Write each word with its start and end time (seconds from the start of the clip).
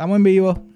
Estamos 0.00 0.16
en 0.16 0.22
vivo. 0.22 0.66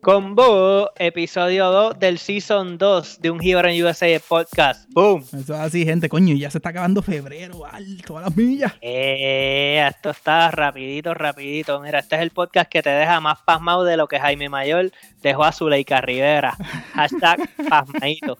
Combo, 0.00 0.90
episodio 0.96 1.66
2 1.66 1.98
del 1.98 2.16
Season 2.16 2.78
2 2.78 3.20
de 3.20 3.30
un 3.30 3.44
Hero 3.44 3.68
en 3.68 3.84
USA 3.84 4.06
podcast. 4.26 4.88
¡Boom! 4.94 5.20
Eso 5.20 5.52
es 5.52 5.60
así, 5.60 5.84
gente. 5.84 6.08
Coño, 6.08 6.34
ya 6.34 6.50
se 6.50 6.56
está 6.56 6.70
acabando 6.70 7.02
febrero, 7.02 7.66
alto, 7.66 8.16
a 8.16 8.22
las 8.22 8.34
millas. 8.34 8.72
Eh, 8.80 9.86
esto 9.86 10.08
está 10.08 10.50
rapidito, 10.50 11.12
rapidito. 11.12 11.78
Mira, 11.82 11.98
este 11.98 12.16
es 12.16 12.22
el 12.22 12.30
podcast 12.30 12.70
que 12.70 12.82
te 12.82 12.88
deja 12.88 13.20
más 13.20 13.42
pasmado 13.44 13.84
de 13.84 13.98
lo 13.98 14.08
que 14.08 14.18
Jaime 14.18 14.48
Mayor 14.48 14.92
dejó 15.20 15.44
a 15.44 15.52
Zuleika 15.52 16.00
Rivera. 16.00 16.56
Hashtag 16.94 17.50
pasmadito. 17.68 18.38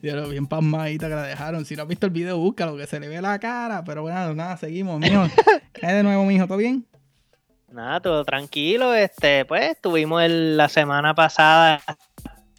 Yo 0.00 0.28
bien 0.30 0.46
pasmadita 0.46 1.10
que 1.10 1.14
la 1.14 1.24
dejaron. 1.24 1.66
Si 1.66 1.76
no 1.76 1.82
has 1.82 1.88
visto 1.88 2.06
el 2.06 2.12
video, 2.12 2.38
búscalo, 2.38 2.74
que 2.78 2.86
se 2.86 2.98
le 2.98 3.08
ve 3.08 3.20
la 3.20 3.38
cara. 3.38 3.84
Pero 3.84 4.00
bueno, 4.00 4.32
nada, 4.32 4.56
seguimos, 4.56 4.98
mijo. 4.98 5.26
¿Qué 5.74 5.86
de 5.88 6.02
nuevo, 6.02 6.24
mijo? 6.24 6.46
¿Todo 6.46 6.56
bien? 6.56 6.86
Nada, 7.72 8.00
todo 8.00 8.24
tranquilo. 8.24 8.94
Este, 8.94 9.44
pues 9.44 9.70
estuvimos 9.72 10.22
el- 10.22 10.56
la 10.56 10.68
semana 10.68 11.14
pasada 11.14 11.80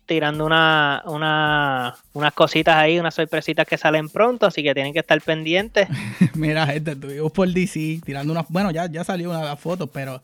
tirando 0.05 0.45
una, 0.45 1.03
una, 1.05 1.95
unas 2.13 2.33
cositas 2.33 2.75
ahí, 2.75 2.99
unas 2.99 3.13
sorpresitas 3.13 3.67
que 3.67 3.77
salen 3.77 4.09
pronto, 4.09 4.47
así 4.47 4.63
que 4.63 4.73
tienen 4.73 4.93
que 4.93 4.99
estar 4.99 5.19
pendientes. 5.21 5.87
Mira, 6.35 6.65
gente, 6.67 6.91
estuvimos 6.91 7.31
por 7.31 7.47
DC 7.49 8.01
tirando 8.05 8.33
una. 8.33 8.45
Bueno, 8.49 8.71
ya, 8.71 8.89
ya 8.89 9.03
salió 9.03 9.29
una 9.29 9.39
de 9.39 9.45
las 9.45 9.59
fotos, 9.59 9.89
pero 9.93 10.21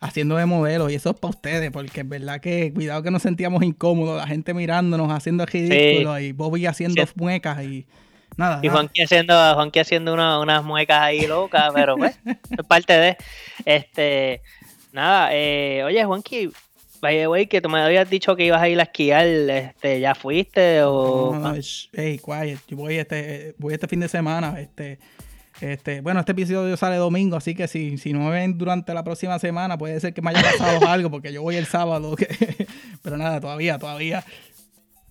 haciendo 0.00 0.36
de 0.36 0.46
modelos. 0.46 0.90
Y 0.92 0.94
eso 0.94 1.10
es 1.10 1.16
para 1.16 1.30
ustedes, 1.30 1.70
porque 1.70 2.00
es 2.00 2.08
verdad 2.08 2.40
que 2.40 2.72
cuidado 2.72 3.02
que 3.02 3.10
nos 3.10 3.22
sentíamos 3.22 3.62
incómodos, 3.62 4.18
la 4.18 4.26
gente 4.26 4.54
mirándonos, 4.54 5.10
haciendo 5.10 5.44
ridículo 5.46 6.18
y 6.20 6.32
Bobby 6.32 6.66
haciendo 6.66 7.04
Sí. 7.04 7.12
muecas 7.16 7.62
y 7.64 7.86
nada. 8.38 8.60
Y. 8.62 8.68
Juanqui 8.68 9.02
haciendo, 9.02 9.34
Juanqui 9.54 9.78
haciendo 9.80 10.14
una- 10.14 10.40
unas 10.40 10.64
muecas 10.64 11.00
ahí 11.02 11.26
locas, 11.26 11.70
pero 11.74 11.96
pues, 11.98 12.18
es 12.24 12.66
parte 12.66 12.94
de. 12.94 13.16
Este, 13.66 14.40
nada, 14.92 15.28
eh, 15.32 15.82
oye, 15.84 16.02
Juanqui, 16.04 16.50
by 17.00 17.16
the 17.16 17.28
way, 17.28 17.46
que 17.46 17.60
tú 17.60 17.68
me 17.68 17.80
habías 17.80 18.08
dicho 18.08 18.34
que 18.34 18.44
ibas 18.46 18.62
a 18.62 18.68
ir 18.68 18.80
a 18.80 18.84
esquiar, 18.84 19.26
este, 19.26 20.00
¿ya 20.00 20.14
fuiste 20.14 20.82
o...? 20.82 21.32
No, 21.34 21.40
no, 21.40 21.54
sh- 21.56 21.88
hey, 21.92 22.18
quiet. 22.24 22.58
Yo 22.66 22.76
voy 22.76 22.96
este, 22.96 23.54
voy 23.58 23.74
este 23.74 23.86
fin 23.86 24.00
de 24.00 24.08
semana. 24.08 24.58
Este, 24.58 24.98
este, 25.60 26.00
bueno, 26.00 26.20
este 26.20 26.32
episodio 26.32 26.76
sale 26.76 26.96
domingo, 26.96 27.36
así 27.36 27.54
que 27.54 27.66
si, 27.68 27.98
si 27.98 28.12
no 28.12 28.20
me 28.20 28.30
ven 28.30 28.56
durante 28.58 28.94
la 28.94 29.02
próxima 29.04 29.38
semana, 29.40 29.76
puede 29.76 29.98
ser 30.00 30.14
que 30.14 30.22
me 30.22 30.30
haya 30.30 30.42
pasado 30.42 30.86
algo, 30.88 31.10
porque 31.10 31.32
yo 31.32 31.42
voy 31.42 31.56
el 31.56 31.66
sábado. 31.66 32.14
que- 32.16 32.28
pero 33.02 33.16
nada, 33.16 33.40
todavía, 33.40 33.78
todavía. 33.78 34.24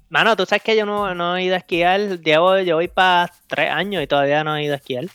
Mano, 0.10 0.36
tú 0.36 0.46
sabes 0.46 0.64
que 0.64 0.78
yo 0.78 0.86
no, 0.86 1.14
no 1.14 1.36
he 1.36 1.44
ido 1.44 1.56
a 1.56 1.58
esquiar, 1.58 2.00
llevo, 2.22 2.58
yo 2.60 2.76
voy 2.76 2.88
para 2.88 3.32
tres 3.48 3.70
años 3.70 4.02
y 4.02 4.08
todavía 4.08 4.44
no 4.44 4.56
he 4.56 4.64
ido 4.64 4.74
a 4.74 4.78
esquiar. 4.78 5.06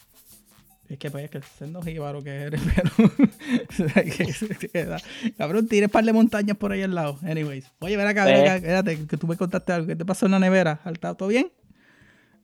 Es 0.89 0.98
que 0.98 1.11
pues, 1.11 1.31
que 1.31 1.41
siendo 1.41 1.81
jíbaro 1.81 2.23
que 2.23 2.31
eres, 2.31 2.61
pero. 4.73 4.97
Cabrón, 5.39 5.67
tienes 5.67 5.91
par 5.91 6.05
de 6.05 6.13
montañas 6.13 6.59
por 6.59 6.73
ahí 6.73 6.83
al 6.83 6.95
lado. 6.95 7.19
Anyways. 7.25 7.73
Oye, 7.79 7.97
ven 7.97 8.07
acá, 8.07 8.27
ven 8.27 8.35
Pues. 8.35 8.45
acá, 8.45 8.57
espérate, 8.57 9.07
que 9.07 9.17
tú 9.17 9.27
me 9.27 9.37
contaste 9.39 9.73
algo. 9.73 9.87
¿Qué 9.87 9.97
te 9.97 10.05
pasó 10.05 10.27
en 10.27 10.33
la 10.33 10.39
nevera? 10.39 10.81
¿Está 10.85 11.15
todo 11.15 11.29
bien? 11.29 11.51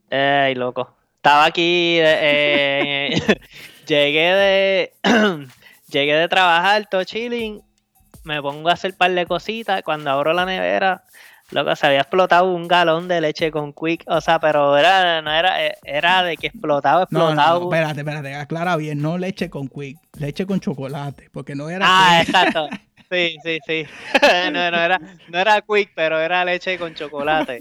Ey, 0.08 0.54
loco. 0.54 0.96
Estaba 1.16 1.44
aquí, 1.44 1.98
eh, 2.00 3.10
eh, 3.12 3.20
llegué 3.86 4.32
de 4.32 4.92
llegué 5.91 6.15
de 6.15 6.28
trabajar, 6.28 6.88
todo 6.88 7.04
chilling, 7.04 7.60
me 8.25 8.41
pongo 8.41 8.70
a 8.70 8.72
hacer 8.72 8.94
par 8.94 9.12
de 9.12 9.26
cositas, 9.26 9.82
cuando 9.82 10.10
abro 10.10 10.32
la 10.32 10.47
nevera, 10.47 11.04
loco, 11.50 11.75
se 11.76 11.86
había 11.86 12.00
explotado 12.00 12.53
un 12.53 12.69
galón 12.69 13.09
de 13.09 13.20
leche 13.20 13.50
con 13.50 13.72
quick, 13.72 14.04
o 14.06 14.20
sea, 14.20 14.38
pero 14.38 14.76
era, 14.76 15.22
no 15.22 15.32
era, 15.32 15.64
eh, 15.66 15.75
era 15.84 16.22
de 16.22 16.36
que 16.36 16.48
explotaba, 16.48 17.06
no, 17.10 17.31
explotado. 17.31 17.60
no, 17.60 17.66
espérate, 17.66 18.00
espérate, 18.00 18.34
aclara 18.34 18.76
bien. 18.76 19.00
No 19.00 19.19
leche 19.19 19.48
con 19.50 19.69
quick, 19.69 19.98
leche 20.19 20.47
con 20.47 20.60
chocolate, 20.60 21.28
porque 21.32 21.54
no 21.54 21.69
era. 21.70 21.86
ah, 21.88 22.19
Quick. 22.20 22.28
exacto. 22.28 22.69
Sí, 23.10 23.38
sí, 23.42 23.59
sí. 23.66 23.86
no, 24.53 24.70
no 24.70 24.76
era, 24.76 25.00
no 25.28 25.38
era 25.38 25.62
quick, 25.62 25.92
pero 25.94 26.20
era 26.20 26.44
leche 26.44 26.78
con 26.78 26.94
chocolate. 26.94 27.59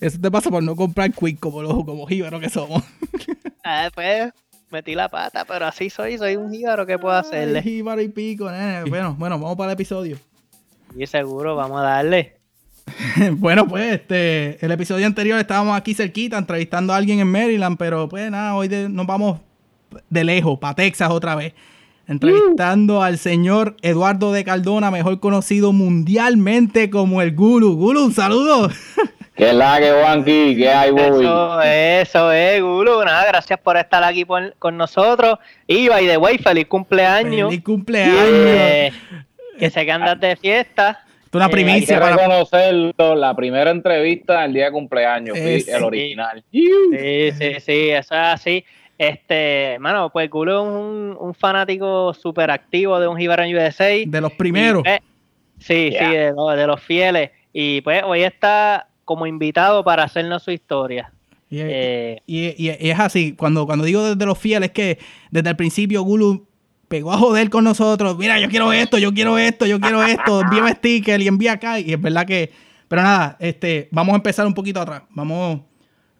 Eso 0.00 0.18
te 0.20 0.28
pasa 0.32 0.50
por 0.50 0.64
no 0.64 0.74
comprar 0.74 1.12
quick 1.12 1.38
como 1.38 1.62
los 1.62 1.72
como 1.84 2.04
jíbaros 2.08 2.40
que 2.40 2.50
somos. 2.50 2.82
Ah, 3.62 3.88
pues 3.94 4.32
metí 4.70 4.96
la 4.96 5.08
pata, 5.08 5.44
pero 5.44 5.64
así 5.66 5.88
soy, 5.90 6.18
soy 6.18 6.34
un 6.36 6.52
jíbaro, 6.52 6.84
¿qué 6.86 6.98
puedo 6.98 7.14
Ay, 7.14 7.20
hacerle? 7.20 7.62
jíbaro 7.62 8.02
y 8.02 8.08
pico, 8.08 8.50
nene. 8.50 8.82
Bueno, 8.90 9.14
bueno, 9.16 9.38
vamos 9.38 9.56
para 9.56 9.70
el 9.70 9.74
episodio. 9.74 10.18
Y 10.96 11.06
seguro, 11.06 11.54
vamos 11.56 11.80
a 11.80 11.84
darle. 11.84 12.36
bueno, 13.32 13.66
pues 13.66 13.94
este, 13.94 14.64
el 14.64 14.70
episodio 14.72 15.06
anterior 15.06 15.38
estábamos 15.38 15.76
aquí 15.76 15.94
cerquita 15.94 16.36
entrevistando 16.38 16.92
a 16.92 16.96
alguien 16.96 17.20
en 17.20 17.30
Maryland, 17.30 17.76
pero 17.78 18.08
pues 18.08 18.30
nada, 18.30 18.54
hoy 18.54 18.68
de- 18.68 18.88
nos 18.88 19.06
vamos 19.06 19.40
de 20.10 20.24
lejos, 20.24 20.58
para 20.58 20.74
Texas 20.74 21.10
otra 21.10 21.34
vez. 21.34 21.54
Entrevistando 22.06 23.02
al 23.02 23.16
señor 23.16 23.76
Eduardo 23.80 24.32
de 24.32 24.44
Cardona, 24.44 24.90
mejor 24.90 25.20
conocido 25.20 25.72
mundialmente 25.72 26.90
como 26.90 27.22
el 27.22 27.34
Gulu. 27.34 27.76
Gulu, 27.76 28.04
un 28.04 28.12
saludo. 28.12 28.68
¿Qué 29.34 29.48
es 29.48 29.54
la 29.54 29.80
que 29.80 29.90
Juanqui? 29.90 30.54
¿Qué 30.56 30.68
hay, 30.68 30.90
Bobby? 30.90 31.24
Eso, 31.24 31.62
eso 31.62 32.30
es, 32.32 32.60
Gulu. 32.62 33.02
Nada, 33.04 33.24
gracias 33.26 33.58
por 33.58 33.76
estar 33.78 34.04
aquí 34.04 34.24
por- 34.26 34.54
con 34.58 34.76
nosotros. 34.76 35.38
Y 35.66 35.88
by 35.88 36.06
the 36.06 36.18
way, 36.18 36.36
feliz 36.38 36.66
cumpleaños. 36.66 37.48
Feliz 37.48 37.64
cumpleaños. 37.64 38.14
Eh, 38.20 38.92
que 39.58 39.70
sé 39.70 39.84
que 39.86 39.92
andas 39.92 40.20
de 40.20 40.36
fiesta. 40.36 41.00
Esto 41.34 41.38
es 41.38 41.44
una 41.44 41.44
eh, 41.44 41.46
Hay 41.46 41.50
que 41.50 41.70
primicia 41.72 42.00
para... 42.00 42.16
reconocerlo, 42.16 43.14
la 43.16 43.34
primera 43.34 43.70
entrevista 43.70 44.44
el 44.44 44.52
día 44.52 44.66
de 44.66 44.72
cumpleaños, 44.72 45.36
Es- 45.36 45.68
el 45.68 45.82
original. 45.84 46.44
Sí, 46.52 46.68
sí, 47.38 47.52
sí, 47.60 47.88
eso 47.90 48.14
es 48.14 48.20
así. 48.20 48.64
Este, 48.96 49.72
hermano, 49.74 50.10
pues 50.10 50.30
Gulu 50.30 50.52
es 50.52 50.60
un, 50.60 51.16
un 51.18 51.34
fanático 51.34 52.14
súper 52.14 52.50
activo 52.50 53.00
de 53.00 53.08
un 53.08 53.16
Jíbaro 53.18 53.42
en 53.42 53.56
USA. 53.56 53.88
de 54.06 54.20
los 54.20 54.32
primeros. 54.32 54.80
Y, 54.82 54.84
pues, 54.84 55.00
sí, 55.58 55.90
Yeah. 55.90 56.08
sí, 56.10 56.16
de, 56.16 56.32
los- 56.32 56.56
de 56.56 56.66
los 56.66 56.80
fieles. 56.80 57.30
Y 57.52 57.80
pues 57.80 58.02
hoy 58.04 58.22
está 58.22 58.88
como 59.04 59.26
invitado 59.26 59.82
para 59.84 60.04
hacernos 60.04 60.42
su 60.42 60.50
historia. 60.52 61.12
Y, 61.50 61.58
Eh, 61.60 62.22
y- 62.26 62.46
y- 62.56 62.76
y 62.80 62.90
es 62.90 62.98
así, 62.98 63.34
cuando, 63.34 63.66
cuando 63.66 63.84
digo 63.84 64.02
desde 64.02 64.26
los 64.26 64.38
fieles, 64.38 64.70
que 64.70 64.98
desde 65.30 65.50
el 65.50 65.56
principio 65.56 66.02
Gulu 66.02 66.46
pegó 66.94 67.12
a 67.12 67.18
joder 67.18 67.50
con 67.50 67.64
nosotros. 67.64 68.16
Mira, 68.16 68.38
yo 68.38 68.48
quiero 68.48 68.72
esto, 68.72 68.98
yo 68.98 69.12
quiero 69.12 69.36
esto, 69.36 69.66
yo 69.66 69.80
quiero 69.80 70.04
esto. 70.04 70.40
Envíame 70.42 70.74
sticker 70.74 71.20
y 71.20 71.26
envía 71.26 71.54
acá. 71.54 71.80
Y 71.80 71.92
es 71.92 72.00
verdad 72.00 72.24
que. 72.24 72.52
Pero 72.86 73.02
nada, 73.02 73.36
este, 73.40 73.88
vamos 73.90 74.12
a 74.12 74.16
empezar 74.16 74.46
un 74.46 74.54
poquito 74.54 74.80
atrás. 74.80 75.02
Vamos. 75.10 75.62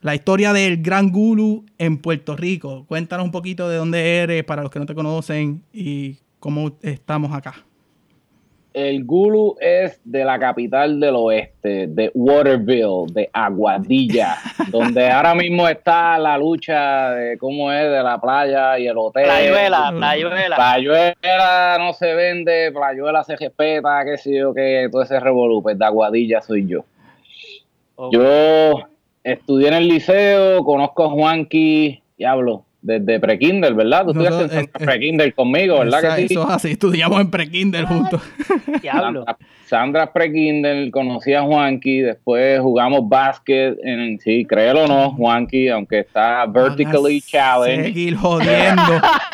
La 0.01 0.17
historia 0.17 0.53
del 0.53 0.83
Gran 0.83 1.13
Gulu 1.13 1.65
en 1.79 1.99
Puerto 1.99 2.37
Rico. 2.37 2.87
Cuéntanos 2.89 3.25
un 3.25 3.31
poquito 3.31 3.69
de 3.69 3.77
dónde 3.77 4.17
eres, 4.19 4.43
para 4.43 4.63
los 4.63 4.71
que 4.73 4.81
no 4.81 4.87
te 4.87 4.97
conocen, 4.97 5.63
y 5.73 6.17
cómo 6.41 6.77
estamos 6.83 7.33
acá. 7.33 7.55
El 8.75 9.05
Gulu 9.05 9.55
es 9.61 10.01
de 10.05 10.25
la 10.25 10.37
capital 10.37 10.99
del 10.99 11.15
oeste, 11.15 11.87
de 11.87 12.11
Waterville, 12.13 13.07
de 13.13 13.31
Aguadilla, 13.33 14.37
donde 14.73 15.09
ahora 15.09 15.33
mismo 15.37 15.69
está 15.69 16.19
la 16.19 16.37
lucha 16.37 17.11
de 17.13 17.39
cómo 17.39 17.71
es 17.71 17.89
de 17.89 18.03
la 18.03 18.21
playa 18.21 18.77
y 18.81 18.89
el 18.89 18.99
hotel. 18.99 19.27
Playuela, 19.27 19.95
Playuela. 19.97 20.57
Playuela 20.57 21.77
no 21.79 21.93
se 21.93 22.15
vende, 22.15 22.73
Playuela 22.73 23.23
se 23.23 23.37
respeta, 23.37 24.05
qué 24.05 24.19
sé 24.19 24.39
yo, 24.39 24.53
qué, 24.53 24.89
todo 24.91 25.03
ese 25.03 25.21
revolú, 25.21 25.63
pues 25.63 25.79
de 25.79 25.85
Aguadilla 25.85 26.43
soy 26.43 26.67
yo. 26.67 26.85
Yo 28.11 28.89
estudié 29.23 29.69
en 29.69 29.75
el 29.75 29.87
liceo, 29.87 30.65
conozco 30.65 31.05
a 31.05 31.11
Juanqui, 31.11 32.03
diablo, 32.19 32.65
desde 32.85 33.19
prekinder, 33.19 33.73
¿verdad? 33.73 34.05
Tú 34.05 34.11
estudiaste 34.11 34.59
en 34.59 34.65
eh, 34.65 34.69
prekinder 34.85 35.35
conmigo, 35.35 35.79
¿verdad 35.79 36.05
Esa- 36.05 36.17
que 36.17 36.29
sí? 36.29 36.35
Eso 36.35 36.43
es 36.45 36.51
así, 36.51 36.71
estudiamos 36.73 37.19
en 37.21 37.31
pre-kinder 37.31 37.85
juntos. 37.87 38.21
Diablo. 38.83 39.25
Sandra, 39.25 39.37
Sandra 39.67 40.13
prekinder, 40.13 40.91
conocí 40.91 41.33
a 41.33 41.41
Juanqui, 41.43 42.01
después 42.01 42.61
jugamos 42.61 43.09
básquet, 43.09 43.77
en, 43.83 44.21
sí, 44.21 44.45
créelo 44.45 44.85
o 44.85 44.87
no, 44.87 45.11
Juanqui, 45.13 45.69
aunque 45.71 46.01
está 46.01 46.45
vertically 46.47 47.23
challenged, 47.23 47.85
Seguir 47.87 48.17
jodiendo. 48.21 48.83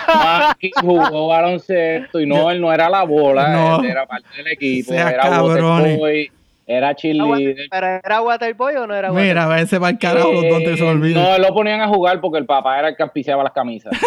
Juanqui 0.07 0.71
jugó 0.81 1.27
baloncesto 1.29 2.21
y 2.21 2.27
no, 2.27 2.51
él 2.53 2.61
no 2.61 2.73
era 2.73 2.89
la 2.89 3.03
bola, 3.03 3.49
No. 3.49 3.81
él 3.81 3.91
era 3.91 4.07
parte 4.07 4.29
del 4.37 4.47
equipo, 4.47 4.93
Sea 4.93 5.11
era 5.11 5.23
cabrones. 5.23 5.99
Era 6.77 6.95
cheerleader. 6.95 7.57
¿Pero 7.71 7.87
era 7.87 8.23
Waterboy 8.23 8.77
o 8.77 8.87
no 8.87 8.95
era 8.95 9.09
Waterboy? 9.13 9.29
Mira, 9.29 9.47
vence 9.49 9.79
para 9.81 9.91
el 9.91 9.99
carajo 9.99 10.33
los 10.33 10.43
dos 10.49 10.59
te 10.65 10.77
se 10.77 10.85
Eh, 10.85 10.89
olvidan. 10.89 11.23
No, 11.23 11.39
lo 11.39 11.55
ponían 11.55 11.81
a 11.81 11.89
jugar 11.89 12.21
porque 12.21 12.39
el 12.39 12.47
papá 12.47 12.79
era 12.79 12.89
el 12.89 12.97
que 12.97 13.03
auspiciaba 13.03 13.43
las 13.43 13.53
camisas. 13.53 13.93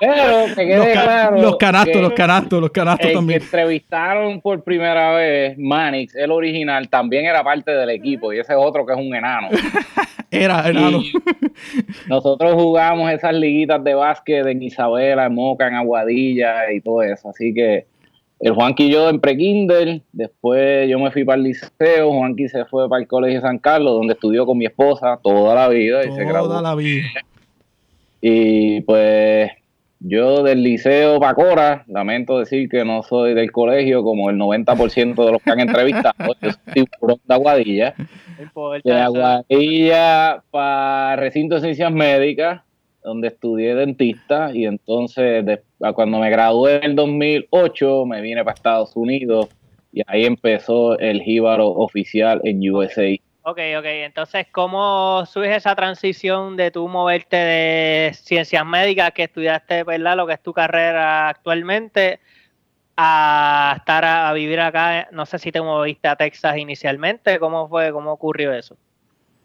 Pero 0.00 0.46
que 0.54 0.66
quede 0.66 0.76
los, 0.78 0.86
ca- 0.88 1.02
claro. 1.04 1.42
los 1.42 1.56
canastos, 1.56 1.92
que 1.92 2.00
los 2.02 2.12
canastos, 2.14 2.60
los 2.60 2.70
canastos 2.70 3.04
el 3.06 3.10
que 3.12 3.14
también. 3.16 3.42
entrevistaron 3.42 4.40
por 4.40 4.62
primera 4.64 5.12
vez, 5.12 5.58
Manix, 5.58 6.14
el 6.14 6.30
original, 6.30 6.88
también 6.88 7.26
era 7.26 7.42
parte 7.44 7.70
del 7.72 7.90
equipo 7.90 8.32
y 8.32 8.38
ese 8.38 8.52
es 8.52 8.58
otro 8.60 8.86
que 8.86 8.92
es 8.94 8.98
un 8.98 9.14
enano. 9.14 9.48
Era, 10.30 10.68
enano. 10.68 10.98
Y 10.98 11.12
nosotros 12.08 12.54
jugamos 12.54 13.08
esas 13.12 13.34
liguitas 13.34 13.84
de 13.84 13.94
básquet 13.94 14.44
en 14.46 14.62
Isabela, 14.62 15.26
en 15.26 15.34
Moca, 15.34 15.68
en 15.68 15.74
Aguadilla 15.74 16.72
y 16.72 16.80
todo 16.80 17.02
eso. 17.02 17.28
Así 17.28 17.54
que 17.54 17.86
el 18.44 18.52
Juanqui 18.52 18.84
y 18.84 18.90
yo 18.90 19.08
en 19.08 19.20
pre-kinder, 19.20 20.02
después 20.12 20.86
yo 20.86 20.98
me 20.98 21.10
fui 21.10 21.24
para 21.24 21.38
el 21.38 21.44
liceo, 21.44 22.12
Juanqui 22.12 22.50
se 22.50 22.66
fue 22.66 22.90
para 22.90 23.00
el 23.00 23.08
Colegio 23.08 23.40
San 23.40 23.58
Carlos, 23.58 23.94
donde 23.94 24.12
estudió 24.12 24.44
con 24.44 24.58
mi 24.58 24.66
esposa 24.66 25.18
toda 25.22 25.54
la 25.54 25.68
vida 25.68 26.04
y 26.04 26.12
se 26.12 26.26
graduó. 26.26 26.48
Toda 26.48 26.60
la 26.60 26.74
vida. 26.74 27.06
Y 28.20 28.82
pues 28.82 29.50
yo 29.98 30.42
del 30.42 30.62
liceo 30.62 31.18
para 31.20 31.32
Cora, 31.32 31.84
lamento 31.86 32.38
decir 32.38 32.68
que 32.68 32.84
no 32.84 33.02
soy 33.02 33.32
del 33.32 33.50
colegio 33.50 34.02
como 34.02 34.28
el 34.28 34.36
90% 34.36 35.24
de 35.24 35.32
los 35.32 35.42
que 35.42 35.50
han 35.50 35.60
entrevistado, 35.60 36.14
yo 36.42 36.50
soy 36.50 36.74
tiburón 36.74 37.20
de 37.24 37.34
Aguadilla. 37.34 37.94
No 38.36 38.42
importa, 38.42 38.90
De 38.90 39.00
Aguadilla 39.00 40.42
para 40.50 41.16
recinto 41.16 41.54
de 41.54 41.62
ciencias 41.62 41.90
médicas, 41.90 42.60
donde 43.04 43.28
estudié 43.28 43.74
dentista 43.74 44.50
y 44.52 44.64
entonces 44.64 45.60
cuando 45.94 46.18
me 46.18 46.30
gradué 46.30 46.78
en 46.78 46.84
el 46.84 46.96
2008 46.96 48.06
me 48.06 48.22
vine 48.22 48.42
para 48.42 48.54
Estados 48.54 48.96
Unidos 48.96 49.48
y 49.92 50.02
ahí 50.06 50.24
empezó 50.24 50.98
el 50.98 51.22
jíbaro 51.22 51.68
oficial 51.68 52.40
en 52.42 52.68
USA. 52.68 53.14
Ok, 53.42 53.58
ok. 53.78 53.84
Entonces, 53.84 54.46
¿cómo 54.50 55.26
surge 55.26 55.54
esa 55.54 55.76
transición 55.76 56.56
de 56.56 56.70
tú 56.70 56.88
moverte 56.88 57.36
de 57.36 58.12
ciencias 58.14 58.64
médicas 58.64 59.12
que 59.12 59.24
estudiaste, 59.24 59.84
¿verdad? 59.84 60.16
Lo 60.16 60.26
que 60.26 60.32
es 60.32 60.42
tu 60.42 60.54
carrera 60.54 61.28
actualmente, 61.28 62.20
a 62.96 63.74
estar 63.76 64.02
a 64.04 64.32
vivir 64.32 64.60
acá? 64.60 65.08
No 65.12 65.26
sé 65.26 65.38
si 65.38 65.52
te 65.52 65.60
moviste 65.60 66.08
a 66.08 66.16
Texas 66.16 66.56
inicialmente. 66.56 67.38
¿Cómo 67.38 67.68
fue? 67.68 67.92
¿Cómo 67.92 68.12
ocurrió 68.12 68.54
eso? 68.54 68.78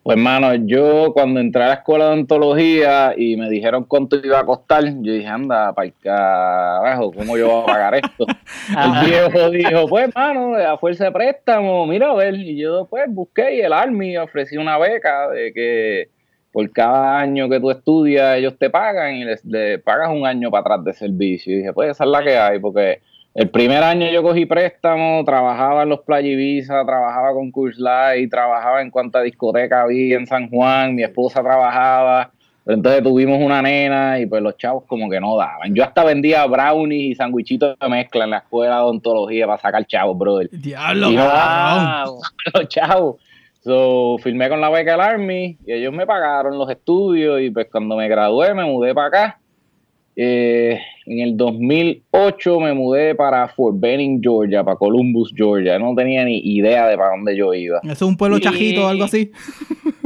Pues 0.09 0.17
hermano, 0.17 0.55
yo 0.65 1.13
cuando 1.13 1.39
entré 1.39 1.61
a 1.61 1.67
la 1.67 1.73
escuela 1.75 2.05
de 2.05 2.13
odontología 2.13 3.13
y 3.15 3.37
me 3.37 3.47
dijeron 3.47 3.83
cuánto 3.83 4.15
iba 4.15 4.39
a 4.39 4.43
costar, 4.43 4.83
yo 4.83 5.13
dije, 5.13 5.27
anda, 5.27 5.71
para 5.71 5.85
el 5.85 5.93
carajo, 6.01 7.11
¿cómo 7.11 7.37
yo 7.37 7.47
voy 7.47 7.61
a 7.61 7.65
pagar 7.67 7.93
esto? 7.93 8.25
El 8.69 9.07
viejo 9.07 9.49
dijo, 9.51 9.87
pues 9.87 10.07
hermano, 10.07 10.55
a 10.55 10.79
fuerza 10.79 11.03
de 11.03 11.11
préstamo, 11.11 11.85
mira 11.85 12.09
a 12.09 12.15
ver. 12.15 12.33
Y 12.33 12.57
yo 12.57 12.87
pues 12.89 13.03
busqué 13.07 13.57
y 13.57 13.61
el 13.61 13.71
Army 13.71 14.17
ofreció 14.17 14.59
una 14.59 14.79
beca 14.79 15.29
de 15.29 15.53
que 15.53 16.09
por 16.51 16.67
cada 16.71 17.19
año 17.19 17.47
que 17.47 17.59
tú 17.59 17.69
estudias 17.69 18.35
ellos 18.35 18.57
te 18.57 18.71
pagan 18.71 19.13
y 19.13 19.25
les, 19.25 19.45
le 19.45 19.77
pagas 19.77 20.09
un 20.09 20.25
año 20.25 20.49
para 20.49 20.61
atrás 20.61 20.85
de 20.85 20.93
servicio. 20.93 21.53
Y 21.53 21.57
dije, 21.57 21.71
pues 21.71 21.91
esa 21.91 22.05
es 22.05 22.09
la 22.09 22.23
que 22.23 22.35
hay, 22.35 22.57
porque 22.57 23.01
el 23.39 23.49
primer 23.49 23.81
año 23.83 24.07
yo 24.11 24.21
cogí 24.21 24.45
préstamo, 24.45 25.23
trabajaba 25.23 25.83
en 25.83 25.89
los 25.89 26.01
Playa 26.01 26.27
Ibiza, 26.27 26.83
trabajaba 26.85 27.31
con 27.31 27.51
Curse 27.51 27.81
Light, 27.81 28.29
trabajaba 28.29 28.81
en 28.81 28.91
cuanta 28.91 29.21
discoteca 29.21 29.83
había 29.83 30.17
en 30.17 30.27
San 30.27 30.49
Juan, 30.49 30.93
mi 30.93 31.03
esposa 31.03 31.41
trabajaba. 31.41 32.31
Pero 32.65 32.75
entonces 32.75 33.01
tuvimos 33.01 33.39
una 33.41 33.61
nena 33.61 34.19
y 34.19 34.25
pues 34.25 34.41
los 34.41 34.57
chavos 34.57 34.83
como 34.85 35.09
que 35.09 35.21
no 35.21 35.37
daban. 35.37 35.73
Yo 35.73 35.85
hasta 35.85 36.03
vendía 36.03 36.45
brownies 36.45 37.11
y 37.11 37.15
sandwichitos 37.15 37.79
de 37.79 37.87
mezcla 37.89 38.25
en 38.25 38.31
la 38.31 38.37
escuela 38.39 38.75
de 38.75 38.81
odontología 38.81 39.47
para 39.47 39.57
sacar 39.61 39.85
chavos, 39.87 40.17
brother. 40.17 40.49
Diablo, 40.51 41.09
Y 41.09 41.15
no- 41.15 41.25
cabrón. 41.25 42.05
Wow. 42.07 42.21
los 42.55 42.67
chavos. 42.67 43.15
So, 43.61 44.17
firmé 44.21 44.49
con 44.49 44.59
la 44.59 44.69
beca 44.69 44.91
del 44.91 45.01
Army 45.01 45.57
y 45.65 45.71
ellos 45.71 45.93
me 45.93 46.05
pagaron 46.05 46.57
los 46.57 46.69
estudios 46.69 47.39
y 47.41 47.49
pues 47.51 47.67
cuando 47.71 47.95
me 47.95 48.09
gradué 48.09 48.53
me 48.53 48.65
mudé 48.65 48.93
para 48.93 49.07
acá. 49.07 49.39
Eh, 50.21 50.77
en 51.05 51.19
el 51.21 51.37
2008 51.37 52.59
me 52.59 52.73
mudé 52.73 53.15
para 53.15 53.47
Fort 53.47 53.79
Benning, 53.79 54.19
Georgia, 54.21 54.65
para 54.65 54.75
Columbus, 54.75 55.31
Georgia. 55.33 55.79
No 55.79 55.95
tenía 55.95 56.25
ni 56.25 56.39
idea 56.39 56.87
de 56.89 56.97
para 56.97 57.11
dónde 57.11 57.37
yo 57.37 57.53
iba. 57.53 57.79
Es 57.89 58.01
un 58.01 58.17
pueblo 58.17 58.37
Y- 58.37 58.41
chajito 58.41 58.85
o 58.85 58.87
algo 58.89 59.05
así. 59.05 59.31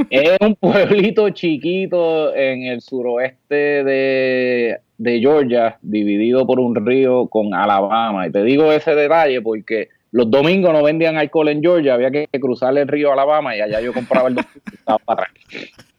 Es 0.09 0.37
un 0.41 0.55
pueblito 0.55 1.29
chiquito 1.31 2.35
en 2.35 2.63
el 2.63 2.81
suroeste 2.81 3.83
de, 3.83 4.77
de 4.97 5.19
Georgia, 5.19 5.77
dividido 5.81 6.45
por 6.45 6.59
un 6.59 6.75
río 6.75 7.25
con 7.27 7.55
Alabama. 7.55 8.27
Y 8.27 8.31
te 8.31 8.43
digo 8.43 8.71
ese 8.71 8.93
detalle 8.93 9.41
porque 9.41 9.89
los 10.11 10.29
domingos 10.29 10.71
no 10.73 10.83
vendían 10.83 11.17
alcohol 11.17 11.49
en 11.49 11.61
Georgia, 11.61 11.95
había 11.95 12.11
que 12.11 12.27
cruzar 12.39 12.77
el 12.77 12.87
río 12.87 13.11
Alabama 13.11 13.55
y 13.57 13.61
allá 13.61 13.81
yo 13.81 13.93
compraba 13.93 14.27
el 14.29 14.35
domingo 14.35 14.51
y 14.71 14.75
estaba 14.75 14.99
para 14.99 15.23
atrás. 15.23 15.37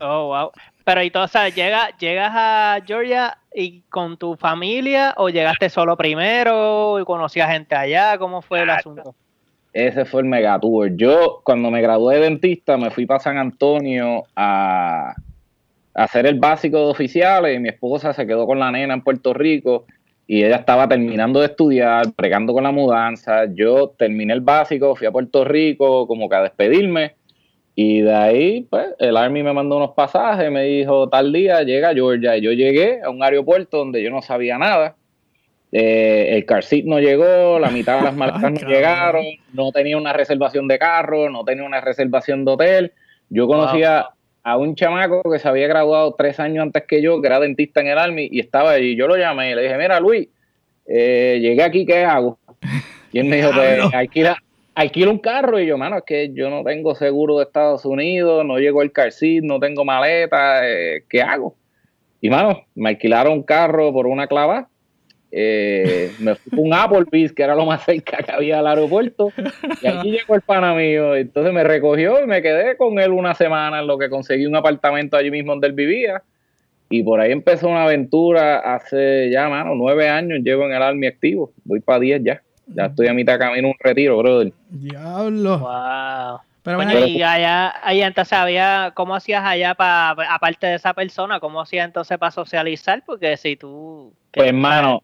Oh, 0.00 0.26
wow. 0.28 0.50
Pero 0.84 1.00
entonces, 1.00 1.54
¿llega, 1.54 1.96
¿llegas 1.98 2.32
a 2.34 2.78
Georgia 2.86 3.38
y 3.54 3.80
con 3.88 4.18
tu 4.18 4.36
familia 4.36 5.14
o 5.16 5.30
llegaste 5.30 5.70
solo 5.70 5.96
primero 5.96 7.00
y 7.00 7.04
conocías 7.04 7.50
gente 7.50 7.74
allá? 7.74 8.18
¿Cómo 8.18 8.42
fue 8.42 8.62
el 8.62 8.70
asunto? 8.70 9.14
Ese 9.72 10.04
fue 10.04 10.20
el 10.20 10.28
megatour. 10.28 10.94
Yo, 10.94 11.40
cuando 11.42 11.70
me 11.70 11.80
gradué 11.80 12.16
de 12.16 12.22
dentista, 12.22 12.76
me 12.76 12.90
fui 12.90 13.06
para 13.06 13.18
San 13.18 13.38
Antonio 13.38 14.24
a, 14.36 15.14
a 15.94 16.04
hacer 16.04 16.26
el 16.26 16.38
básico 16.38 16.76
de 16.78 16.90
oficiales 16.90 17.56
y 17.56 17.60
mi 17.60 17.70
esposa 17.70 18.12
se 18.12 18.26
quedó 18.26 18.46
con 18.46 18.58
la 18.58 18.70
nena 18.70 18.94
en 18.94 19.00
Puerto 19.00 19.32
Rico 19.32 19.86
y 20.26 20.44
ella 20.44 20.56
estaba 20.56 20.86
terminando 20.86 21.40
de 21.40 21.46
estudiar, 21.46 22.12
pregando 22.14 22.52
con 22.52 22.62
la 22.62 22.72
mudanza. 22.72 23.46
Yo 23.52 23.94
terminé 23.98 24.34
el 24.34 24.42
básico, 24.42 24.94
fui 24.96 25.06
a 25.06 25.12
Puerto 25.12 25.44
Rico 25.44 26.06
como 26.06 26.28
que 26.28 26.36
a 26.36 26.42
despedirme 26.42 27.14
y 27.76 28.02
de 28.02 28.14
ahí, 28.14 28.66
pues, 28.70 28.88
el 29.00 29.16
Army 29.16 29.42
me 29.42 29.52
mandó 29.52 29.76
unos 29.76 29.92
pasajes, 29.92 30.50
me 30.50 30.62
dijo, 30.62 31.08
tal 31.08 31.32
día 31.32 31.62
llega 31.62 31.90
a 31.90 31.94
Georgia. 31.94 32.36
Y 32.36 32.42
yo 32.42 32.52
llegué 32.52 33.02
a 33.02 33.10
un 33.10 33.22
aeropuerto 33.22 33.78
donde 33.78 34.02
yo 34.02 34.10
no 34.10 34.22
sabía 34.22 34.58
nada. 34.58 34.96
Eh, 35.72 36.36
el 36.36 36.46
car 36.46 36.62
seat 36.62 36.84
no 36.84 37.00
llegó, 37.00 37.58
la 37.58 37.70
mitad 37.70 37.98
de 37.98 38.04
las 38.04 38.14
maletas 38.16 38.52
no 38.52 38.68
llegaron, 38.68 39.24
no 39.52 39.72
tenía 39.72 39.96
una 39.96 40.12
reservación 40.12 40.68
de 40.68 40.78
carro, 40.78 41.28
no 41.30 41.44
tenía 41.44 41.64
una 41.64 41.80
reservación 41.80 42.44
de 42.44 42.52
hotel. 42.52 42.92
Yo 43.28 43.48
conocía 43.48 44.06
a 44.44 44.56
un 44.56 44.76
chamaco 44.76 45.22
que 45.28 45.40
se 45.40 45.48
había 45.48 45.66
graduado 45.66 46.14
tres 46.16 46.38
años 46.38 46.62
antes 46.62 46.84
que 46.86 47.02
yo, 47.02 47.20
que 47.20 47.26
era 47.26 47.40
dentista 47.40 47.80
en 47.80 47.88
el 47.88 47.98
Army, 47.98 48.28
y 48.30 48.38
estaba 48.38 48.70
allí. 48.70 48.94
Yo 48.94 49.08
lo 49.08 49.16
llamé 49.16 49.50
y 49.50 49.54
le 49.56 49.62
dije, 49.62 49.76
mira 49.76 49.98
Luis, 49.98 50.28
eh, 50.86 51.38
llegué 51.40 51.64
aquí, 51.64 51.84
¿qué 51.84 52.04
hago? 52.04 52.38
Y 53.10 53.18
él 53.18 53.24
me 53.24 53.36
dijo, 53.38 53.50
pues 53.54 53.74
Diablo. 53.74 53.96
alquila, 53.96 54.36
alquila 54.74 55.10
un 55.10 55.18
carro. 55.18 55.60
Y 55.60 55.66
yo, 55.66 55.78
mano, 55.78 55.98
es 55.98 56.04
que 56.04 56.32
yo 56.32 56.50
no 56.50 56.62
tengo 56.64 56.94
seguro 56.94 57.38
de 57.38 57.44
Estados 57.44 57.84
Unidos, 57.84 58.44
no 58.44 58.58
llegó 58.58 58.82
el 58.82 58.92
car 58.92 59.10
no 59.42 59.60
tengo 59.60 59.84
maleta, 59.84 60.68
eh, 60.68 61.04
¿qué 61.08 61.22
hago? 61.22 61.56
Y 62.20 62.30
mano, 62.30 62.64
me 62.74 62.90
alquilaron 62.90 63.34
un 63.34 63.42
carro 63.42 63.92
por 63.92 64.06
una 64.06 64.26
clava. 64.26 64.68
Eh, 65.36 66.12
me 66.20 66.36
fui 66.36 66.58
a 66.58 66.62
un 66.62 66.72
Applebee's, 66.72 67.32
que 67.32 67.42
era 67.42 67.56
lo 67.56 67.66
más 67.66 67.84
cerca 67.84 68.18
que 68.18 68.30
había 68.30 68.60
al 68.60 68.68
aeropuerto, 68.68 69.32
y 69.82 69.86
allí 69.86 70.12
llegó 70.12 70.36
el 70.36 70.42
pana 70.42 70.74
mío. 70.74 71.16
Entonces 71.16 71.52
me 71.52 71.64
recogió 71.64 72.22
y 72.22 72.26
me 72.26 72.40
quedé 72.40 72.76
con 72.76 73.00
él 73.00 73.10
una 73.10 73.34
semana 73.34 73.80
en 73.80 73.88
lo 73.88 73.98
que 73.98 74.08
conseguí 74.08 74.46
un 74.46 74.54
apartamento 74.54 75.16
allí 75.16 75.32
mismo 75.32 75.52
donde 75.52 75.66
él 75.66 75.72
vivía. 75.72 76.22
Y 76.88 77.02
por 77.02 77.20
ahí 77.20 77.32
empezó 77.32 77.68
una 77.68 77.84
aventura 77.84 78.58
hace 78.58 79.28
ya, 79.30 79.48
mano, 79.48 79.74
nueve 79.74 80.08
años. 80.08 80.38
Llevo 80.44 80.66
en 80.66 80.72
el 80.72 80.82
Army 80.82 81.08
activo. 81.08 81.52
Voy 81.64 81.80
para 81.80 81.98
diez 81.98 82.22
ya. 82.22 82.42
Ya 82.66 82.86
estoy 82.86 83.08
a 83.08 83.14
mitad 83.14 83.34
de 83.34 83.38
camino, 83.40 83.68
un 83.68 83.74
retiro, 83.78 84.18
brother. 84.18 84.52
Diablo. 84.70 85.58
Wow. 85.58 86.40
Pero 86.62 86.78
Coño, 86.78 86.92
bueno, 86.92 87.06
y 87.06 87.22
allá, 87.22 87.74
allá 87.82 88.06
entonces 88.06 88.32
había, 88.32 88.92
¿cómo 88.94 89.14
hacías 89.14 89.44
allá 89.44 89.74
para, 89.74 90.10
aparte 90.34 90.66
de 90.66 90.76
esa 90.76 90.94
persona, 90.94 91.38
cómo 91.38 91.60
hacías 91.60 91.86
entonces 91.86 92.16
para 92.16 92.30
socializar? 92.30 93.02
Porque 93.04 93.36
si 93.36 93.56
tú... 93.56 94.14
Pues 94.32 94.48
hermano, 94.48 95.02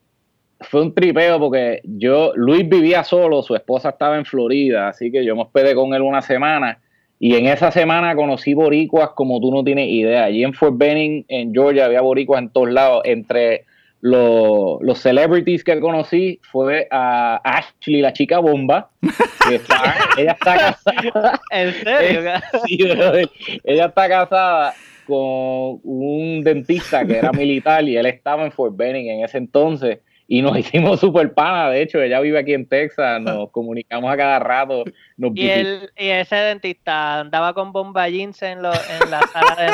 fue 0.61 0.81
un 0.81 0.95
tripeo 0.95 1.39
porque 1.39 1.83
yo, 1.85 2.33
Luis 2.35 2.67
vivía 2.67 3.05
solo, 3.05 3.43
su 3.43 3.55
esposa 3.55 3.91
estaba 3.91 4.17
en 4.17 4.25
Florida, 4.25 4.89
así 4.89 5.13
que 5.13 5.23
yo 5.23 5.37
me 5.37 5.43
hospedé 5.43 5.75
con 5.75 5.93
él 5.93 6.01
una 6.01 6.23
semana 6.23 6.79
y 7.23 7.37
en 7.37 7.47
esa 7.47 7.71
semana 7.71 8.17
conocí 8.17 8.55
boricuas 8.55 9.11
como 9.11 9.39
tú 9.41 9.53
no 9.53 9.63
tienes 9.63 9.89
idea. 9.89 10.25
Allí 10.25 10.43
en 10.43 10.55
Fort 10.55 10.79
Benning, 10.79 11.27
en 11.29 11.53
Georgia, 11.53 11.85
había 11.85 12.01
boricuas 12.01 12.41
en 12.41 12.49
todos 12.49 12.71
lados. 12.71 13.03
Entre 13.05 13.67
los, 14.03 14.79
los 14.81 14.99
celebrities 14.99 15.63
que 15.63 15.79
conocí 15.81 16.41
fue 16.43 16.89
a 16.91 17.41
Ashley, 17.45 18.01
la 18.01 18.13
chica 18.13 18.39
bomba. 18.39 18.91
está- 19.51 19.97
ella 20.17 20.33
está 20.33 20.57
casada. 20.57 21.41
¿En 21.51 21.73
serio? 21.75 22.31
Sí. 22.67 22.79
Ella 23.65 23.87
está 23.87 24.09
casada 24.09 24.75
con 25.07 25.81
un 25.83 26.43
dentista 26.45 27.05
que 27.05 27.19
era 27.19 27.33
militar 27.33 27.83
y 27.85 27.97
él 27.97 28.07
estaba 28.07 28.45
en 28.45 28.53
Fort 28.53 28.77
Benning 28.77 29.09
en 29.11 29.25
ese 29.25 29.39
entonces 29.39 29.99
y 30.29 30.43
nos 30.43 30.57
hicimos 30.59 31.01
super 31.01 31.35
pana. 31.35 31.69
De 31.71 31.83
hecho, 31.83 32.01
ella 32.01 32.21
vive 32.21 32.39
aquí 32.39 32.55
en 32.55 32.67
Texas, 32.67 33.21
nos 33.21 33.51
comunicamos 33.51 34.11
a 34.13 34.17
cada 34.17 34.39
rato. 34.39 34.85
Nos 35.17 35.33
y, 35.35 35.51
el, 35.51 35.91
y 35.97 36.09
ese 36.09 36.37
dentista 36.37 37.21
andaba 37.21 37.53
con 37.53 37.73
bomba 37.73 38.09
jeans 38.09 38.41
en, 38.43 38.63
lo, 38.63 38.73
en 38.73 39.11
la 39.11 39.21
sala 39.33 39.57
de... 39.57 39.73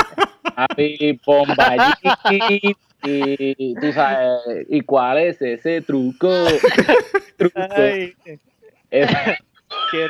Happy 0.56 1.21
Bomba 1.26 1.95
Jeans, 2.30 2.76
y 3.08 3.75
tú 3.80 3.92
sabes, 3.92 4.66
¿y 4.68 4.80
cuál 4.82 5.18
es 5.18 5.40
ese 5.42 5.80
truco? 5.82 6.26
truco. 7.36 7.58
Ay, 7.70 8.14
Es- 8.90 9.10
qué- 9.90 10.08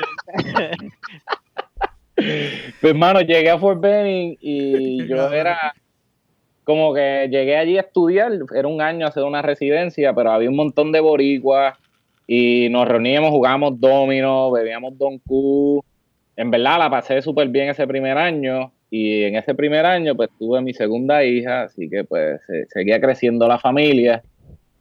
Pues 2.15 2.91
hermano, 2.91 3.21
llegué 3.21 3.49
a 3.49 3.59
Fort 3.59 3.79
Benning 3.79 4.37
y 4.39 5.07
yo 5.09 5.31
era 5.31 5.57
como 6.63 6.93
que 6.93 7.27
llegué 7.31 7.55
allí 7.55 7.77
a 7.77 7.81
estudiar, 7.81 8.31
era 8.53 8.67
un 8.67 8.81
año 8.81 9.05
a 9.05 9.09
hacer 9.09 9.23
una 9.23 9.41
residencia, 9.41 10.13
pero 10.13 10.31
había 10.31 10.49
un 10.49 10.55
montón 10.57 10.91
de 10.91 10.99
boricuas 10.99 11.77
y 12.25 12.67
nos 12.69 12.87
reuníamos, 12.87 13.29
jugábamos 13.29 13.79
domino, 13.79 14.51
bebíamos 14.51 14.97
Don 14.97 15.17
Q. 15.19 15.81
En 16.35 16.51
verdad 16.51 16.77
la 16.79 16.89
pasé 16.89 17.21
súper 17.21 17.47
bien 17.47 17.69
ese 17.69 17.87
primer 17.87 18.17
año 18.17 18.73
y 18.89 19.23
en 19.23 19.35
ese 19.35 19.53
primer 19.55 19.85
año 19.85 20.15
pues 20.15 20.29
tuve 20.39 20.61
mi 20.61 20.73
segunda 20.73 21.23
hija, 21.23 21.63
así 21.63 21.89
que 21.89 22.03
pues 22.03 22.41
se- 22.47 22.65
seguía 22.67 22.99
creciendo 23.01 23.47
la 23.47 23.59
familia 23.59 24.23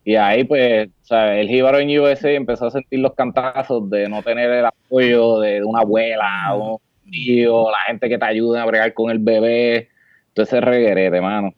Y 0.04 0.14
ahí, 0.16 0.44
pues, 0.44 0.88
o 0.88 1.04
sea, 1.04 1.38
el 1.40 1.48
jíbaro 1.48 1.78
en 1.80 1.98
USA 1.98 2.30
empezó 2.30 2.66
a 2.66 2.70
sentir 2.70 3.00
los 3.00 3.14
cantazos 3.14 3.90
de 3.90 4.08
no 4.08 4.22
tener 4.22 4.50
el 4.52 4.64
apoyo 4.66 5.40
de 5.40 5.64
una 5.64 5.80
abuela 5.80 6.54
o 6.54 6.80
un 7.04 7.10
tío, 7.10 7.70
la 7.72 7.78
gente 7.88 8.08
que 8.08 8.16
te 8.18 8.24
ayuda 8.24 8.62
a 8.62 8.66
bregar 8.66 8.94
con 8.94 9.10
el 9.10 9.18
bebé. 9.18 9.88
Entonces, 10.28 10.60
reguerete, 10.62 11.20
mano. 11.20 11.52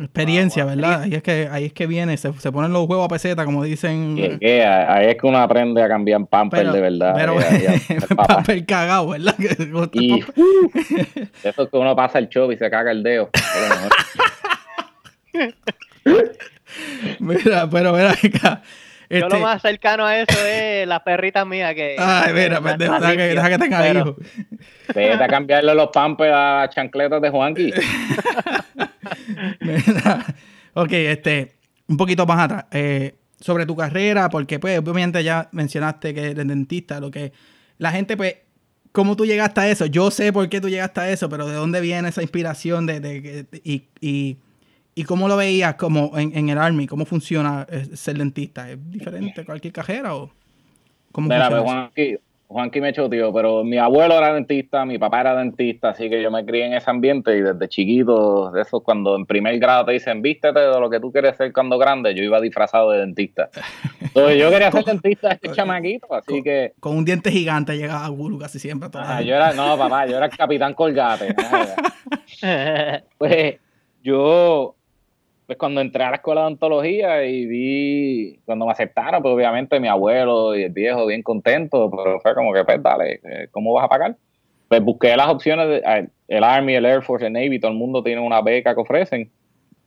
Experiencia, 0.00 0.64
¿verdad? 0.64 1.02
Ahí 1.02 1.14
es 1.14 1.22
que, 1.22 1.48
ahí 1.52 1.66
es 1.66 1.72
que 1.72 1.86
viene, 1.86 2.16
se, 2.16 2.32
se 2.32 2.50
ponen 2.50 2.72
los 2.72 2.88
huevos 2.88 3.04
a 3.04 3.08
peseta, 3.08 3.44
como 3.44 3.62
dicen. 3.64 4.16
Que- 4.16 4.38
que 4.38 4.64
ahí 4.64 5.08
es 5.08 5.16
que 5.16 5.26
uno 5.26 5.38
aprende 5.38 5.82
a 5.82 5.88
cambiar 5.88 6.24
pamper 6.26 6.72
de 6.72 6.80
verdad. 6.80 7.14
Pero, 7.14 7.36
papel 8.16 8.64
cagado, 8.64 9.08
¿verdad? 9.08 9.34
Que- 9.36 9.70
Y 9.92 10.20
eso 11.44 11.62
es 11.62 11.68
que 11.70 11.76
uno 11.76 11.94
pasa 11.94 12.18
el 12.18 12.28
show 12.28 12.50
y 12.50 12.56
se 12.56 12.70
caga 12.70 12.90
el 12.92 13.02
dedo. 13.02 13.28
Mira, 17.18 17.68
pero 17.70 17.92
mira 17.92 18.10
acá. 18.12 18.62
Yo 19.10 19.16
Este, 19.18 19.28
lo 19.28 19.40
más 19.40 19.60
cercano 19.60 20.06
a 20.06 20.16
eso 20.18 20.38
es 20.46 20.86
las 20.86 21.00
perritas 21.00 21.44
mías 21.44 21.74
que. 21.74 21.96
Ay, 21.98 22.32
mira, 22.32 22.60
pendejo, 22.60 22.94
deja 23.00 23.16
que, 23.16 23.22
deja 23.22 23.48
que 23.48 23.58
tenga 23.58 23.78
Pero- 23.80 23.98
hijos. 24.00 24.14
Vete 24.94 25.24
a 25.24 25.26
cambiarle 25.28 25.74
los 25.74 25.88
pampers 25.88 26.32
a 26.34 26.68
chancletas 26.72 27.20
de 27.20 27.28
Juanqui. 27.30 27.72
Ok, 30.74 30.92
este, 30.92 31.56
un 31.88 31.96
poquito 31.96 32.26
más 32.26 32.38
atrás. 32.40 32.66
eh, 32.70 33.14
sobre 33.40 33.64
tu 33.64 33.74
carrera, 33.74 34.28
porque 34.28 34.58
pues 34.58 34.78
obviamente 34.78 35.24
ya 35.24 35.48
mencionaste 35.52 36.12
que 36.14 36.30
eres 36.32 36.46
dentista, 36.46 37.00
lo 37.00 37.10
que 37.10 37.32
la 37.78 37.90
gente 37.90 38.14
pues, 38.16 38.34
¿cómo 38.92 39.16
tú 39.16 39.24
llegaste 39.24 39.60
a 39.62 39.70
eso? 39.70 39.86
Yo 39.86 40.10
sé 40.10 40.30
por 40.32 40.46
qué 40.50 40.60
tú 40.60 40.68
llegaste 40.68 41.00
a 41.00 41.10
eso, 41.10 41.28
pero 41.30 41.46
¿de 41.48 41.54
dónde 41.54 41.80
viene 41.80 42.10
esa 42.10 42.20
inspiración 42.22 42.84
de, 42.86 43.00
de- 43.00 43.20
de- 43.44 43.60
y, 43.64 43.88
y, 44.00 44.36
y 44.94 45.04
cómo 45.04 45.26
lo 45.26 45.38
veías 45.38 45.76
como 45.76 46.18
en, 46.18 46.36
en 46.36 46.50
el 46.50 46.58
Army? 46.58 46.86
¿Cómo 46.86 47.06
funciona 47.06 47.66
eh, 47.70 47.88
ser 47.96 48.18
dentista? 48.18 48.70
¿Es 48.70 48.78
diferente 48.90 49.40
a 49.40 49.44
cualquier 49.46 49.72
carrera 49.72 50.14
o 50.14 50.30
cómo 51.12 51.28
Mira, 51.28 51.48
funciona 51.48 51.90
pues? 51.94 52.18
Juanqui, 52.50 52.80
me 52.80 52.92
tío, 52.92 53.32
pero 53.32 53.62
mi 53.62 53.78
abuelo 53.78 54.18
era 54.18 54.34
dentista, 54.34 54.84
mi 54.84 54.98
papá 54.98 55.20
era 55.20 55.36
dentista, 55.36 55.90
así 55.90 56.10
que 56.10 56.20
yo 56.20 56.32
me 56.32 56.44
crié 56.44 56.66
en 56.66 56.74
ese 56.74 56.90
ambiente 56.90 57.36
y 57.36 57.42
desde 57.42 57.68
chiquito, 57.68 58.50
de 58.50 58.62
esos 58.62 58.82
cuando 58.82 59.14
en 59.14 59.24
primer 59.24 59.56
grado 59.60 59.84
te 59.84 59.92
dicen, 59.92 60.20
vístete 60.20 60.58
de 60.58 60.80
lo 60.80 60.90
que 60.90 60.98
tú 60.98 61.12
quieres 61.12 61.36
ser 61.36 61.52
cuando 61.52 61.78
grande, 61.78 62.12
yo 62.12 62.24
iba 62.24 62.40
disfrazado 62.40 62.90
de 62.90 62.98
dentista. 62.98 63.50
Entonces 64.00 64.36
yo 64.36 64.50
quería 64.50 64.72
ser 64.72 64.84
dentista 64.84 65.30
este 65.30 65.52
chamaquito, 65.52 66.12
así 66.12 66.42
que 66.42 66.72
Con 66.80 66.96
un 66.96 67.04
diente 67.04 67.30
gigante 67.30 67.76
llegaba 67.76 68.04
a 68.04 68.08
Guru 68.08 68.36
casi 68.36 68.58
siempre. 68.58 68.88
a 68.88 68.90
toda 68.90 69.04
la 69.04 69.10
ajá, 69.10 69.18
gente. 69.18 69.30
yo 69.30 69.36
era, 69.36 69.52
no 69.52 69.78
papá, 69.78 70.06
yo 70.06 70.16
era 70.16 70.26
el 70.26 70.36
capitán 70.36 70.74
Colgate. 70.74 71.32
Pues 73.16 73.56
yo, 74.02 74.74
pues 75.50 75.58
cuando 75.58 75.80
entré 75.80 76.04
a 76.04 76.10
la 76.10 76.16
escuela 76.18 76.42
de 76.42 76.46
odontología 76.46 77.24
y 77.24 77.44
vi, 77.44 78.38
cuando 78.44 78.66
me 78.66 78.70
aceptaron, 78.70 79.20
pues 79.20 79.34
obviamente 79.34 79.80
mi 79.80 79.88
abuelo 79.88 80.54
y 80.54 80.62
el 80.62 80.70
viejo 80.70 81.06
bien 81.06 81.24
contentos, 81.24 81.90
pero 81.90 82.20
fue 82.20 82.36
como 82.36 82.52
que, 82.52 82.64
pues 82.64 82.80
dale, 82.80 83.14
eh, 83.24 83.48
¿cómo 83.50 83.72
vas 83.72 83.86
a 83.86 83.88
pagar? 83.88 84.14
Pues 84.68 84.80
busqué 84.80 85.16
las 85.16 85.26
opciones, 85.26 85.68
de, 85.68 85.82
ah, 85.84 86.06
el 86.28 86.44
Army, 86.44 86.76
el 86.76 86.86
Air 86.86 87.02
Force, 87.02 87.26
el 87.26 87.32
Navy, 87.32 87.58
todo 87.58 87.72
el 87.72 87.76
mundo 87.76 88.00
tiene 88.00 88.20
una 88.20 88.40
beca 88.42 88.76
que 88.76 88.80
ofrecen, 88.80 89.28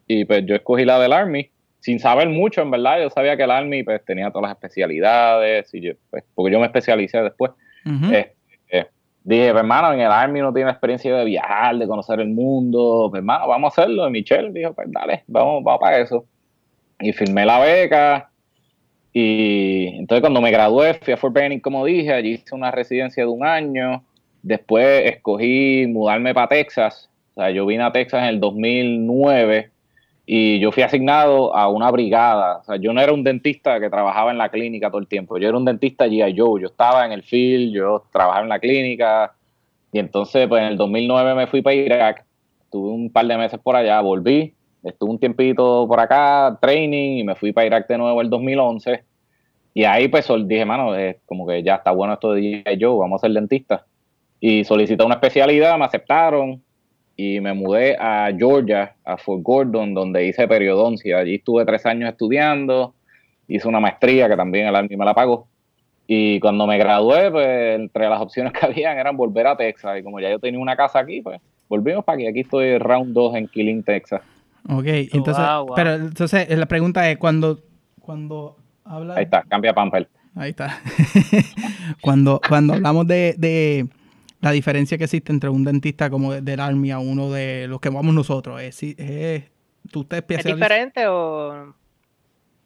y 0.05 0.25
pues 0.25 0.45
yo 0.45 0.53
escogí 0.53 0.83
la 0.83 0.99
del 0.99 1.13
Army, 1.13 1.49
sin 1.79 1.97
saber 1.97 2.27
mucho, 2.27 2.61
en 2.61 2.69
verdad, 2.69 3.01
yo 3.01 3.09
sabía 3.09 3.37
que 3.37 3.43
el 3.43 3.51
Army 3.51 3.83
pues 3.83 4.03
tenía 4.03 4.31
todas 4.31 4.49
las 4.49 4.57
especialidades, 4.57 5.73
y 5.73 5.79
yo, 5.79 5.93
pues, 6.09 6.25
porque 6.35 6.51
yo 6.51 6.59
me 6.59 6.65
especialicé 6.65 7.21
después. 7.21 7.53
Eh, 7.85 8.09
eh, 8.11 8.33
dije, 9.23 9.47
hermano, 9.47 9.93
en 9.93 10.01
el 10.01 10.11
Army 10.11 10.41
no 10.41 10.53
tiene 10.53 10.71
experiencia 10.71 11.15
de 11.15 11.25
viajar, 11.25 11.77
de 11.77 11.87
conocer 11.87 12.19
el 12.19 12.29
mundo. 12.29 13.07
Pues, 13.09 13.19
hermano, 13.19 13.47
vamos 13.47 13.77
a 13.77 13.81
hacerlo. 13.81 14.07
Y 14.07 14.11
Michelle 14.11 14.51
dijo, 14.51 14.73
pues 14.73 14.87
dale, 14.91 15.23
vamos, 15.27 15.63
vamos 15.63 15.81
para 15.81 15.99
eso. 15.99 16.25
Y 16.99 17.13
firmé 17.13 17.45
la 17.45 17.59
beca. 17.59 18.29
Y 19.13 19.87
entonces 19.99 20.21
cuando 20.21 20.41
me 20.41 20.51
gradué, 20.51 20.95
fui 20.95 21.13
a 21.13 21.17
Fort 21.17 21.33
Benning, 21.33 21.59
como 21.59 21.85
dije, 21.85 22.13
allí 22.13 22.31
hice 22.31 22.55
una 22.55 22.71
residencia 22.71 23.23
de 23.23 23.29
un 23.29 23.45
año. 23.45 24.03
Después 24.41 25.05
escogí 25.05 25.85
mudarme 25.87 26.33
para 26.33 26.47
Texas. 26.47 27.09
O 27.35 27.41
sea, 27.41 27.51
yo 27.51 27.65
vine 27.65 27.83
a 27.83 27.91
Texas 27.91 28.23
en 28.23 28.29
el 28.29 28.39
2009 28.39 29.72
y 30.35 30.57
yo 30.57 30.71
fui 30.71 30.81
asignado 30.81 31.55
a 31.55 31.67
una 31.67 31.91
brigada. 31.91 32.57
O 32.57 32.63
sea, 32.63 32.77
yo 32.77 32.91
no 32.91 32.99
era 32.99 33.13
un 33.13 33.23
dentista 33.23 33.79
que 33.79 33.91
trabajaba 33.91 34.31
en 34.31 34.39
la 34.39 34.49
clínica 34.49 34.89
todo 34.89 34.99
el 34.99 35.07
tiempo. 35.07 35.37
Yo 35.37 35.47
era 35.47 35.55
un 35.55 35.63
dentista 35.63 36.07
G.I. 36.07 36.33
Joe. 36.35 36.59
Yo 36.59 36.69
estaba 36.69 37.05
en 37.05 37.11
el 37.11 37.21
field, 37.21 37.71
yo 37.71 38.05
trabajaba 38.11 38.41
en 38.41 38.49
la 38.49 38.57
clínica. 38.57 39.35
Y 39.91 39.99
entonces, 39.99 40.47
pues 40.47 40.63
en 40.63 40.69
el 40.69 40.77
2009 40.77 41.35
me 41.35 41.45
fui 41.45 41.61
para 41.61 41.75
Irak. 41.75 42.25
Estuve 42.63 42.89
un 42.89 43.11
par 43.11 43.27
de 43.27 43.37
meses 43.37 43.59
por 43.59 43.75
allá, 43.75 44.01
volví. 44.01 44.55
Estuve 44.81 45.11
un 45.11 45.19
tiempito 45.19 45.85
por 45.87 45.99
acá, 45.99 46.57
training, 46.59 47.19
y 47.19 47.23
me 47.23 47.35
fui 47.35 47.51
para 47.51 47.67
Irak 47.67 47.87
de 47.87 47.99
nuevo 47.99 48.19
el 48.19 48.31
2011. 48.31 49.03
Y 49.75 49.83
ahí, 49.83 50.07
pues, 50.07 50.27
dije, 50.47 50.65
mano, 50.65 50.95
es 50.95 51.17
como 51.27 51.45
que 51.45 51.61
ya 51.61 51.75
está 51.75 51.91
bueno 51.91 52.13
esto 52.13 52.31
de 52.31 52.41
G.I. 52.41 52.79
Joe, 52.81 52.97
vamos 52.97 53.21
a 53.21 53.27
ser 53.27 53.35
dentista. 53.35 53.85
Y 54.39 54.63
solicité 54.63 55.03
una 55.03 55.13
especialidad, 55.13 55.77
me 55.77 55.85
aceptaron 55.85 56.62
y 57.15 57.39
me 57.39 57.53
mudé 57.53 57.95
a 57.99 58.31
Georgia, 58.35 58.95
a 59.05 59.17
Fort 59.17 59.43
Gordon, 59.43 59.93
donde 59.93 60.25
hice 60.25 60.47
periodoncia. 60.47 61.19
Allí 61.19 61.35
estuve 61.35 61.65
tres 61.65 61.85
años 61.85 62.09
estudiando, 62.09 62.95
hice 63.47 63.67
una 63.67 63.79
maestría 63.79 64.27
que 64.27 64.35
también 64.35 64.67
el 64.67 64.75
Army 64.75 64.97
me 64.97 65.05
la 65.05 65.13
pagó. 65.13 65.47
Y 66.07 66.39
cuando 66.39 66.67
me 66.67 66.77
gradué, 66.77 67.31
pues 67.31 67.79
entre 67.79 68.09
las 68.09 68.21
opciones 68.21 68.51
que 68.59 68.65
habían 68.65 68.97
eran 68.97 69.15
volver 69.15 69.47
a 69.47 69.55
Texas. 69.55 69.99
Y 69.99 70.03
como 70.03 70.19
ya 70.19 70.29
yo 70.29 70.39
tenía 70.39 70.59
una 70.59 70.75
casa 70.75 70.99
aquí, 70.99 71.21
pues 71.21 71.39
volvimos 71.69 72.03
para 72.03 72.17
aquí. 72.17 72.27
Aquí 72.27 72.39
estoy 72.41 72.77
round 72.77 73.13
2 73.13 73.35
en 73.35 73.47
Killing, 73.47 73.83
Texas. 73.83 74.21
Ok, 74.69 74.85
entonces, 74.85 75.45
Wow, 75.45 75.65
wow. 75.67 75.75
pero 75.75 75.93
entonces 75.95 76.49
eh, 76.49 76.55
la 76.55 76.65
pregunta 76.65 77.09
es 77.09 77.17
cuando, 77.17 77.59
cuando 77.99 78.57
habla... 78.85 79.15
Ahí 79.15 79.25
está, 79.25 79.43
cambia 79.43 79.73
pamper. 79.73 80.07
Ahí 80.35 80.51
está. 80.51 80.79
cuando, 82.01 82.39
cuando 82.47 82.73
hablamos 82.73 83.05
de, 83.05 83.35
de 83.37 83.87
la 84.43 84.51
diferencia 84.51 84.97
que 84.97 85.05
existe 85.05 85.31
entre 85.31 85.49
un 85.49 85.63
dentista 85.63 86.09
como 86.09 86.33
de- 86.33 86.41
del 86.41 86.59
Army 86.59 86.91
a 86.91 86.99
uno 86.99 87.31
de 87.31 87.67
los 87.67 87.79
que 87.79 87.89
vamos 87.89 88.13
nosotros, 88.13 88.61
es, 88.61 88.75
si- 88.75 88.95
es 88.97 89.43
tú 89.91 90.03
te 90.03 90.17
¿Es 90.29 90.43
diferente 90.43 91.07
o, 91.07 91.73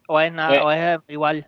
o 0.08 0.20
es 0.20 0.32
nada, 0.34 0.56
Eh, 0.56 0.62
o 0.62 0.72
es 0.72 1.00
igual? 1.08 1.48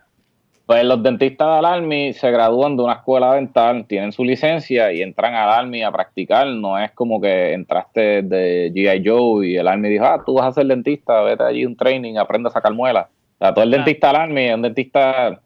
Pues 0.66 0.84
los 0.84 1.02
dentistas 1.02 1.56
del 1.56 1.66
Army 1.66 2.14
se 2.14 2.30
gradúan 2.30 2.78
de 2.78 2.84
una 2.84 2.94
escuela 2.94 3.34
dental, 3.34 3.86
tienen 3.88 4.12
su 4.12 4.24
licencia 4.24 4.92
y 4.94 5.02
entran 5.02 5.34
al 5.34 5.50
Army 5.50 5.82
a 5.82 5.92
practicar. 5.92 6.46
No 6.46 6.78
es 6.78 6.92
como 6.92 7.20
que 7.20 7.54
entraste 7.54 8.22
de 8.22 8.72
G.I. 8.72 9.02
Joe 9.04 9.48
y 9.48 9.56
el 9.58 9.68
Army 9.68 9.90
dijo, 9.90 10.06
ah, 10.06 10.22
tú 10.24 10.36
vas 10.36 10.46
a 10.46 10.52
ser 10.52 10.68
dentista, 10.68 11.22
vete 11.24 11.44
allí 11.44 11.66
un 11.66 11.76
training, 11.76 12.18
aprende 12.18 12.50
a 12.50 12.52
sacar 12.52 12.72
muelas. 12.76 13.08
O 13.08 13.46
sea, 13.46 13.52
todo 13.54 13.64
el 13.64 13.72
Claro. 13.72 13.84
dentista 13.84 14.08
del 14.10 14.16
Army 14.18 14.42
es 14.44 14.54
un 14.56 14.62
dentista 14.62 15.42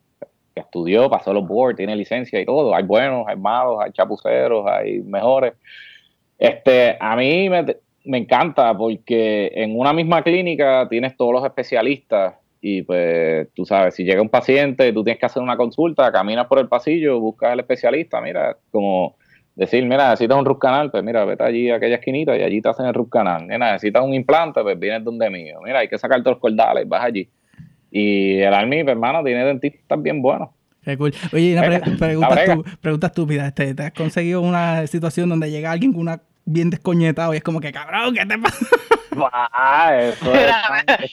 que 0.53 0.61
estudió, 0.61 1.09
pasó 1.09 1.33
los 1.33 1.47
boards, 1.47 1.77
tiene 1.77 1.95
licencia 1.95 2.39
y 2.39 2.45
todo. 2.45 2.75
Hay 2.75 2.83
buenos, 2.83 3.25
hay 3.27 3.37
malos, 3.37 3.79
hay 3.81 3.91
chapuceros, 3.91 4.65
hay 4.67 5.01
mejores. 5.01 5.53
Este, 6.37 6.97
a 6.99 7.15
mí 7.15 7.49
me, 7.49 7.65
me 8.05 8.17
encanta 8.17 8.75
porque 8.77 9.51
en 9.55 9.77
una 9.77 9.93
misma 9.93 10.21
clínica 10.21 10.87
tienes 10.89 11.15
todos 11.15 11.33
los 11.33 11.45
especialistas 11.45 12.35
y 12.61 12.81
pues 12.83 13.49
tú 13.53 13.65
sabes, 13.65 13.95
si 13.95 14.05
llega 14.05 14.21
un 14.21 14.29
paciente, 14.29 14.93
tú 14.93 15.03
tienes 15.03 15.19
que 15.19 15.25
hacer 15.25 15.43
una 15.43 15.57
consulta, 15.57 16.11
caminas 16.11 16.47
por 16.47 16.59
el 16.59 16.69
pasillo, 16.69 17.19
buscas 17.19 17.51
al 17.51 17.59
especialista, 17.59 18.21
mira, 18.21 18.55
como 18.71 19.17
decir, 19.55 19.85
mira, 19.85 20.11
necesitas 20.11 20.37
un 20.37 20.45
root 20.45 20.59
canal, 20.59 20.89
pues 20.89 21.03
mira, 21.03 21.25
vete 21.25 21.43
allí 21.43 21.69
a 21.69 21.75
aquella 21.75 21.95
esquinita 21.95 22.37
y 22.37 22.41
allí 22.41 22.61
te 22.61 22.69
hacen 22.69 22.85
el 22.85 22.93
root 22.93 23.09
canal. 23.09 23.43
Mira, 23.45 23.73
necesitas 23.73 24.03
un 24.03 24.13
implante, 24.13 24.61
pues 24.61 24.79
vienes 24.79 25.03
donde 25.03 25.29
mío. 25.29 25.59
Mira, 25.63 25.79
hay 25.79 25.87
que 25.89 25.97
sacarte 25.97 26.29
los 26.29 26.39
cordales, 26.39 26.87
vas 26.87 27.03
allí. 27.03 27.29
Y 27.95 28.39
el 28.39 28.51
Army, 28.53 28.79
hermano, 28.79 29.23
tiene 29.23 29.45
dentistas 29.45 30.01
bien 30.01 30.19
buenos. 30.21 30.49
Qué 30.83 30.97
cool. 30.97 31.13
Oye, 31.31 31.53
una 31.53 31.67
pre- 31.67 31.91
pregunta, 32.81 33.07
estúpida. 33.07 33.47
Este, 33.47 33.75
¿Te 33.75 33.83
has 33.83 33.93
conseguido 33.93 34.41
una 34.41 34.87
situación 34.87 35.29
donde 35.29 35.51
llega 35.51 35.71
alguien 35.71 35.93
con 35.93 36.01
una 36.01 36.19
bien 36.43 36.71
descoñetado 36.71 37.33
y 37.33 37.37
es 37.37 37.43
como 37.43 37.59
que, 37.61 37.71
cabrón, 37.71 38.15
¿qué 38.15 38.25
te 38.25 38.37
pasa? 38.39 38.65
Ah, 39.31 39.95
eso 39.95 40.33
es, 40.33 41.11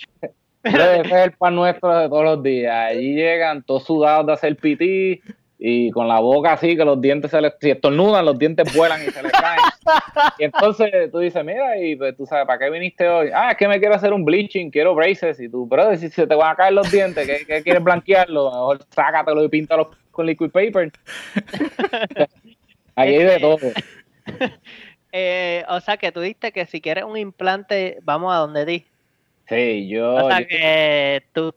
ese 0.64 1.00
es 1.02 1.12
el 1.12 1.32
pan 1.32 1.54
nuestro 1.54 1.94
de 1.98 2.08
todos 2.08 2.24
los 2.24 2.42
días. 2.42 2.74
Allí 2.92 3.12
llegan 3.14 3.62
todos 3.62 3.84
sudados 3.84 4.26
de 4.26 4.32
hacer 4.32 4.56
pití 4.56 5.20
y 5.62 5.90
con 5.90 6.08
la 6.08 6.20
boca 6.20 6.54
así 6.54 6.74
que 6.74 6.86
los 6.86 6.98
dientes 7.02 7.30
se 7.30 7.40
les 7.40 7.52
si 7.60 7.70
estornudan, 7.70 8.24
los 8.24 8.38
dientes 8.38 8.74
vuelan 8.74 9.02
y 9.02 9.10
se 9.10 9.22
les 9.22 9.30
caen. 9.30 9.60
Y 10.38 10.44
entonces 10.44 11.10
tú 11.10 11.18
dices, 11.18 11.44
mira, 11.44 11.76
y 11.78 11.96
pues 11.96 12.16
tú 12.16 12.24
sabes, 12.24 12.46
¿para 12.46 12.58
qué 12.58 12.70
viniste 12.70 13.06
hoy? 13.08 13.30
Ah, 13.34 13.50
es 13.50 13.56
que 13.56 13.68
me 13.68 13.78
quiero 13.78 13.94
hacer 13.94 14.12
un 14.12 14.24
bleaching, 14.24 14.70
quiero 14.70 14.94
braces. 14.94 15.38
Y 15.40 15.48
tú, 15.48 15.66
brother, 15.66 15.98
si 15.98 16.08
se 16.08 16.26
te 16.26 16.34
van 16.34 16.52
a 16.52 16.56
caer 16.56 16.72
los 16.72 16.90
dientes, 16.90 17.26
¿qué, 17.26 17.44
qué 17.46 17.62
quieres 17.62 17.82
blanquearlo? 17.82 18.48
A 18.48 18.52
lo 18.52 18.60
mejor 18.60 18.86
sácatelo 18.90 19.44
y 19.44 19.48
píntalo 19.48 19.90
con 20.10 20.26
liquid 20.26 20.50
paper. 20.50 20.92
Ahí 22.96 23.14
hay 23.16 23.24
de 23.24 23.38
todo. 23.40 23.58
Eh, 25.12 25.64
o 25.68 25.80
sea, 25.80 25.96
que 25.96 26.12
tú 26.12 26.20
diste 26.20 26.52
que 26.52 26.66
si 26.66 26.80
quieres 26.80 27.02
un 27.02 27.16
implante, 27.16 27.98
vamos 28.04 28.32
a 28.32 28.36
donde 28.36 28.64
di. 28.64 28.86
Sí, 29.48 29.88
yo... 29.88 30.14
O 30.14 30.28
sea, 30.28 30.40
yo- 30.40 30.46
que 30.46 31.22
tú, 31.32 31.52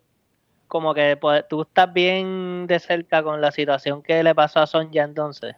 como 0.74 0.96
que 0.96 1.18
pues, 1.18 1.48
tú 1.48 1.62
estás 1.62 1.94
bien 1.94 2.66
de 2.66 2.80
cerca 2.80 3.22
con 3.22 3.40
la 3.42 3.52
situación 3.52 4.02
que 4.02 4.24
le 4.24 4.34
pasó 4.34 4.60
a 4.60 4.66
Sonja 4.66 5.04
entonces. 5.04 5.56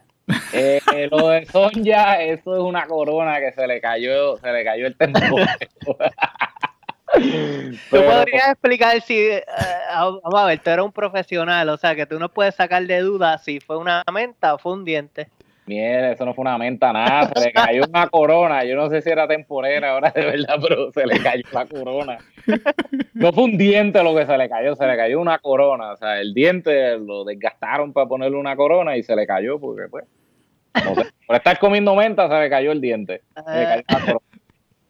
Eh, 0.52 0.78
lo 1.10 1.28
de 1.30 1.46
Sonja, 1.46 2.20
eso 2.20 2.54
es 2.54 2.60
una 2.60 2.86
corona 2.86 3.38
que 3.40 3.50
se 3.52 3.66
le 3.66 3.80
cayó, 3.80 4.36
se 4.36 4.52
le 4.52 4.62
cayó 4.62 4.86
el 4.86 4.94
temor. 4.94 5.40
Tú 7.14 7.96
podrías 7.96 8.50
explicar 8.50 9.00
si, 9.00 9.18
eh, 9.18 9.42
vamos 9.94 10.34
a 10.34 10.44
ver, 10.44 10.58
tú 10.58 10.68
eres 10.68 10.84
un 10.84 10.92
profesional, 10.92 11.66
o 11.70 11.78
sea, 11.78 11.94
que 11.94 12.04
tú 12.04 12.18
no 12.18 12.28
puedes 12.28 12.54
sacar 12.54 12.84
de 12.86 13.00
duda 13.00 13.38
si 13.38 13.58
fue 13.58 13.78
una 13.78 14.02
menta 14.12 14.52
o 14.52 14.58
fue 14.58 14.74
un 14.74 14.84
diente. 14.84 15.30
Mierda, 15.66 16.12
eso 16.12 16.24
no 16.24 16.32
fue 16.32 16.42
una 16.42 16.58
menta, 16.58 16.92
nada. 16.92 17.28
Se 17.34 17.44
le 17.44 17.52
cayó 17.52 17.82
una 17.88 18.06
corona. 18.08 18.64
Yo 18.64 18.76
no 18.76 18.88
sé 18.88 19.02
si 19.02 19.10
era 19.10 19.26
temporera 19.26 19.92
ahora 19.92 20.12
de 20.14 20.24
verdad, 20.24 20.58
pero 20.62 20.92
se 20.92 21.06
le 21.06 21.18
cayó 21.20 21.42
la 21.52 21.66
corona. 21.66 22.18
No 23.14 23.32
fue 23.32 23.44
un 23.44 23.58
diente 23.58 24.02
lo 24.04 24.14
que 24.14 24.26
se 24.26 24.38
le 24.38 24.48
cayó, 24.48 24.76
se 24.76 24.86
le 24.86 24.96
cayó 24.96 25.20
una 25.20 25.38
corona. 25.38 25.92
O 25.92 25.96
sea, 25.96 26.20
el 26.20 26.34
diente 26.34 26.96
lo 26.98 27.24
desgastaron 27.24 27.92
para 27.92 28.06
ponerle 28.06 28.36
una 28.36 28.54
corona 28.54 28.96
y 28.96 29.02
se 29.02 29.16
le 29.16 29.26
cayó 29.26 29.58
porque, 29.58 29.88
pues, 29.90 30.04
por 31.26 31.36
estar 31.36 31.58
comiendo 31.58 31.96
menta 31.96 32.28
se 32.28 32.38
le 32.38 32.48
cayó 32.48 32.70
el 32.70 32.80
diente. 32.80 33.22
Se 33.34 33.58
le 33.58 33.64
cayó 33.64 33.82
la 33.88 34.00
corona. 34.00 34.20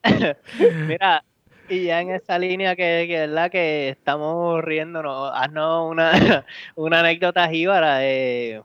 Mira, 0.87 1.25
y 1.69 1.85
ya 1.85 2.01
en 2.01 2.11
esa 2.11 2.39
línea 2.39 2.77
que, 2.77 3.07
que, 3.09 3.21
¿verdad? 3.21 3.51
que 3.51 3.89
estamos 3.89 4.63
riéndonos, 4.63 5.33
haznos 5.35 5.91
una, 5.91 6.45
una 6.77 7.01
anécdota 7.01 7.49
jíbara. 7.49 8.05
Eh, 8.05 8.61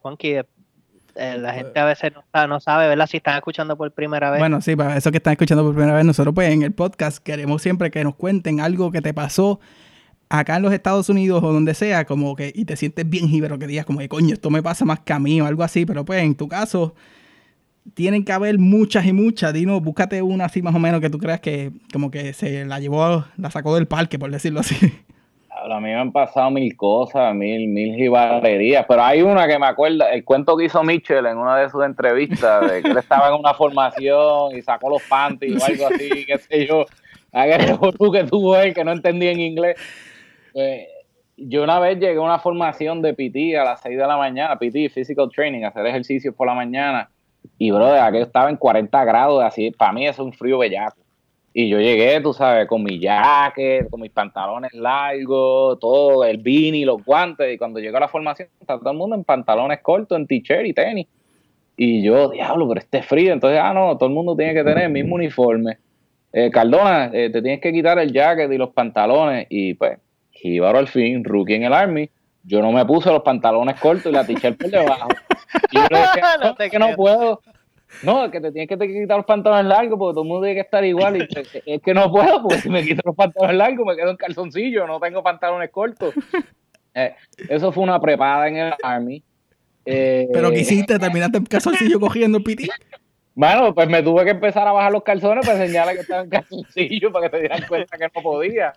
Juanqui, 0.00 0.36
eh, 1.16 1.38
la 1.38 1.52
gente 1.52 1.78
a 1.78 1.84
veces 1.84 2.12
no, 2.12 2.46
no, 2.46 2.60
sabe, 2.60 2.88
¿verdad? 2.88 3.06
Si 3.06 3.16
están 3.16 3.36
escuchando 3.36 3.76
por 3.76 3.90
primera 3.92 4.30
vez. 4.30 4.38
Bueno, 4.38 4.60
sí, 4.60 4.76
para 4.76 4.96
eso 4.96 5.10
que 5.10 5.18
están 5.18 5.32
escuchando 5.32 5.64
por 5.64 5.74
primera 5.74 5.94
vez, 5.94 6.04
nosotros 6.04 6.34
pues 6.34 6.50
en 6.50 6.62
el 6.62 6.72
podcast 6.72 7.18
queremos 7.18 7.62
siempre 7.62 7.90
que 7.90 8.04
nos 8.04 8.14
cuenten 8.14 8.60
algo 8.60 8.90
que 8.92 9.02
te 9.02 9.14
pasó 9.14 9.60
acá 10.28 10.56
en 10.56 10.62
los 10.62 10.72
Estados 10.72 11.08
Unidos 11.08 11.42
o 11.42 11.52
donde 11.52 11.74
sea, 11.74 12.04
como 12.04 12.34
que, 12.34 12.52
y 12.54 12.64
te 12.64 12.76
sientes 12.76 13.08
bien 13.08 13.28
jíbaro, 13.28 13.58
que 13.58 13.66
digas 13.66 13.86
como 13.86 14.00
que 14.00 14.08
coño, 14.08 14.34
esto 14.34 14.50
me 14.50 14.62
pasa 14.62 14.84
más 14.84 15.00
que 15.00 15.12
a 15.12 15.18
mí 15.18 15.40
o 15.40 15.46
algo 15.46 15.62
así, 15.62 15.86
pero 15.86 16.04
pues 16.04 16.22
en 16.22 16.34
tu 16.34 16.48
caso 16.48 16.94
tienen 17.94 18.24
que 18.24 18.32
haber 18.32 18.58
muchas 18.58 19.06
y 19.06 19.12
muchas, 19.12 19.52
Dino, 19.52 19.80
búscate 19.80 20.22
una 20.22 20.46
así 20.46 20.62
más 20.62 20.74
o 20.74 20.78
menos 20.78 21.00
que 21.00 21.10
tú 21.10 21.18
creas 21.18 21.40
que 21.40 21.72
como 21.92 22.10
que 22.10 22.32
se 22.32 22.64
la 22.64 22.80
llevó, 22.80 23.24
la 23.36 23.50
sacó 23.50 23.74
del 23.74 23.86
parque, 23.86 24.18
por 24.18 24.30
decirlo 24.30 24.60
así. 24.60 24.76
A 25.68 25.80
mí 25.80 25.88
me 25.88 25.96
han 25.96 26.12
pasado 26.12 26.50
mil 26.50 26.76
cosas, 26.76 27.34
mil, 27.34 27.66
mil 27.66 27.96
jibarerías, 27.96 28.86
pero 28.86 29.02
hay 29.02 29.22
una 29.22 29.48
que 29.48 29.58
me 29.58 29.66
acuerda, 29.66 30.12
el 30.12 30.24
cuento 30.24 30.56
que 30.56 30.66
hizo 30.66 30.82
Mitchell 30.84 31.26
en 31.26 31.36
una 31.38 31.58
de 31.58 31.68
sus 31.68 31.84
entrevistas, 31.84 32.70
de 32.70 32.82
que 32.82 32.88
él 32.88 32.96
estaba 32.96 33.28
en 33.28 33.34
una 33.34 33.52
formación 33.52 34.56
y 34.56 34.62
sacó 34.62 34.90
los 34.90 35.02
panties 35.02 35.60
o 35.60 35.66
algo 35.66 35.86
así, 35.88 36.24
qué 36.24 36.38
sé 36.38 36.66
yo, 36.66 36.86
aquel 37.32 37.78
que 38.12 38.24
tuvo 38.24 38.56
él 38.56 38.74
que 38.74 38.84
no 38.84 38.92
entendía 38.92 39.32
en 39.32 39.40
inglés. 39.40 39.76
Pues, 40.52 40.86
yo 41.36 41.64
una 41.64 41.80
vez 41.80 41.98
llegué 41.98 42.16
a 42.16 42.22
una 42.22 42.38
formación 42.38 43.02
de 43.02 43.12
PT 43.12 43.58
a 43.58 43.64
las 43.64 43.80
6 43.82 43.98
de 43.98 44.06
la 44.06 44.16
mañana, 44.16 44.58
PT, 44.58 44.88
Physical 44.88 45.28
Training, 45.34 45.64
hacer 45.64 45.84
ejercicios 45.84 46.34
por 46.34 46.46
la 46.46 46.54
mañana, 46.54 47.10
y 47.58 47.70
bro, 47.72 47.86
aquello 47.86 48.24
estaba 48.24 48.50
en 48.50 48.56
40 48.56 49.04
grados, 49.04 49.42
así, 49.42 49.72
para 49.72 49.92
mí 49.92 50.06
es 50.06 50.18
un 50.18 50.32
frío 50.32 50.58
bellaco. 50.58 51.05
Y 51.58 51.70
yo 51.70 51.80
llegué, 51.80 52.20
tú 52.20 52.34
sabes, 52.34 52.68
con 52.68 52.82
mi 52.82 53.00
jacket, 53.00 53.88
con 53.88 54.02
mis 54.02 54.10
pantalones 54.10 54.74
largos, 54.74 55.80
todo, 55.80 56.22
el 56.22 56.36
beanie, 56.36 56.84
los 56.84 57.02
guantes. 57.02 57.54
Y 57.54 57.56
cuando 57.56 57.80
llego 57.80 57.96
a 57.96 58.00
la 58.00 58.08
formación, 58.08 58.50
está 58.60 58.78
todo 58.78 58.90
el 58.90 58.98
mundo 58.98 59.16
en 59.16 59.24
pantalones 59.24 59.80
cortos, 59.80 60.18
en 60.18 60.26
t-shirt 60.26 60.66
y 60.66 60.74
tenis. 60.74 61.06
Y 61.74 62.02
yo, 62.02 62.28
diablo, 62.28 62.68
pero 62.68 62.80
este 62.80 63.02
frío. 63.02 63.32
Entonces, 63.32 63.58
ah, 63.62 63.72
no, 63.72 63.96
todo 63.96 64.10
el 64.10 64.14
mundo 64.14 64.36
tiene 64.36 64.52
que 64.52 64.64
tener 64.64 64.84
el 64.84 64.90
mismo 64.90 65.14
uniforme. 65.14 65.78
Eh, 66.30 66.50
Cardona, 66.50 67.06
eh, 67.14 67.30
te 67.30 67.40
tienes 67.40 67.62
que 67.62 67.72
quitar 67.72 67.98
el 68.00 68.12
jacket 68.12 68.52
y 68.52 68.58
los 68.58 68.74
pantalones. 68.74 69.46
Y 69.48 69.72
pues, 69.72 69.98
Jíbaro 70.32 70.76
al 70.76 70.88
fin, 70.88 71.24
rookie 71.24 71.54
en 71.54 71.62
el 71.62 71.72
Army. 71.72 72.10
Yo 72.44 72.60
no 72.60 72.70
me 72.70 72.84
puse 72.84 73.10
los 73.10 73.22
pantalones 73.22 73.80
cortos 73.80 74.12
y 74.12 74.14
la 74.14 74.26
t-shirt 74.26 74.60
por 74.60 74.70
debajo. 74.70 75.08
Y 75.70 75.76
yo 75.76 75.86
le 75.90 76.00
dije, 76.00 76.20
no, 76.42 76.54
es 76.58 76.70
que 76.70 76.78
no 76.78 76.94
puedo. 76.94 77.40
No, 78.02 78.24
es 78.24 78.30
que 78.30 78.40
te 78.40 78.52
tienes 78.52 78.68
que 78.68 78.88
quitar 78.88 79.16
los 79.16 79.26
pantalones 79.26 79.66
largos 79.66 79.98
porque 79.98 80.14
todo 80.14 80.22
el 80.22 80.28
mundo 80.28 80.44
tiene 80.44 80.56
que 80.56 80.64
estar 80.64 80.84
igual. 80.84 81.16
Y 81.16 81.28
es 81.66 81.82
que 81.82 81.94
no 81.94 82.10
puedo 82.10 82.42
porque 82.42 82.60
si 82.60 82.68
me 82.68 82.82
quito 82.82 83.02
los 83.04 83.16
pantalones 83.16 83.56
largos 83.56 83.86
me 83.86 83.96
quedo 83.96 84.10
en 84.10 84.16
calzoncillo, 84.16 84.86
no 84.86 85.00
tengo 85.00 85.22
pantalones 85.22 85.70
cortos. 85.70 86.14
Eh, 86.98 87.14
eso 87.50 87.70
fue 87.72 87.84
una 87.84 88.00
prepada 88.00 88.48
en 88.48 88.56
el 88.56 88.74
Army. 88.82 89.22
Eh, 89.84 90.28
¿Pero 90.32 90.50
qué 90.50 90.60
hiciste? 90.60 90.98
¿Terminaste 90.98 91.36
en 91.36 91.44
calzoncillo 91.44 92.00
cogiendo 92.00 92.38
el 92.38 92.44
piti? 92.44 92.70
Bueno, 93.34 93.74
pues 93.74 93.86
me 93.86 94.02
tuve 94.02 94.24
que 94.24 94.30
empezar 94.30 94.66
a 94.66 94.72
bajar 94.72 94.92
los 94.92 95.02
calzones 95.02 95.46
para 95.46 95.62
enseñarle 95.62 95.92
que 95.92 96.00
estaba 96.00 96.22
en 96.22 96.30
calzoncillo 96.30 97.12
para 97.12 97.26
que 97.26 97.36
te 97.36 97.40
dieran 97.40 97.60
cuenta 97.68 97.98
que 97.98 98.04
no 98.04 98.22
podía. 98.22 98.72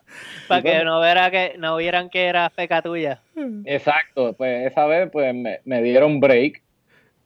Para 0.50 0.62
que 0.62 0.84
no, 0.84 1.00
viera 1.00 1.32
que 1.32 1.56
no 1.58 1.78
vieran 1.78 2.10
que 2.10 2.26
era 2.26 2.50
feca 2.50 2.82
tuya. 2.82 3.22
Exacto, 3.64 4.34
pues 4.34 4.70
esa 4.70 4.86
vez 4.86 5.10
pues 5.14 5.34
me, 5.34 5.62
me 5.64 5.82
dieron 5.82 6.20
break 6.20 6.62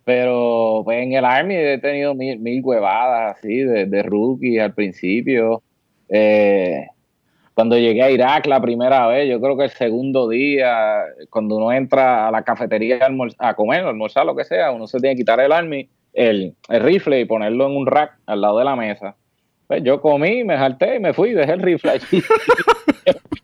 pero 0.04 0.82
pues 0.84 1.02
en 1.04 1.14
el 1.14 1.26
Army 1.26 1.56
he 1.56 1.78
tenido 1.78 2.14
mil, 2.14 2.40
mil 2.40 2.62
huevadas 2.64 3.38
así 3.38 3.60
de, 3.60 3.86
de 3.86 4.04
rookie 4.04 4.60
al 4.60 4.74
principio. 4.74 5.64
Eh, 6.10 6.88
cuando 7.54 7.78
llegué 7.78 8.02
a 8.02 8.12
Irak 8.12 8.48
la 8.48 8.62
primera 8.62 9.08
vez, 9.08 9.30
yo 9.30 9.40
creo 9.40 9.56
que 9.56 9.66
el 9.66 9.70
segundo 9.70 10.28
día, 10.28 11.04
cuando 11.30 11.58
uno 11.58 11.72
entra 11.72 12.28
a 12.28 12.32
la 12.32 12.44
cafetería 12.44 13.08
a, 13.38 13.54
comer, 13.54 13.86
a 13.86 13.90
almorzar, 13.90 14.26
lo 14.26 14.36
que 14.36 14.44
sea, 14.44 14.72
uno 14.72 14.88
se 14.88 15.00
tiene 15.00 15.16
que 15.16 15.22
quitar 15.22 15.40
el 15.40 15.52
army, 15.52 15.88
el, 16.14 16.56
el, 16.70 16.84
rifle 16.84 17.20
y 17.20 17.26
ponerlo 17.26 17.68
en 17.68 17.78
un 17.78 17.86
rack 17.86 18.18
al 18.26 18.42
lado 18.42 18.58
de 18.58 18.66
la 18.66 18.76
mesa. 18.76 19.16
Pues 19.68 19.84
yo 19.84 20.02
comí, 20.02 20.44
me 20.44 20.58
salté 20.58 20.96
y 20.96 21.00
me 21.00 21.14
fui, 21.14 21.32
dejé 21.32 21.54
el 21.54 21.62
rifle 21.62 21.92
allí. 21.92 22.24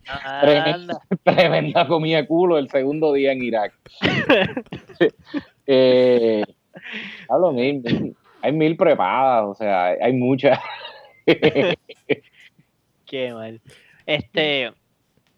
tremenda, 0.42 1.02
tremenda 1.24 1.88
comida 1.88 2.26
culo 2.26 2.58
el 2.58 2.70
segundo 2.70 3.14
día 3.14 3.32
en 3.32 3.44
Irak. 3.44 3.74
Eh, 5.72 6.44
hablo 7.30 7.52
mil, 7.52 8.16
hay 8.42 8.52
mil 8.52 8.76
preparadas, 8.76 9.46
o 9.46 9.54
sea, 9.54 9.90
hay 10.02 10.14
muchas. 10.14 10.60
Qué 13.06 13.32
mal. 13.32 13.62
Este, 14.08 14.74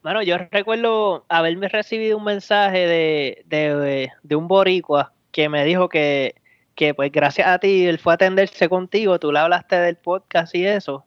bueno, 0.01 0.23
yo 0.23 0.37
recuerdo 0.37 1.25
haberme 1.27 1.67
recibido 1.67 2.17
un 2.17 2.23
mensaje 2.23 2.87
de, 2.87 3.43
de, 3.45 4.09
de 4.23 4.35
un 4.37 4.47
boricua 4.47 5.11
que 5.33 5.49
me 5.49 5.65
dijo 5.65 5.89
que, 5.89 6.35
que, 6.75 6.93
pues 6.93 7.11
gracias 7.11 7.49
a 7.49 7.59
ti 7.59 7.85
él 7.85 7.99
fue 7.99 8.13
a 8.13 8.15
atenderse 8.15 8.69
contigo, 8.69 9.19
tú 9.19 9.33
le 9.33 9.39
hablaste 9.39 9.75
del 9.75 9.97
podcast 9.97 10.55
y 10.55 10.65
eso, 10.65 11.03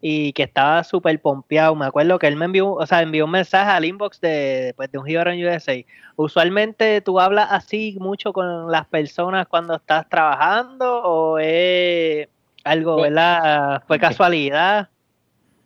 y 0.00 0.32
que 0.32 0.44
estaba 0.44 0.82
súper 0.84 1.20
pompeado. 1.20 1.74
Me 1.74 1.86
acuerdo 1.86 2.18
que 2.18 2.26
él 2.26 2.36
me 2.36 2.46
envió, 2.46 2.72
o 2.72 2.86
sea, 2.86 3.02
envió 3.02 3.26
un 3.26 3.32
mensaje 3.32 3.70
al 3.70 3.84
inbox 3.84 4.20
de, 4.20 4.72
pues, 4.76 4.90
de 4.90 4.98
un 4.98 5.08
Hero 5.08 5.30
en 5.30 5.44
USA. 5.44 5.74
Usualmente 6.16 7.00
tú 7.00 7.20
hablas 7.20 7.48
así 7.50 7.96
mucho 8.00 8.32
con 8.32 8.70
las 8.70 8.86
personas 8.86 9.46
cuando 9.48 9.76
estás 9.76 10.08
trabajando 10.08 11.02
o 11.02 11.38
es 11.38 12.28
algo, 12.64 12.96
pues, 12.96 13.10
¿verdad? 13.10 13.82
Fue 13.86 13.98
casualidad. 13.98 14.88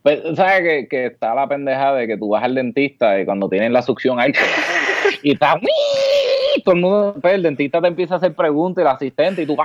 Pues, 0.02 0.20
¿sabes 0.36 0.60
que, 0.60 0.88
que 0.88 1.06
está 1.06 1.34
la 1.34 1.48
pendeja 1.48 1.94
de 1.94 2.06
que 2.06 2.18
tú 2.18 2.28
vas 2.28 2.44
al 2.44 2.54
dentista 2.54 3.18
y 3.18 3.24
cuando 3.24 3.48
tienes 3.48 3.70
la 3.70 3.80
succión 3.80 4.20
ahí 4.20 4.32
y 5.22 5.32
está 5.32 5.58
todo 6.62 6.74
el 6.74 6.80
mundo, 6.80 7.16
pues, 7.20 7.34
el 7.34 7.42
dentista 7.42 7.80
te 7.80 7.88
empieza 7.88 8.14
a 8.14 8.16
hacer 8.18 8.34
preguntas, 8.34 8.82
el 8.82 8.88
asistente 8.88 9.42
y 9.42 9.46
tú 9.46 9.56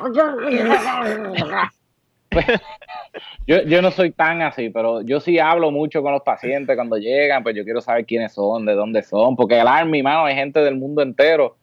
yo, 3.48 3.64
yo 3.64 3.82
no 3.82 3.92
soy 3.92 4.12
tan 4.12 4.42
así, 4.42 4.70
pero 4.70 5.02
yo 5.02 5.20
sí 5.20 5.40
hablo 5.40 5.72
mucho 5.72 6.02
con 6.02 6.12
los 6.12 6.22
pacientes 6.22 6.76
cuando 6.76 6.98
llegan, 6.98 7.44
pues 7.44 7.56
yo 7.56 7.64
quiero 7.64 7.82
saber 7.82 8.06
quiénes 8.06 8.34
son, 8.34 8.66
de 8.66 8.74
dónde 8.74 9.04
son, 9.04 9.36
porque 9.36 9.60
el 9.60 9.68
Army, 9.68 10.04
mano, 10.04 10.26
hay 10.26 10.36
gente 10.36 10.60
del 10.60 10.76
mundo 10.76 11.02
entero. 11.02 11.56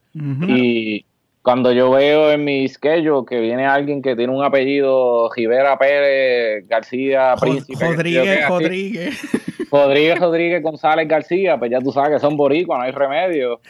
Y 0.48 1.04
cuando 1.42 1.72
yo 1.72 1.90
veo 1.90 2.32
en 2.32 2.42
mi 2.42 2.66
schedule 2.66 3.26
que 3.28 3.38
viene 3.38 3.66
alguien 3.66 4.00
que 4.00 4.16
tiene 4.16 4.32
un 4.32 4.42
apellido 4.42 5.30
Rivera 5.36 5.78
Pérez 5.78 6.66
García 6.66 7.34
Príncipe. 7.38 7.84
Rodríguez, 7.84 8.48
Rodríguez. 8.48 9.46
Rodríguez, 9.70 10.18
Rodríguez 10.18 10.62
González 10.62 11.06
García, 11.06 11.58
pues 11.58 11.70
ya 11.70 11.80
tú 11.80 11.92
sabes 11.92 12.12
que 12.12 12.18
son 12.18 12.36
boricuas, 12.36 12.78
no 12.78 12.84
hay 12.84 12.92
remedio. 12.92 13.60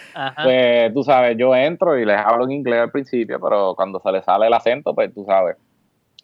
Pues 0.42 0.94
tú 0.94 1.02
sabes, 1.02 1.36
yo 1.36 1.54
entro 1.56 1.98
y 1.98 2.04
les 2.04 2.16
hablo 2.16 2.44
en 2.44 2.52
inglés 2.52 2.80
al 2.80 2.90
principio, 2.92 3.40
pero 3.40 3.74
cuando 3.74 3.98
se 3.98 4.12
les 4.12 4.24
sale 4.24 4.46
el 4.46 4.54
acento, 4.54 4.94
pues 4.94 5.12
tú 5.12 5.24
sabes 5.26 5.56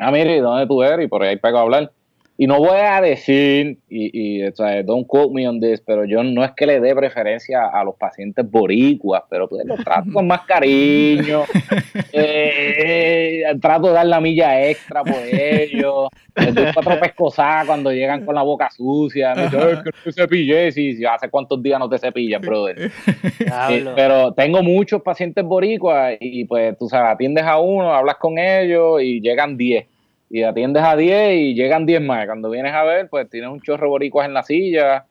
ah, 0.03 0.11
mire, 0.11 0.41
¿dónde 0.41 0.67
tú 0.67 0.83
eres? 0.83 1.07
Y 1.07 1.09
por 1.09 1.23
ahí 1.23 1.37
pego 1.37 1.59
a 1.59 1.63
hablar. 1.63 1.93
Y 2.39 2.47
no 2.47 2.59
voy 2.59 2.79
a 2.79 3.01
decir, 3.01 3.79
y, 3.91 4.39
y 4.41 4.43
o 4.45 4.53
sea, 4.53 4.83
don't 4.83 5.07
quote 5.07 5.33
me 5.35 5.47
on 5.47 5.61
this, 5.61 5.81
pero 5.81 6.07
yo 6.07 6.25
no 6.25 6.43
es 6.43 6.51
que 6.57 6.67
le 6.67 6.81
dé 6.81 6.95
preferencia 6.95 7.67
a 7.67 7.85
los 7.85 7.95
pacientes 7.95 8.51
boricuas, 8.51 9.23
pero 9.29 9.49
pues 9.49 9.67
los 9.67 9.79
trato 9.85 10.11
con 10.13 10.27
más 10.27 10.41
cariño, 10.41 11.43
eh, 12.13 13.45
trato 13.61 13.89
de 13.89 13.93
dar 13.93 14.07
la 14.07 14.21
milla 14.21 14.67
extra 14.67 15.05
por 15.05 15.21
ellos, 15.31 16.09
les 16.35 16.55
doy 16.55 16.67
cuatro 16.73 16.99
pescosas 16.99 17.67
cuando 17.67 17.93
llegan 17.93 18.25
con 18.25 18.35
la 18.35 18.43
boca 18.43 18.71
sucia, 18.71 19.35
me 19.35 19.45
dicen, 19.45 19.61
que 19.61 19.91
no 19.91 20.03
te 20.03 20.13
cepillé, 20.13 20.73
si, 20.73 21.05
hace 21.05 21.29
cuántos 21.29 21.63
días 21.63 21.79
no 21.79 21.89
te 21.89 21.99
cepillas, 21.99 22.41
brother. 22.41 22.91
Eh, 23.71 23.85
pero 23.95 24.33
tengo 24.33 24.63
muchos 24.63 25.03
pacientes 25.03 25.45
boricuas 25.45 26.17
y 26.19 26.45
pues 26.47 26.77
tú 26.79 26.89
sabes, 26.89 27.13
atiendes 27.13 27.45
a 27.45 27.59
uno, 27.59 27.95
hablas 27.95 28.17
con 28.17 28.39
ellos 28.39 29.03
y 29.03 29.21
llegan 29.21 29.57
diez 29.57 29.87
y 30.33 30.43
atiendes 30.45 30.83
a 30.83 30.97
10 30.97 31.35
y 31.35 31.55
llegan 31.55 31.85
10 31.85 32.01
más. 32.01 32.25
Cuando 32.25 32.49
vienes 32.49 32.73
a 32.73 32.83
ver, 32.85 33.09
pues 33.11 33.29
tienes 33.29 33.51
un 33.51 33.61
chorro 33.61 33.91
boricuas 33.91 34.27
en 34.27 34.33
la 34.33 34.43
silla 34.43 35.05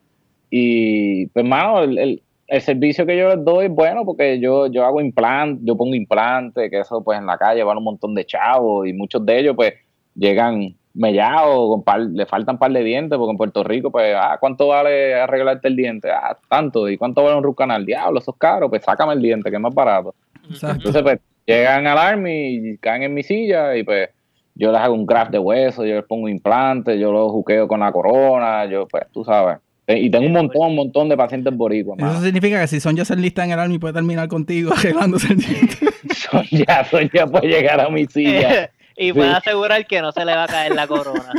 y 0.50 1.28
pues 1.28 1.46
mano, 1.46 1.84
el, 1.84 2.24
el, 2.48 2.62
servicio 2.62 3.06
que 3.06 3.16
yo 3.16 3.30
les 3.30 3.46
doy 3.46 3.68
es 3.68 3.72
bueno 3.72 4.04
porque 4.04 4.40
yo, 4.40 4.66
yo 4.66 4.84
hago 4.84 5.00
implante, 5.00 5.62
yo 5.64 5.78
pongo 5.78 5.94
implante, 5.94 6.72
que 6.72 6.80
eso 6.80 7.04
pues 7.04 7.20
en 7.20 7.28
la 7.28 7.38
calle 7.38 7.64
van 7.64 7.78
un 7.78 7.84
montón 7.84 8.16
de 8.16 8.26
chavos 8.26 8.88
y 8.88 8.94
muchos 8.94 9.24
de 9.24 9.40
ellos 9.40 9.56
pues 9.56 9.76
llegan 10.16 10.76
mellado, 10.96 11.70
con 11.70 11.84
par, 11.84 12.02
le 12.02 12.26
faltan 12.26 12.58
par 12.58 12.72
de 12.72 12.84
dientes, 12.84 13.16
porque 13.16 13.32
en 13.32 13.38
Puerto 13.38 13.64
Rico, 13.64 13.92
pues, 13.92 14.14
ah, 14.18 14.38
¿cuánto 14.40 14.68
vale 14.68 15.14
arreglarte 15.14 15.68
el 15.68 15.76
diente? 15.76 16.10
Ah, 16.12 16.38
tanto, 16.50 16.90
¿y 16.90 16.98
cuánto 16.98 17.24
vale 17.24 17.38
un 17.38 17.44
root 17.44 17.58
canal? 17.58 17.86
Diablo, 17.86 18.20
eso 18.20 18.32
es 18.32 18.38
caro, 18.38 18.70
pues 18.70 18.84
sácame 18.84 19.14
el 19.14 19.22
diente, 19.22 19.50
que 19.50 19.56
es 19.56 19.62
más 19.62 19.74
barato. 19.74 20.16
Exacto. 20.50 20.78
Entonces, 20.78 21.04
pues, 21.04 21.20
llegan 21.46 21.88
al 21.88 21.98
Army 21.98 22.72
y 22.72 22.78
caen 22.80 23.04
en 23.04 23.14
mi 23.14 23.24
silla 23.24 23.78
y 23.78 23.84
pues 23.84 24.10
yo 24.56 24.72
les 24.72 24.82
hago 24.82 24.94
un 24.94 25.06
graft 25.06 25.32
de 25.32 25.40
hueso, 25.40 25.86
yo 25.86 25.96
les 25.96 26.04
pongo 26.06 26.28
implantes, 26.30 27.00
yo 27.00 27.12
los 27.12 27.32
juqueo 27.32 27.68
con 27.68 27.80
la 27.80 27.92
corona, 27.92 28.66
yo, 28.66 28.88
pues, 28.88 29.04
tú 29.12 29.24
sabes. 29.24 29.58
Y 29.88 30.10
tengo 30.10 30.28
un 30.28 30.32
montón, 30.34 30.68
un 30.70 30.76
montón 30.76 31.10
de 31.10 31.18
pacientes 31.18 31.54
boricuas. 31.56 31.98
Eso 32.00 32.08
mano. 32.08 32.22
significa 32.22 32.62
que 32.62 32.68
si 32.68 32.80
Sonja 32.80 33.04
se 33.04 33.16
lista 33.18 33.44
en 33.44 33.52
el 33.52 33.60
Army 33.60 33.78
puede 33.78 33.94
terminar 33.94 34.28
contigo 34.30 34.72
arreglándose 34.78 35.34
el 35.34 35.40
diente. 35.40 35.78
Sonia, 36.16 36.86
Sonia 36.86 37.28
puede 37.28 37.48
llegar 37.48 37.82
a 37.82 37.90
mi 37.90 38.06
silla. 38.06 38.70
y 38.96 39.12
puedo 39.12 39.36
asegurar 39.36 39.86
que 39.86 40.02
no 40.02 40.12
se 40.14 40.24
le 40.24 40.34
va 40.34 40.44
a 40.44 40.48
caer 40.48 40.74
la 40.76 40.88
corona. 40.88 41.34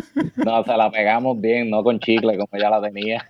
No, 0.45 0.65
se 0.65 0.77
la 0.77 0.91
pegamos 0.91 1.41
bien, 1.41 1.71
no 1.71 1.83
con 1.83 1.99
chicle 2.01 2.37
como 2.37 2.61
ya 2.61 2.69
la 2.69 2.83
tenía. 2.83 3.25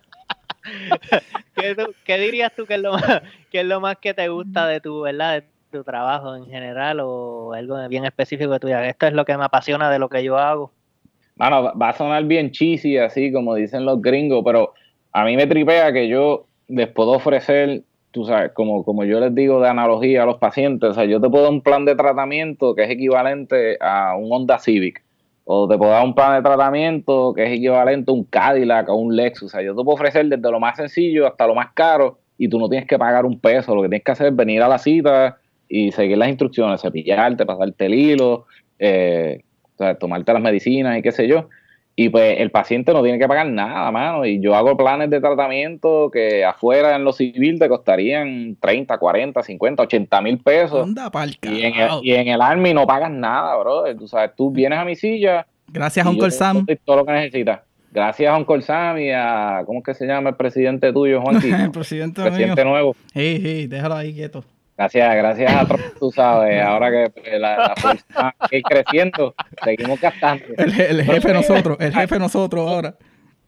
¿Qué, 1.56 1.74
tú- 1.74 1.92
qué 2.04 2.18
dirías 2.18 2.52
tú 2.56 2.66
que 2.66 2.74
es, 2.74 2.80
lo 2.80 2.92
más, 2.92 3.22
que 3.50 3.60
es 3.60 3.66
lo 3.66 3.80
más 3.80 3.96
que 3.98 4.14
te 4.14 4.28
gusta 4.28 4.66
de 4.66 4.80
tu, 4.80 5.02
¿verdad? 5.02 5.44
Tu 5.72 5.82
trabajo 5.84 6.36
en 6.36 6.44
general 6.44 7.00
o 7.00 7.54
algo 7.54 7.88
bien 7.88 8.04
específico 8.04 8.52
que 8.52 8.60
tú 8.60 8.66
digas? 8.66 8.86
Esto 8.86 9.06
es 9.06 9.14
lo 9.14 9.24
que 9.24 9.38
me 9.38 9.44
apasiona 9.44 9.88
de 9.88 9.98
lo 9.98 10.10
que 10.10 10.22
yo 10.22 10.36
hago. 10.36 10.70
Mano, 11.36 11.72
va 11.80 11.88
a 11.88 11.92
sonar 11.94 12.24
bien 12.24 12.50
cheesy, 12.50 12.98
así 12.98 13.32
como 13.32 13.54
dicen 13.54 13.86
los 13.86 14.02
gringos, 14.02 14.42
pero 14.44 14.74
a 15.12 15.24
mí 15.24 15.34
me 15.34 15.46
tripea 15.46 15.90
que 15.94 16.08
yo 16.08 16.44
les 16.68 16.88
puedo 16.88 17.12
ofrecer, 17.12 17.84
tú 18.10 18.26
sabes, 18.26 18.52
como, 18.52 18.84
como 18.84 19.04
yo 19.04 19.18
les 19.18 19.34
digo 19.34 19.62
de 19.62 19.68
analogía 19.70 20.24
a 20.24 20.26
los 20.26 20.36
pacientes, 20.36 20.90
o 20.90 20.92
sea, 20.92 21.06
yo 21.06 21.22
te 21.22 21.30
puedo 21.30 21.44
dar 21.44 21.52
un 21.52 21.62
plan 21.62 21.86
de 21.86 21.94
tratamiento 21.94 22.74
que 22.74 22.84
es 22.84 22.90
equivalente 22.90 23.78
a 23.80 24.14
un 24.14 24.30
Honda 24.30 24.58
Civic, 24.58 25.02
o 25.44 25.66
te 25.66 25.78
puedo 25.78 25.90
dar 25.90 26.04
un 26.04 26.14
plan 26.14 26.36
de 26.36 26.42
tratamiento 26.42 27.32
que 27.32 27.44
es 27.44 27.52
equivalente 27.52 28.10
a 28.10 28.14
un 28.14 28.24
Cadillac 28.24 28.90
o 28.90 28.96
un 28.96 29.16
Lexus, 29.16 29.46
o 29.46 29.48
sea, 29.48 29.62
yo 29.62 29.74
te 29.74 29.82
puedo 29.82 29.94
ofrecer 29.94 30.26
desde 30.26 30.50
lo 30.50 30.60
más 30.60 30.76
sencillo 30.76 31.26
hasta 31.26 31.46
lo 31.46 31.54
más 31.54 31.72
caro 31.72 32.18
y 32.36 32.46
tú 32.46 32.58
no 32.58 32.68
tienes 32.68 32.86
que 32.86 32.98
pagar 32.98 33.24
un 33.24 33.40
peso, 33.40 33.74
lo 33.74 33.80
que 33.80 33.88
tienes 33.88 34.04
que 34.04 34.12
hacer 34.12 34.26
es 34.26 34.36
venir 34.36 34.62
a 34.62 34.68
la 34.68 34.76
cita 34.76 35.38
y 35.74 35.90
seguir 35.90 36.18
las 36.18 36.28
instrucciones, 36.28 36.82
cepillarte, 36.82 37.46
pasarte 37.46 37.86
el 37.86 37.94
hilo, 37.94 38.44
eh, 38.78 39.40
o 39.74 39.78
sea, 39.78 39.94
tomarte 39.94 40.30
las 40.34 40.42
medicinas 40.42 40.98
y 40.98 41.00
qué 41.00 41.12
sé 41.12 41.26
yo. 41.26 41.48
Y 41.96 42.10
pues 42.10 42.40
el 42.40 42.50
paciente 42.50 42.92
no 42.92 43.02
tiene 43.02 43.18
que 43.18 43.26
pagar 43.26 43.46
nada, 43.48 43.90
mano. 43.90 44.26
Y 44.26 44.38
yo 44.38 44.54
hago 44.54 44.76
planes 44.76 45.08
de 45.08 45.18
tratamiento 45.18 46.10
que 46.12 46.44
afuera 46.44 46.94
en 46.94 47.04
lo 47.04 47.14
civil 47.14 47.58
te 47.58 47.70
costarían 47.70 48.54
30, 48.60 48.98
40, 48.98 49.42
50, 49.42 49.82
80 49.84 50.20
mil 50.20 50.38
pesos. 50.40 50.82
Anda 50.82 51.10
Y 51.40 51.62
en, 51.62 51.74
el, 51.74 51.88
y 52.02 52.12
en 52.12 52.28
el 52.28 52.42
Army 52.42 52.74
no 52.74 52.86
pagas 52.86 53.10
nada, 53.10 53.56
bro. 53.56 53.84
Tú 53.96 54.06
sabes, 54.06 54.32
tú 54.36 54.50
vienes 54.50 54.78
a 54.78 54.84
mi 54.84 54.94
silla. 54.94 55.46
Gracias, 55.68 56.04
Uncle 56.06 56.30
Sam. 56.30 56.66
todo 56.84 56.96
lo 56.96 57.06
que 57.06 57.12
necesitas. 57.12 57.60
Gracias 57.90 58.30
a 58.30 58.36
Uncle 58.36 58.60
Sam 58.60 58.98
y 58.98 59.10
a, 59.10 59.62
¿cómo 59.64 59.78
es 59.78 59.84
que 59.86 59.94
se 59.94 60.06
llama 60.06 60.30
el 60.30 60.36
presidente 60.36 60.92
tuyo, 60.92 61.22
Juanqui? 61.22 61.50
el 61.50 61.70
presidente 61.70 62.62
nuevo. 62.62 62.94
Sí, 63.14 63.38
sí, 63.42 63.66
déjalo 63.68 63.94
ahí 63.94 64.12
quieto. 64.12 64.44
Gracias, 64.82 65.14
gracias 65.14 65.54
a 65.54 65.64
Trump, 65.64 65.82
tú 66.00 66.10
sabes, 66.10 66.60
ahora 66.60 66.90
que 66.90 67.10
pues, 67.10 67.38
la, 67.38 67.56
la 67.56 67.74
fuerza 67.80 68.34
ir 68.50 68.62
creciendo, 68.64 69.32
seguimos 69.62 70.00
gastando. 70.00 70.44
El, 70.58 70.80
el 70.80 71.04
jefe 71.04 71.32
nosotros, 71.32 71.76
el 71.78 71.94
jefe 71.94 72.18
nosotros 72.18 72.68
ahora. 72.68 72.96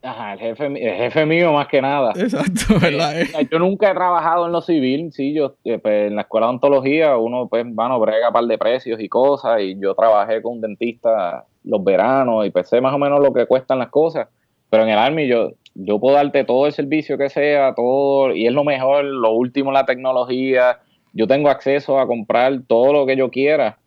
Ajá, 0.00 0.34
el 0.34 0.38
jefe, 0.38 0.66
el 0.66 0.96
jefe 0.96 1.26
mío 1.26 1.52
más 1.52 1.66
que 1.66 1.82
nada. 1.82 2.12
Exacto, 2.14 2.78
¿verdad? 2.80 3.20
eh? 3.20 3.26
Yo 3.50 3.58
nunca 3.58 3.90
he 3.90 3.94
trabajado 3.94 4.46
en 4.46 4.52
lo 4.52 4.60
civil, 4.60 5.10
sí, 5.12 5.34
yo 5.34 5.56
eh, 5.64 5.78
pues, 5.78 6.06
en 6.06 6.14
la 6.14 6.22
escuela 6.22 6.46
de 6.46 6.52
ontología 6.52 7.16
uno 7.16 7.48
pues, 7.48 7.64
bueno, 7.66 7.98
brega 7.98 8.30
par 8.30 8.44
de 8.44 8.56
precios 8.56 9.00
y 9.00 9.08
cosas 9.08 9.60
y 9.60 9.76
yo 9.80 9.96
trabajé 9.96 10.40
con 10.40 10.52
un 10.52 10.60
dentista 10.60 11.46
los 11.64 11.82
veranos 11.82 12.46
y 12.46 12.50
pues 12.50 12.68
sé 12.68 12.80
más 12.80 12.94
o 12.94 12.98
menos 12.98 13.20
lo 13.20 13.32
que 13.32 13.46
cuestan 13.46 13.80
las 13.80 13.88
cosas, 13.88 14.28
pero 14.70 14.84
en 14.84 14.90
el 14.90 14.98
Army 14.98 15.26
yo, 15.26 15.50
yo 15.74 15.98
puedo 15.98 16.14
darte 16.14 16.44
todo 16.44 16.66
el 16.66 16.72
servicio 16.72 17.18
que 17.18 17.28
sea, 17.28 17.74
todo, 17.74 18.32
y 18.32 18.46
es 18.46 18.52
lo 18.52 18.62
mejor, 18.62 19.04
lo 19.04 19.32
último 19.32 19.72
la 19.72 19.84
tecnología, 19.84 20.78
yo 21.14 21.26
tengo 21.26 21.48
acceso 21.48 21.98
a 21.98 22.06
comprar 22.06 22.60
todo 22.66 22.92
lo 22.92 23.06
que 23.06 23.16
yo 23.16 23.30
quiera, 23.30 23.78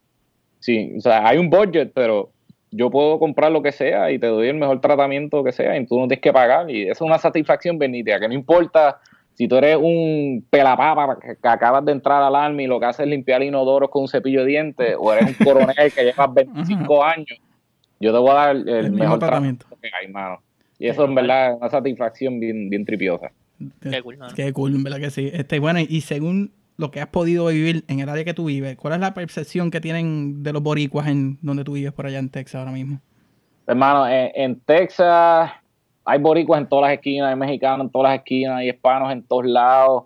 sí, 0.60 0.94
o 0.98 1.02
sea, 1.02 1.28
hay 1.28 1.38
un 1.38 1.50
budget, 1.50 1.92
pero 1.94 2.32
yo 2.72 2.90
puedo 2.90 3.20
comprar 3.20 3.52
lo 3.52 3.62
que 3.62 3.72
sea 3.72 4.12
y 4.12 4.20
te 4.20 4.28
doy 4.28 4.48
el 4.48 4.56
mejor 4.56 4.82
tratamiento 4.82 5.44
que 5.44 5.52
sea 5.52 5.78
y 5.78 5.86
tú 5.86 6.00
no 6.00 6.08
tienes 6.08 6.22
que 6.22 6.34
pagar. 6.34 6.70
Y 6.70 6.84
eso 6.84 6.92
es 6.92 7.02
una 7.02 7.18
satisfacción 7.18 7.80
bien 7.80 7.92
nítida, 7.92 8.20
que 8.20 8.28
no 8.28 8.34
importa 8.34 9.00
si 9.34 9.48
tú 9.48 9.56
eres 9.58 9.78
un 9.78 10.46
pelapapa 10.50 11.20
que, 11.20 11.48
acabas 11.48 11.86
de 11.86 11.92
entrar 11.92 12.24
al 12.24 12.36
army 12.36 12.64
y 12.64 12.68
lo 12.68 12.80
que 12.80 12.88
haces 12.88 13.02
es 13.02 13.08
limpiar 13.08 13.44
inodoros 13.44 13.90
con 13.90 14.04
un 14.04 14.08
cepillo 14.08 14.42
de 14.42 14.48
dientes 14.48 14.96
o 14.98 15.14
eres 15.14 15.28
un 15.28 15.34
coronel 15.46 15.92
que 15.94 16.04
llevas 16.04 16.34
25 16.34 17.04
años, 17.04 17.40
yo 18.00 18.12
te 18.12 18.18
voy 18.18 18.32
a 18.32 18.34
dar 18.34 18.56
el, 18.56 18.92
mejor 18.92 19.20
tratamiento. 19.20 19.66
tratamiento 19.68 19.68
que 19.82 19.90
hay, 19.94 20.12
mano. 20.12 20.42
Y 20.80 20.88
eso 20.88 21.06
en 21.06 21.16
verdad 21.16 21.52
es 21.52 21.58
una 21.58 21.70
satisfacción 21.70 22.40
bien, 22.40 22.70
bien 22.70 22.86
tripiosa. 22.86 23.32
Qué 23.82 24.02
cool. 24.04 24.20
Qué 24.36 24.54
cool, 24.54 24.76
en 24.76 24.84
verdad 24.84 25.00
que 25.00 25.10
sí. 25.10 25.30
Este, 25.34 25.58
bueno, 25.60 25.80
y 25.80 26.02
según 26.02 26.52
lo 26.78 26.92
que 26.92 27.02
has 27.02 27.08
podido 27.08 27.48
vivir 27.48 27.84
en 27.88 28.00
el 28.00 28.10
área 28.10 28.24
que 28.24 28.34
tú 28.34 28.46
vives, 28.46 28.78
¿cuál 28.78 28.94
es 28.94 29.00
la 29.00 29.14
percepción 29.14 29.72
que 29.72 29.82
tienen 29.82 30.44
de 30.44 30.54
los 30.54 30.62
boricuas 30.62 31.08
en 31.08 31.38
donde 31.42 31.64
tú 31.64 31.74
vives 31.74 31.92
por 31.92 32.06
allá 32.06 32.20
en 32.20 32.30
Texas 32.30 32.60
ahora 32.60 32.72
mismo? 32.72 33.00
Hermano, 33.66 34.08
en, 34.08 34.32
en 34.36 34.60
Texas 34.62 35.52
hay 36.06 36.20
boricuas 36.20 36.62
en 36.62 36.70
todas 36.70 36.84
las 36.84 36.94
esquinas, 36.94 37.30
hay 37.30 37.36
mexicanos 37.36 37.86
en 37.86 37.92
todas 37.92 38.12
las 38.12 38.20
esquinas, 38.20 38.60
hay 38.60 38.70
hispanos 38.70 39.12
en 39.12 39.24
todos 39.24 39.46
lados. 39.46 40.04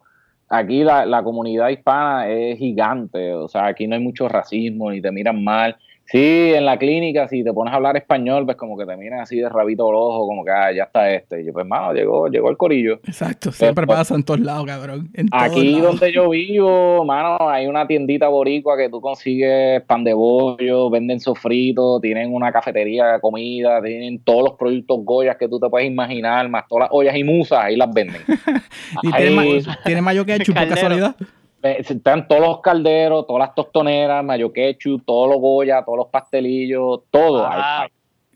Aquí 0.49 0.83
la, 0.83 1.05
la 1.05 1.21
comunidad 1.21 1.69
hispana 1.69 2.27
es 2.27 2.57
gigante, 2.57 3.33
o 3.35 3.47
sea, 3.47 3.67
aquí 3.67 3.85
no 3.85 3.95
hay 3.95 4.01
mucho 4.01 4.27
racismo 4.27 4.89
ni 4.89 4.99
te 4.99 5.11
miran 5.11 5.43
mal. 5.43 5.77
Sí, 6.05 6.51
en 6.53 6.65
la 6.65 6.77
clínica, 6.77 7.29
si 7.29 7.41
te 7.41 7.53
pones 7.53 7.71
a 7.73 7.77
hablar 7.77 7.95
español, 7.95 8.43
pues 8.43 8.57
como 8.57 8.77
que 8.77 8.85
te 8.85 8.97
miran 8.97 9.21
así 9.21 9.37
de 9.37 9.47
rabito 9.47 9.87
al 9.87 9.95
ojo, 9.95 10.27
como 10.27 10.43
que 10.43 10.51
ah, 10.51 10.69
ya 10.73 10.83
está 10.83 11.09
este. 11.09 11.41
Y 11.41 11.45
yo, 11.45 11.53
pues, 11.53 11.63
hermano, 11.63 11.93
llegó, 11.93 12.27
llegó 12.27 12.49
el 12.49 12.57
corillo. 12.57 12.95
Exacto, 13.05 13.51
siempre 13.53 13.85
pues, 13.85 13.97
pasa 13.97 14.15
en 14.15 14.23
todos 14.23 14.41
lados, 14.41 14.65
cabrón. 14.65 15.09
En 15.13 15.29
Aquí 15.31 15.71
lados. 15.75 15.99
donde 15.99 16.11
yo 16.13 16.29
vivo, 16.29 17.05
mano, 17.05 17.37
hay 17.49 17.65
una 17.65 17.87
tiendita 17.87 18.27
boricua 18.27 18.75
que 18.75 18.89
tú 18.89 18.99
consigues 18.99 19.81
pan 19.83 20.03
de 20.03 20.13
bollo, 20.13 20.89
venden 20.89 21.21
sofrito, 21.21 22.01
tienen 22.01 22.33
una 22.33 22.51
cafetería 22.51 23.05
de 23.13 23.21
comida, 23.21 23.81
tienen 23.81 24.21
todos 24.21 24.43
los 24.49 24.53
productos 24.57 24.97
Goyas 25.05 25.37
que 25.37 25.47
tú 25.47 25.61
te 25.61 25.69
puedes 25.69 25.87
imaginar, 25.89 26.49
más 26.49 26.65
todas 26.67 26.83
las 26.83 26.89
ollas 26.91 27.15
y 27.15 27.23
musas, 27.23 27.59
ahí 27.63 27.77
las 27.77 27.89
venden. 27.93 28.21
¿Y 29.03 29.11
tiene, 29.13 29.31
ma- 29.31 30.01
mayo 30.01 30.25
ketchup 30.25 30.55
por 30.55 30.67
Caldero. 30.67 30.75
casualidad? 30.75 31.15
Eh, 31.63 31.77
están 31.87 32.27
todos 32.27 32.41
los 32.41 32.61
calderos, 32.61 33.27
todas 33.27 33.47
las 33.47 33.55
tostoneras, 33.55 34.23
mayo 34.23 34.51
ketchup, 34.51 35.03
todos 35.05 35.29
los 35.29 35.39
Goya, 35.39 35.83
todos 35.83 35.97
los 35.97 36.07
pastelillos, 36.07 37.01
todo. 37.09 37.45
Ah. 37.45 37.87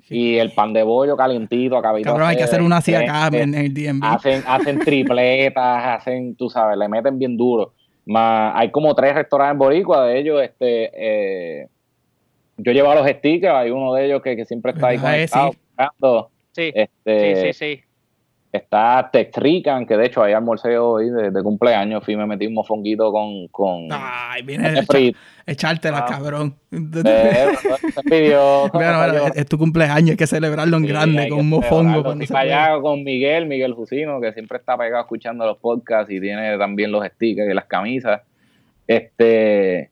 Y 0.08 0.38
el 0.38 0.52
pan 0.52 0.72
de 0.72 0.84
bollo 0.84 1.18
calientito, 1.18 1.76
acabito. 1.78 2.10
Cabrón, 2.10 2.28
hay 2.28 2.38
que 2.38 2.44
hacer 2.44 2.62
una 2.62 2.78
así 2.78 2.94
acá 2.94 3.26
Este, 3.26 3.42
en 3.42 3.56
el 3.56 3.74
DMV. 3.74 4.06
hacen, 4.06 4.44
hacen 4.46 4.80
tripletas, 4.80 5.86
hacen, 6.00 6.36
tú 6.36 6.50
sabes, 6.50 6.78
le 6.78 6.88
meten 6.88 7.18
bien 7.18 7.36
duro. 7.36 7.74
Más, 8.06 8.54
hay 8.56 8.70
como 8.70 8.94
tres 8.94 9.16
restaurantes 9.16 9.58
boricua 9.58 10.06
de 10.06 10.20
ellos, 10.20 10.44
este, 10.44 10.92
eh, 10.94 11.68
yo 12.58 12.72
llevo 12.72 12.92
a 12.92 12.96
los 12.96 13.08
stickers, 13.08 13.56
hay 13.56 13.72
uno 13.72 13.96
de 13.96 14.06
ellos 14.06 14.22
que, 14.22 14.36
que 14.36 14.46
siempre 14.46 14.74
está 14.74 14.90
ahí. 14.90 14.98
Eh, 14.98 15.28
conectado, 15.28 16.30
sí. 16.52 16.66
sí, 16.66 16.72
este, 16.76 17.36
sí, 17.36 17.54
sí, 17.54 17.54
sí. 17.54 17.84
Está 18.56 19.10
Textrican, 19.12 19.86
que 19.86 19.96
de 19.98 20.06
hecho 20.08 20.22
ahí 20.24 20.34
almorcé 20.34 20.78
hoy 20.78 21.10
de, 21.10 21.32
de 21.32 21.44
cumpleaños, 21.44 22.04
fui 22.04 22.16
me 22.16 22.26
metí 22.26 22.48
un 22.48 22.54
mofonguito 22.54 23.12
con, 23.12 23.48
con 23.50 23.88
Ay, 23.92 24.42
viene 24.44 24.70
el 24.70 24.86
frito. 24.86 25.18
echártela, 25.46 26.00
Ah. 26.00 26.06
cabrón. 26.10 26.56
Eh, 26.72 27.48
es, 28.12 29.36
es 29.36 29.46
tu 29.48 29.58
cumpleaños, 29.58 30.12
hay 30.12 30.18
que 30.18 30.28
celebrarlo 30.28 30.78
en 30.78 30.84
Sí, 30.84 30.90
grande, 30.90 31.30
con 31.30 31.40
un 31.40 31.50
mofongo. 31.50 32.04
cuando 32.04 32.26
se 32.26 32.36
allá 32.38 32.80
con 32.82 33.04
Miguel, 33.04 33.46
Miguel 33.46 33.74
Jusino, 33.74 34.20
que 34.22 34.34
siempre 34.34 34.58
está 34.58 34.78
pegado 34.78 35.02
escuchando 35.04 35.46
los 35.46 35.58
podcasts 35.58 36.12
y 36.12 36.20
tiene 36.20 36.58
también 36.58 36.92
los 36.92 37.06
stickers 37.06 37.50
y 37.50 37.54
las 37.54 37.66
camisas. 37.66 38.22
Este, 38.88 39.90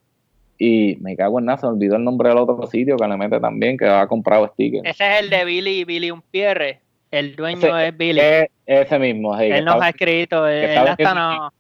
y 0.58 0.98
me 1.02 1.16
cago 1.16 1.40
en 1.40 1.46
nada, 1.46 1.58
se 1.58 1.66
me 1.68 1.74
olvidó 1.74 1.96
el 1.96 2.04
nombre 2.04 2.30
del 2.30 2.38
otro 2.38 2.66
sitio 2.68 2.96
que 2.98 3.08
le 3.08 3.18
mete 3.18 3.40
también, 3.40 3.78
que 3.78 3.88
ha 3.88 4.08
comprado 4.08 4.48
stickers. 4.50 4.84
Ese 4.86 5.04
es 5.18 5.24
el 5.24 5.30
de 5.30 5.46
Billy, 5.46 5.84
Billy 5.84 6.12
Unpierre. 6.12 6.80
El 7.14 7.36
dueño 7.36 7.60
Ese- 7.60 7.88
es 7.90 7.98
Billy. 7.98 8.22
Ese 8.66 8.98
mismo, 8.98 9.38
sí, 9.38 9.46
él 9.46 9.64
nos 9.64 9.80
ha 9.80 9.90
escrito, 9.90 10.48
él, 10.48 10.64
está 10.64 10.80
hasta 10.82 11.14
vendiendo 11.14 11.44
no, 11.44 11.54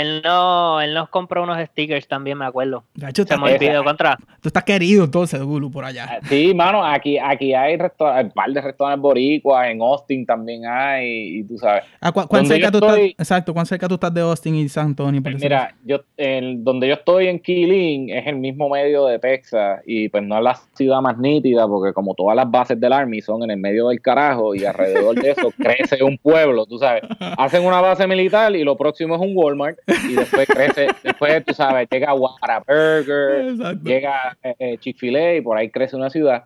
él 0.00 0.22
no, 0.24 0.80
él 0.80 0.94
nos 0.94 1.08
compró 1.08 1.42
unos 1.42 1.58
stickers 1.68 2.06
también, 2.08 2.38
me 2.38 2.44
acuerdo. 2.44 2.84
Gacho, 2.94 3.16
Se 3.16 3.22
estás- 3.22 3.40
me 3.40 3.54
olvidó 3.54 3.84
contra. 3.84 4.16
tú 4.40 4.48
estás 4.48 4.64
querido 4.64 5.04
entonces, 5.04 5.42
Gulu, 5.42 5.70
por 5.70 5.84
allá. 5.84 6.20
Sí, 6.28 6.52
mano, 6.54 6.84
aquí, 6.84 7.18
aquí 7.18 7.54
hay 7.54 7.76
restaurantes, 7.76 8.26
un 8.26 8.32
par 8.32 8.50
de 8.50 8.60
restaurantes 8.60 9.02
boricuas, 9.02 9.68
en 9.70 9.80
Austin 9.80 10.26
también 10.26 10.66
hay, 10.66 11.38
y 11.38 11.44
tú 11.44 11.58
sabes. 11.58 11.84
Ah, 12.00 12.12
¿cu- 12.12 12.26
¿Cuán 12.28 12.46
cerca 12.46 12.70
tú 12.70 12.78
estoy- 12.78 13.10
estás? 13.10 13.24
Exacto, 13.26 13.54
¿cuán 13.54 13.66
cerca 13.66 13.88
tú 13.88 13.94
estás 13.94 14.12
de 14.14 14.20
Austin 14.20 14.54
y 14.54 14.68
San 14.68 14.86
Antonio? 14.86 15.22
por 15.22 15.32
Pues 15.32 15.42
mira, 15.42 15.74
yo 15.84 16.00
el, 16.16 16.62
donde 16.62 16.88
yo 16.88 16.94
estoy 16.94 17.28
en 17.28 17.38
Keeling 17.40 18.10
es 18.10 18.26
el 18.26 18.36
mismo 18.36 18.68
medio 18.68 19.06
de 19.06 19.18
Texas 19.18 19.80
y 19.86 20.08
pues 20.08 20.22
no 20.22 20.36
es 20.38 20.42
la 20.44 20.54
ciudad 20.74 21.00
más 21.00 21.18
nítida 21.18 21.66
porque 21.66 21.92
como 21.92 22.14
todas 22.14 22.36
las 22.36 22.50
bases 22.50 22.78
del 22.80 22.92
Army 22.92 23.20
son 23.20 23.42
en 23.42 23.50
el 23.50 23.56
medio 23.58 23.88
del 23.88 24.00
carajo 24.00 24.54
y 24.54 24.64
alrededor 24.64 25.14
de 25.20 25.30
eso 25.30 25.50
crece 25.58 26.02
un 26.02 26.18
pueblo, 26.18 26.66
tú 26.66 26.78
sabes. 26.78 27.02
Hacen 27.38 27.64
una 27.64 27.80
base 27.80 28.06
militar 28.06 28.54
y 28.54 28.64
lo 28.64 28.76
próximo 28.76 29.14
es 29.14 29.20
un 29.20 29.32
Walmart 29.34 29.78
y 29.86 30.14
después 30.14 30.48
crece, 30.48 30.88
después 31.02 31.44
tú 31.44 31.54
sabes, 31.54 31.88
llega 31.90 32.14
Whataburger, 32.14 33.48
Exacto. 33.50 33.88
llega 33.88 34.36
eh, 34.42 34.54
eh, 34.58 34.78
Chick-fil-A 34.78 35.36
y 35.36 35.40
por 35.40 35.56
ahí 35.56 35.70
crece 35.70 35.96
una 35.96 36.10
ciudad. 36.10 36.42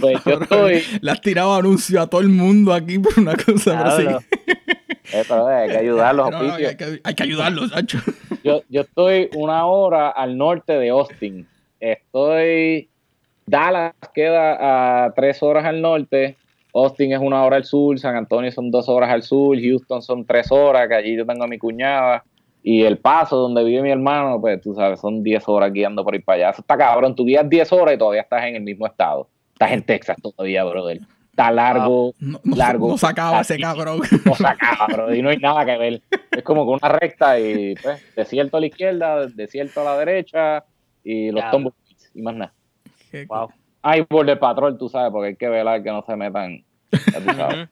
Pues 0.00 0.22
yo 0.24 0.40
estoy. 0.40 0.82
Le 1.00 1.10
has 1.10 1.20
tirado 1.20 1.54
anuncio 1.54 2.00
a 2.00 2.06
todo 2.06 2.20
el 2.20 2.28
mundo 2.28 2.72
aquí 2.72 2.98
por 2.98 3.18
una 3.18 3.34
cosa 3.36 3.82
así. 3.82 4.06
Eh, 5.12 5.24
pero, 5.28 5.50
eh, 5.50 5.54
hay 5.54 5.68
que 5.70 5.76
ayudarlos, 5.78 6.30
No, 6.30 6.38
no, 6.42 6.48
auspicios. 6.48 6.70
hay, 6.70 6.76
que, 6.76 7.00
hay 7.04 7.14
que 7.14 7.22
ayudarlos, 7.22 7.70
Sancho. 7.70 7.98
Yo, 8.44 8.62
yo 8.68 8.80
estoy 8.82 9.30
una 9.36 9.66
hora 9.66 10.10
al 10.10 10.36
norte 10.36 10.72
de 10.72 10.90
Austin. 10.90 11.46
Estoy. 11.80 12.88
Dallas 13.46 13.94
queda 14.14 15.04
a 15.06 15.12
tres 15.14 15.42
horas 15.42 15.64
al 15.64 15.80
norte. 15.82 16.36
Austin 16.74 17.12
es 17.12 17.20
una 17.20 17.44
hora 17.44 17.56
al 17.56 17.64
sur. 17.64 17.98
San 17.98 18.16
Antonio 18.16 18.50
son 18.52 18.70
dos 18.70 18.88
horas 18.88 19.10
al 19.10 19.22
sur. 19.22 19.56
Houston 19.60 20.02
son 20.02 20.24
tres 20.24 20.50
horas, 20.50 20.88
que 20.88 20.94
allí 20.94 21.16
yo 21.16 21.26
tengo 21.26 21.44
a 21.44 21.48
mi 21.48 21.58
cuñada. 21.58 22.24
Y 22.62 22.84
El 22.84 22.98
Paso, 22.98 23.36
donde 23.36 23.64
vive 23.64 23.82
mi 23.82 23.90
hermano, 23.90 24.40
pues 24.40 24.60
tú 24.60 24.72
sabes, 24.74 25.00
son 25.00 25.22
10 25.22 25.48
horas 25.48 25.72
guiando 25.72 26.04
por 26.04 26.14
ir 26.14 26.24
para 26.24 26.36
allá. 26.36 26.50
Eso 26.50 26.60
está 26.60 26.76
cabrón. 26.76 27.14
Tú 27.16 27.24
guías 27.24 27.48
10 27.48 27.72
horas 27.72 27.94
y 27.94 27.98
todavía 27.98 28.22
estás 28.22 28.44
en 28.44 28.54
el 28.56 28.62
mismo 28.62 28.86
estado. 28.86 29.28
Estás 29.52 29.72
en 29.72 29.82
Texas 29.82 30.16
todavía, 30.22 30.62
brother. 30.64 31.00
Está 31.30 31.50
largo, 31.50 32.12
No, 32.20 32.38
no, 32.44 32.56
largo. 32.56 32.88
no 32.88 32.98
se 32.98 33.06
acaba 33.06 33.40
ese 33.40 33.58
cabrón. 33.58 34.00
No 34.26 34.34
se 34.34 34.46
acaba, 34.46 34.86
bro, 34.86 35.14
y 35.14 35.22
no 35.22 35.30
hay 35.30 35.38
nada 35.38 35.64
que 35.64 35.78
ver. 35.78 36.02
Es 36.30 36.42
como 36.42 36.64
que 36.64 36.84
una 36.84 36.88
recta 36.94 37.40
y 37.40 37.74
pues, 37.82 38.14
desierto 38.14 38.58
a 38.58 38.60
la 38.60 38.66
izquierda, 38.66 39.26
desierto 39.28 39.80
a 39.80 39.84
la 39.84 39.98
derecha 39.98 40.64
y 41.02 41.30
los 41.30 41.42
tumbleweeds 41.50 42.10
y 42.14 42.22
más 42.22 42.34
nada. 42.36 42.52
Qué 43.10 43.24
Wow. 43.26 43.48
Hay 43.82 44.04
border 44.08 44.38
patrol, 44.38 44.78
tú 44.78 44.88
sabes, 44.88 45.10
porque 45.10 45.28
hay 45.28 45.36
que 45.36 45.48
velar 45.48 45.82
que 45.82 45.90
no 45.90 46.02
se 46.06 46.14
metan. 46.16 46.62
sabes. 47.36 47.68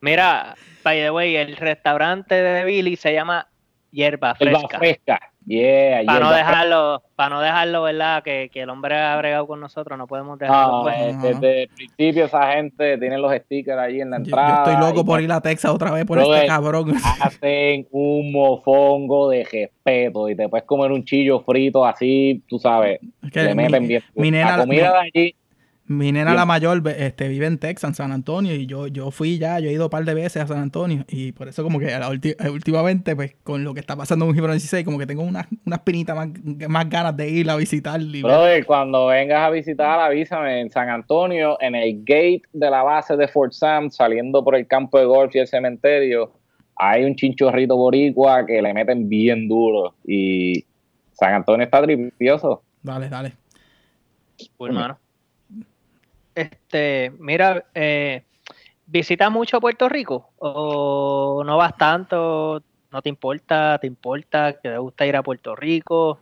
Mira, 0.00 0.54
by 0.82 1.00
the 1.00 1.10
way, 1.10 1.36
el 1.36 1.56
restaurante 1.56 2.34
de 2.34 2.64
Billy 2.64 2.96
se 2.96 3.12
llama 3.12 3.46
Hierba 3.94 4.34
Hierba 4.38 4.60
Fresca. 4.78 5.20
Yeah, 5.46 6.02
Para 6.06 6.20
no 6.20 6.32
dejarlo, 6.32 7.02
para 7.16 7.28
no 7.34 7.40
dejarlo, 7.42 7.82
¿verdad? 7.82 8.22
Que, 8.22 8.48
que 8.50 8.62
el 8.62 8.70
hombre 8.70 8.96
ha 8.98 9.14
bregado 9.18 9.46
con 9.46 9.60
nosotros, 9.60 9.98
no 9.98 10.06
podemos 10.06 10.38
dejarlo. 10.38 10.78
No, 10.78 10.82
pues. 10.84 10.96
eh, 10.98 11.16
desde 11.20 11.62
el 11.64 11.68
principio 11.68 12.24
esa 12.24 12.52
gente 12.52 12.96
tiene 12.96 13.18
los 13.18 13.30
stickers 13.30 13.78
allí 13.78 14.00
en 14.00 14.08
la 14.10 14.16
Yo, 14.20 14.24
yo 14.24 14.28
entrada. 14.30 14.64
estoy 14.72 14.76
loco 14.88 15.04
por 15.04 15.20
ir 15.20 15.30
a 15.30 15.42
Texas 15.42 15.70
otra 15.70 15.90
vez 15.90 16.06
por 16.06 16.18
este 16.18 16.46
cabrón. 16.46 16.94
Hacen 17.20 17.86
un 17.90 18.32
mofongo 18.32 19.28
de 19.28 19.44
respeto 19.44 20.30
y 20.30 20.34
te 20.34 20.48
puedes 20.48 20.64
comer 20.64 20.90
un 20.90 21.04
chillo 21.04 21.40
frito 21.40 21.84
así, 21.84 22.42
tú 22.48 22.58
sabes, 22.58 23.00
Es 23.22 23.30
que 23.30 23.42
le 23.42 23.54
mi- 23.54 23.64
meten 23.64 23.86
bien. 23.86 24.02
mi 24.14 24.30
nena- 24.30 24.56
la 24.56 24.62
comida 24.64 24.92
de 24.92 24.98
allí 24.98 25.36
Mi 25.86 26.12
nena 26.12 26.30
Bien. 26.30 26.36
la 26.36 26.46
mayor 26.46 26.82
este, 26.96 27.28
vive 27.28 27.46
en 27.46 27.58
Texas, 27.58 27.90
en 27.90 27.94
San 27.94 28.12
Antonio, 28.12 28.54
y 28.54 28.64
yo, 28.64 28.86
yo 28.86 29.10
fui 29.10 29.38
ya, 29.38 29.60
yo 29.60 29.68
he 29.68 29.72
ido 29.72 29.84
un 29.84 29.90
par 29.90 30.04
de 30.04 30.14
veces 30.14 30.42
a 30.42 30.46
San 30.46 30.58
Antonio, 30.58 31.04
y 31.08 31.32
por 31.32 31.46
eso 31.46 31.62
como 31.62 31.78
que 31.78 31.92
a 31.92 31.98
la 31.98 32.08
últimamente, 32.08 33.14
pues, 33.14 33.34
con 33.42 33.64
lo 33.64 33.74
que 33.74 33.80
está 33.80 33.94
pasando 33.94 34.24
en 34.24 34.30
un 34.30 34.34
Gibron 34.34 34.52
16, 34.52 34.82
como 34.82 34.98
que 34.98 35.06
tengo 35.06 35.22
unas 35.22 35.46
unas 35.66 35.80
pinitas 35.80 36.16
más, 36.16 36.28
más 36.68 36.88
ganas 36.88 37.14
de 37.16 37.28
ir 37.28 37.50
a 37.50 37.56
visitar. 37.56 38.00
Brother, 38.00 38.64
cuando 38.64 39.06
vengas 39.08 39.40
a 39.40 39.50
visitar, 39.50 40.00
avísame 40.00 40.62
en 40.62 40.70
San 40.70 40.88
Antonio, 40.88 41.58
en 41.60 41.74
el 41.74 42.02
gate 42.02 42.42
de 42.52 42.70
la 42.70 42.82
base 42.82 43.16
de 43.16 43.28
Fort 43.28 43.52
Sam, 43.52 43.90
saliendo 43.90 44.42
por 44.42 44.56
el 44.56 44.66
campo 44.66 44.98
de 44.98 45.04
golf 45.04 45.34
y 45.34 45.40
el 45.40 45.46
cementerio, 45.46 46.32
hay 46.76 47.04
un 47.04 47.14
chinchorrito 47.14 47.76
boricua 47.76 48.46
que 48.46 48.60
le 48.60 48.72
meten 48.72 49.08
bien 49.08 49.48
duro. 49.48 49.94
Y 50.06 50.64
San 51.12 51.34
Antonio 51.34 51.64
está 51.64 51.82
tripioso. 51.82 52.62
Dale, 52.82 53.08
dale. 53.08 53.32
Cool, 54.56 54.72
mano. 54.72 54.98
Este, 56.34 57.12
mira, 57.18 57.66
eh, 57.74 58.24
¿visitas 58.86 59.30
mucho 59.30 59.60
Puerto 59.60 59.88
Rico? 59.88 60.30
¿O 60.38 61.42
no 61.44 61.56
vas 61.56 61.76
tanto? 61.76 62.62
¿No 62.90 63.02
te 63.02 63.08
importa? 63.08 63.78
¿Te 63.80 63.86
importa? 63.86 64.54
¿Que 64.54 64.70
te 64.70 64.78
gusta 64.78 65.06
ir 65.06 65.16
a 65.16 65.22
Puerto 65.22 65.54
Rico? 65.54 66.18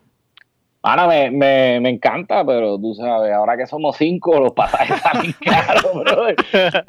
Ahora 0.84 1.06
me, 1.06 1.30
me, 1.30 1.78
me 1.80 1.90
encanta, 1.90 2.44
pero 2.44 2.76
tú 2.76 2.92
sabes, 2.94 3.32
ahora 3.32 3.56
que 3.56 3.66
somos 3.68 3.96
cinco, 3.96 4.40
los 4.40 4.52
pasajes 4.52 5.00
salen 5.02 5.32
caros, 5.44 5.94
brother. 5.94 6.36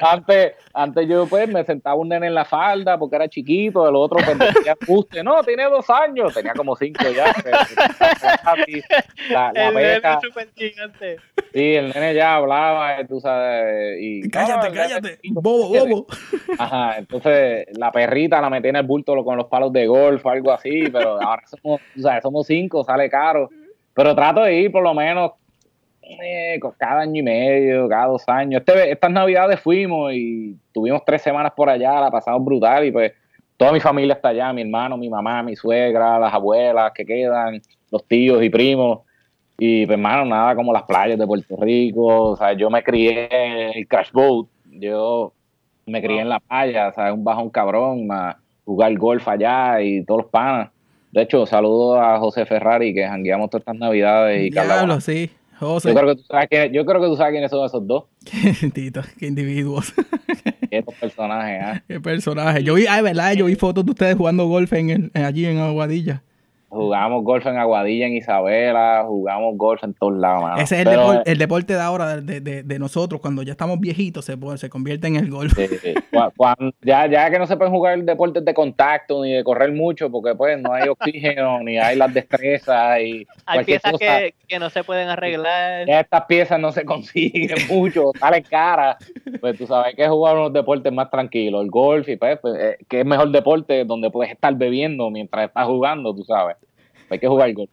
Antes, 0.00 0.52
antes 0.72 1.08
yo 1.08 1.26
pues 1.28 1.48
me 1.48 1.62
sentaba 1.64 1.94
un 1.94 2.08
nene 2.08 2.26
en 2.26 2.34
la 2.34 2.44
falda 2.44 2.98
porque 2.98 3.14
era 3.14 3.28
chiquito, 3.28 3.88
el 3.88 3.94
otro 3.94 4.18
pues 4.24 4.36
decía 4.36 4.74
ajuste. 4.82 5.22
No, 5.22 5.42
tiene 5.44 5.64
dos 5.64 5.88
años, 5.90 6.34
tenía 6.34 6.54
como 6.54 6.74
cinco 6.74 7.04
ya. 7.14 7.32
pero- 7.44 7.58
La, 9.30 9.52
la 9.52 9.68
El 9.68 9.74
nene 9.74 9.88
beca, 9.94 10.20
súper 10.20 10.48
gigante. 10.56 11.16
sí, 11.52 11.74
el 11.74 11.90
nene 11.90 12.14
ya 12.14 12.36
hablaba, 12.36 12.96
tú 13.06 13.20
sabes, 13.20 13.98
y... 14.00 14.28
Cállate, 14.28 14.68
no, 14.70 14.74
cállate. 14.74 15.18
Bobo, 15.30 15.68
bobo. 15.68 16.06
Ajá, 16.58 16.98
entonces 16.98 17.66
la 17.78 17.92
perrita 17.92 18.40
la 18.40 18.50
metí 18.50 18.68
en 18.68 18.76
el 18.76 18.82
bulto 18.86 19.14
con 19.24 19.36
los 19.36 19.46
palos 19.46 19.72
de 19.72 19.86
golf 19.86 20.24
o 20.26 20.30
algo 20.30 20.52
así, 20.52 20.84
pero 20.92 21.20
ahora 21.22 21.42
somos, 21.46 21.80
o 21.96 22.00
sea, 22.00 22.20
somos 22.20 22.46
cinco, 22.46 22.82
sale 22.84 23.08
caro. 23.08 23.48
Pero 23.94 24.14
trato 24.14 24.42
de 24.42 24.54
ir 24.54 24.72
por 24.72 24.82
lo 24.82 24.92
menos 24.92 25.32
eh, 26.02 26.60
cada 26.78 27.00
año 27.00 27.20
y 27.20 27.22
medio, 27.22 27.88
cada 27.88 28.06
dos 28.06 28.24
años. 28.28 28.62
Este, 28.66 28.90
estas 28.90 29.10
navidades 29.10 29.60
fuimos 29.60 30.12
y 30.12 30.56
tuvimos 30.72 31.02
tres 31.04 31.22
semanas 31.22 31.52
por 31.56 31.70
allá, 31.70 32.00
la 32.00 32.10
pasamos 32.10 32.44
brutal 32.44 32.84
y 32.84 32.92
pues 32.92 33.12
toda 33.56 33.72
mi 33.72 33.80
familia 33.80 34.14
está 34.14 34.28
allá, 34.28 34.52
mi 34.52 34.62
hermano, 34.62 34.96
mi 34.96 35.08
mamá, 35.08 35.42
mi 35.42 35.56
suegra, 35.56 36.18
las 36.18 36.34
abuelas 36.34 36.92
que 36.92 37.06
quedan, 37.06 37.60
los 37.90 38.04
tíos 38.06 38.42
y 38.42 38.50
primos. 38.50 39.00
Y 39.56 39.86
pues 39.86 39.96
hermano, 39.96 40.24
nada 40.24 40.54
como 40.56 40.72
las 40.72 40.82
playas 40.82 41.18
de 41.18 41.26
Puerto 41.26 41.56
Rico, 41.56 42.30
o 42.30 42.36
sea, 42.36 42.52
yo 42.54 42.68
me 42.68 42.82
crié 42.82 43.28
en 43.30 43.78
el 43.78 43.88
crash 43.88 44.10
boat, 44.12 44.48
yo 44.66 45.32
me 45.86 46.02
crié 46.02 46.20
en 46.20 46.28
la 46.28 46.40
playa, 46.40 46.88
o 46.88 46.92
sea, 46.92 47.12
un 47.12 47.22
bajón 47.22 47.50
cabrón, 47.50 48.06
más 48.06 48.36
jugar 48.64 48.96
golf 48.96 49.28
allá 49.28 49.80
y 49.80 50.04
todos 50.04 50.22
los 50.22 50.30
panas. 50.30 50.70
De 51.14 51.22
hecho, 51.22 51.46
saludo 51.46 52.00
a 52.00 52.18
José 52.18 52.44
Ferrari, 52.44 52.92
que 52.92 53.06
jangueamos 53.06 53.48
todas 53.48 53.62
estas 53.62 53.76
navidades 53.76 54.46
y 54.46 54.50
Diablo, 54.50 54.74
Bonilla. 54.80 55.00
sí. 55.00 55.30
José. 55.60 55.90
Yo 55.90 55.94
creo 55.94 56.08
que 56.08 56.16
tú 56.20 56.26
sabes 56.28 56.48
que, 56.50 56.70
yo 56.72 56.84
creo 56.84 57.00
que 57.00 57.06
tú 57.06 57.16
sabes 57.16 57.30
quiénes 57.30 57.48
son 57.52 57.64
esos 57.64 57.86
dos, 57.86 58.04
Tito, 58.74 59.00
qué 59.16 59.28
individuos. 59.28 59.94
estos 60.70 60.94
personajes, 60.96 61.60
¿ah? 61.62 61.82
qué 61.86 62.00
personaje. 62.00 62.64
Yo 62.64 62.74
vi, 62.74 62.86
ay, 62.88 63.02
verdad, 63.04 63.34
yo 63.34 63.44
vi 63.46 63.54
fotos 63.54 63.84
de 63.84 63.92
ustedes 63.92 64.16
jugando 64.16 64.46
golf 64.48 64.72
en 64.72 64.90
el, 64.90 65.10
en- 65.14 65.24
allí 65.24 65.46
en 65.46 65.58
Aguadilla. 65.58 66.24
Jugamos 66.74 67.24
golf 67.24 67.46
en 67.46 67.56
Aguadilla, 67.56 68.06
en 68.06 68.14
Isabela, 68.14 69.04
jugamos 69.06 69.56
golf 69.56 69.82
en 69.84 69.94
todos 69.94 70.14
lados, 70.14 70.42
mano. 70.42 70.56
Ese 70.56 70.74
es 70.76 70.80
el, 70.82 70.88
Pero, 70.88 71.02
depor- 71.14 71.22
el 71.26 71.38
deporte 71.38 71.72
de 71.74 71.80
ahora, 71.80 72.16
de, 72.20 72.40
de- 72.40 72.62
de 72.62 72.78
nosotros, 72.78 73.20
cuando 73.20 73.42
ya 73.42 73.52
estamos 73.52 73.80
viejitos, 73.80 74.24
se, 74.24 74.68
convierte 74.68 75.06
en 75.06 75.16
el 75.16 75.30
golf. 75.30 75.52
Ya, 76.82 77.06
ya 77.06 77.30
que 77.30 77.38
no 77.38 77.46
se 77.46 77.56
pueden 77.56 77.72
jugar 77.72 77.98
deportes 78.02 78.44
de 78.44 78.54
contacto 78.54 79.22
ni 79.22 79.32
de 79.32 79.44
correr 79.44 79.72
mucho, 79.72 80.10
porque 80.10 80.34
pues 80.34 80.60
no 80.60 80.72
hay 80.72 80.88
oxígeno, 80.88 81.60
ni 81.60 81.78
hay 81.78 81.96
las 81.96 82.12
destrezas 82.12 83.00
y 83.00 83.26
Hay 83.46 83.64
piezas 83.64 83.92
cosa. 83.92 84.04
que, 84.04 84.34
que 84.46 84.58
no 84.58 84.70
se 84.70 84.84
pueden 84.84 85.08
arreglar. 85.08 85.86
Ya 85.86 86.00
estas 86.00 86.24
piezas 86.26 86.60
no 86.60 86.72
se 86.72 86.84
consiguen 86.84 87.56
mucho, 87.70 88.12
salen 88.18 88.42
caras. 88.44 88.96
Pues 89.40 89.56
tú 89.58 89.66
sabes 89.66 89.94
que 89.94 90.06
jugar 90.08 90.36
unos 90.36 90.52
deportes 90.52 90.92
más 90.92 91.10
tranquilos, 91.10 91.62
el 91.64 91.70
golf 91.70 92.08
y 92.08 92.16
pues, 92.16 92.38
pues, 92.40 92.54
eh, 92.58 92.76
que 92.88 93.00
es 93.00 93.06
mejor 93.06 93.30
deporte 93.30 93.84
donde 93.84 94.10
puedes 94.10 94.32
estar 94.32 94.54
bebiendo 94.54 95.10
mientras 95.10 95.46
estás 95.48 95.66
jugando, 95.66 96.14
tú 96.14 96.24
sabes. 96.24 96.56
Hay 97.10 97.18
que 97.18 97.28
jugar 97.28 97.52
golf. 97.52 97.70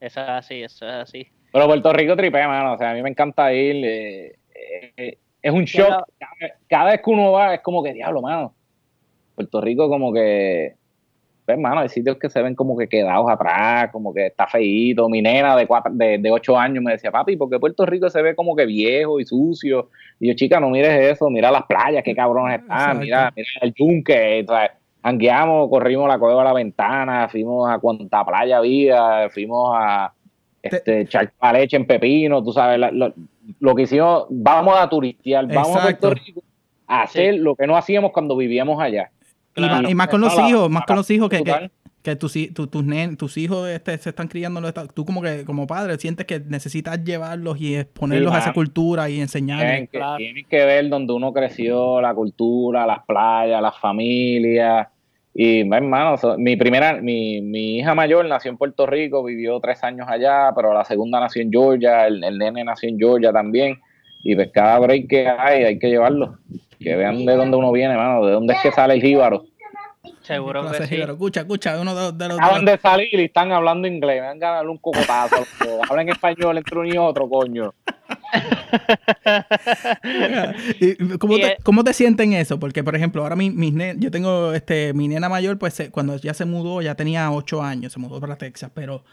Eso 0.00 0.20
es 0.20 0.28
así, 0.28 0.62
eso 0.62 0.86
es 0.86 0.94
así. 0.94 1.26
Pero 1.52 1.66
Puerto 1.66 1.92
Rico 1.92 2.16
tripea, 2.16 2.48
mano. 2.48 2.74
O 2.74 2.78
sea, 2.78 2.90
a 2.90 2.94
mí 2.94 3.02
me 3.02 3.10
encanta 3.10 3.52
ir. 3.52 3.84
eh, 3.84 4.36
eh, 4.96 5.18
es 5.42 5.52
un 5.52 5.64
shock. 5.64 6.06
Cada, 6.18 6.54
cada 6.68 6.90
vez 6.92 7.00
que 7.02 7.10
uno 7.10 7.32
va, 7.32 7.54
es 7.54 7.60
como 7.60 7.82
que 7.82 7.92
diablo, 7.92 8.22
mano. 8.22 8.54
Puerto 9.34 9.60
Rico, 9.60 9.88
como 9.88 10.12
que. 10.12 10.74
Pues, 11.46 11.58
mano, 11.58 11.80
hay 11.80 11.88
sitios 11.88 12.16
que 12.18 12.30
se 12.30 12.40
ven 12.42 12.54
como 12.54 12.76
que 12.76 12.86
quedados 12.86 13.28
atrás, 13.28 13.90
como 13.90 14.14
que 14.14 14.26
está 14.26 14.46
feíto. 14.46 15.08
Mi 15.08 15.20
nena 15.20 15.56
de, 15.56 15.66
cuatro, 15.66 15.90
de, 15.92 16.18
de 16.18 16.30
ocho 16.30 16.56
años 16.56 16.84
me 16.84 16.92
decía, 16.92 17.10
papi, 17.10 17.36
¿por 17.36 17.50
qué 17.50 17.58
Puerto 17.58 17.84
Rico 17.84 18.08
se 18.08 18.22
ve 18.22 18.36
como 18.36 18.54
que 18.54 18.66
viejo 18.66 19.18
y 19.18 19.24
sucio? 19.24 19.88
Y 20.20 20.28
yo, 20.28 20.34
chica, 20.34 20.60
no 20.60 20.70
mires 20.70 21.12
eso, 21.12 21.28
mira 21.28 21.50
las 21.50 21.64
playas, 21.64 22.04
qué 22.04 22.14
cabrones 22.14 22.60
están, 22.60 22.78
Exacto. 22.78 23.00
mira, 23.00 23.32
mira 23.34 23.48
el 23.62 23.74
yunque, 23.74 24.44
o 24.48 24.52
sea, 24.52 24.74
Anguiamos, 25.02 25.68
corrimos 25.70 26.08
la 26.08 26.18
cueva 26.18 26.42
a 26.42 26.44
la 26.44 26.52
ventana, 26.52 27.28
fuimos 27.28 27.70
a 27.70 27.78
cuanta 27.78 28.24
playa 28.24 28.58
había, 28.58 29.28
fuimos 29.30 29.74
a 29.76 30.12
este, 30.62 31.00
echar 31.02 31.32
la 31.40 31.52
leche 31.54 31.76
en 31.76 31.86
pepino, 31.86 32.42
tú 32.42 32.52
sabes, 32.52 32.78
la- 32.78 32.90
lo, 32.90 33.12
lo 33.60 33.74
que 33.74 33.82
hicimos, 33.82 34.26
vamos 34.28 34.76
a 34.78 34.88
turistear, 34.88 35.46
vamos 35.46 35.76
a. 35.76 35.82
Puerto 35.82 36.10
Rico 36.14 36.42
a 36.86 37.02
hacer 37.02 37.36
lo 37.36 37.54
que 37.54 37.66
no 37.66 37.76
hacíamos 37.76 38.10
cuando 38.12 38.36
vivíamos 38.36 38.80
allá. 38.82 39.10
Y, 39.56 39.60
más, 39.62 39.90
y 39.90 39.94
más 39.94 40.08
con 40.08 40.20
los 40.20 40.32
hijos, 40.48 40.68
más 40.70 40.84
con 40.86 40.96
los 40.96 41.10
hijos 41.10 41.28
que, 41.28 41.42
que. 41.44 41.70
Que 42.02 42.16
tus, 42.16 42.32
tu- 42.54 42.66
tus, 42.66 42.82
nen- 42.84 43.16
tus 43.16 43.36
hijos 43.36 43.68
este, 43.68 43.96
se 43.98 44.08
están 44.10 44.26
criando, 44.28 44.60
no 44.60 44.68
está- 44.68 44.86
tú 44.86 45.04
como 45.04 45.20
que 45.20 45.44
como 45.44 45.66
padre 45.66 45.98
sientes 45.98 46.24
que 46.26 46.40
necesitas 46.40 47.02
llevarlos 47.04 47.60
y 47.60 47.76
exponerlos 47.76 48.30
Sí, 48.32 48.36
a 48.36 48.38
esa 48.38 48.46
mano. 48.48 48.54
cultura 48.54 49.08
y 49.08 49.12
Tienen 49.12 49.22
enseñarles. 49.24 49.80
que, 49.90 49.98
claro. 49.98 50.16
tienen 50.16 50.44
que 50.48 50.64
ver 50.64 50.88
donde 50.88 51.12
uno 51.12 51.32
creció, 51.32 52.00
la 52.00 52.14
cultura, 52.14 52.86
las 52.86 53.04
playas, 53.06 53.60
las 53.60 53.78
familias. 53.78 54.88
Y, 55.34 55.60
hermano, 55.60 56.16
so- 56.16 56.36
mi 56.38 56.56
primera, 56.56 57.00
mi, 57.00 57.40
mi 57.40 57.78
hija 57.78 57.94
mayor 57.94 58.24
nació 58.26 58.50
en 58.50 58.56
Puerto 58.56 58.86
Rico, 58.86 59.22
vivió 59.22 59.60
tres 59.60 59.82
años 59.84 60.06
allá, 60.08 60.52
pero 60.56 60.72
la 60.74 60.84
segunda 60.84 61.20
nació 61.20 61.42
en 61.42 61.52
Georgia, 61.52 62.06
el, 62.06 62.24
el 62.24 62.38
nene 62.38 62.64
nació 62.64 62.88
en 62.88 62.98
Georgia 62.98 63.32
también. 63.32 63.78
Y 64.24 64.34
pues 64.34 64.50
cada 64.52 64.78
break 64.78 65.06
que 65.08 65.28
hay, 65.28 65.64
hay 65.64 65.78
que 65.78 65.88
llevarlo. 65.88 66.38
Que 66.78 66.96
vean 66.96 67.24
de 67.26 67.36
dónde 67.36 67.56
uno 67.56 67.70
viene, 67.72 67.92
hermano, 67.92 68.24
de 68.26 68.32
dónde 68.32 68.54
es 68.54 68.60
que 68.60 68.72
sale 68.72 68.94
el 68.94 69.02
jíbaro. 69.02 69.44
Seguro 70.22 70.70
que 70.70 70.86
sí. 70.86 70.96
Escucha, 71.00 71.40
escucha, 71.40 71.80
uno 71.80 71.94
de, 71.94 72.12
de 72.12 72.28
los... 72.28 72.38
Acaban 72.38 72.64
de 72.64 72.78
salir 72.78 73.08
y 73.12 73.24
están 73.24 73.50
hablando 73.52 73.88
inglés. 73.88 74.20
Me 74.20 74.26
van 74.28 74.44
a 74.44 74.50
dar 74.56 74.68
un 74.68 74.78
cocotazo. 74.78 75.44
Hablan 75.88 76.08
español 76.10 76.58
entre 76.58 76.78
uno 76.78 76.88
y 76.88 76.96
otro, 76.98 77.28
coño. 77.28 77.74
¿Y 80.80 81.18
¿Cómo, 81.18 81.38
te, 81.38 81.56
¿Cómo 81.62 81.84
te 81.84 81.92
sientes 81.92 82.24
en 82.26 82.32
eso? 82.34 82.58
Porque, 82.60 82.84
por 82.84 82.94
ejemplo, 82.96 83.22
ahora 83.22 83.36
mi, 83.36 83.50
mis 83.50 83.72
ne- 83.72 83.94
yo 83.98 84.10
tengo 84.10 84.52
este, 84.52 84.92
mi 84.94 85.08
nena 85.08 85.28
mayor, 85.28 85.58
pues 85.58 85.74
se- 85.74 85.90
cuando 85.90 86.16
ya 86.16 86.34
se 86.34 86.44
mudó, 86.44 86.82
ya 86.82 86.94
tenía 86.94 87.30
ocho 87.30 87.62
años, 87.62 87.92
se 87.92 87.98
mudó 87.98 88.20
para 88.20 88.36
Texas, 88.36 88.70
pero 88.74 89.04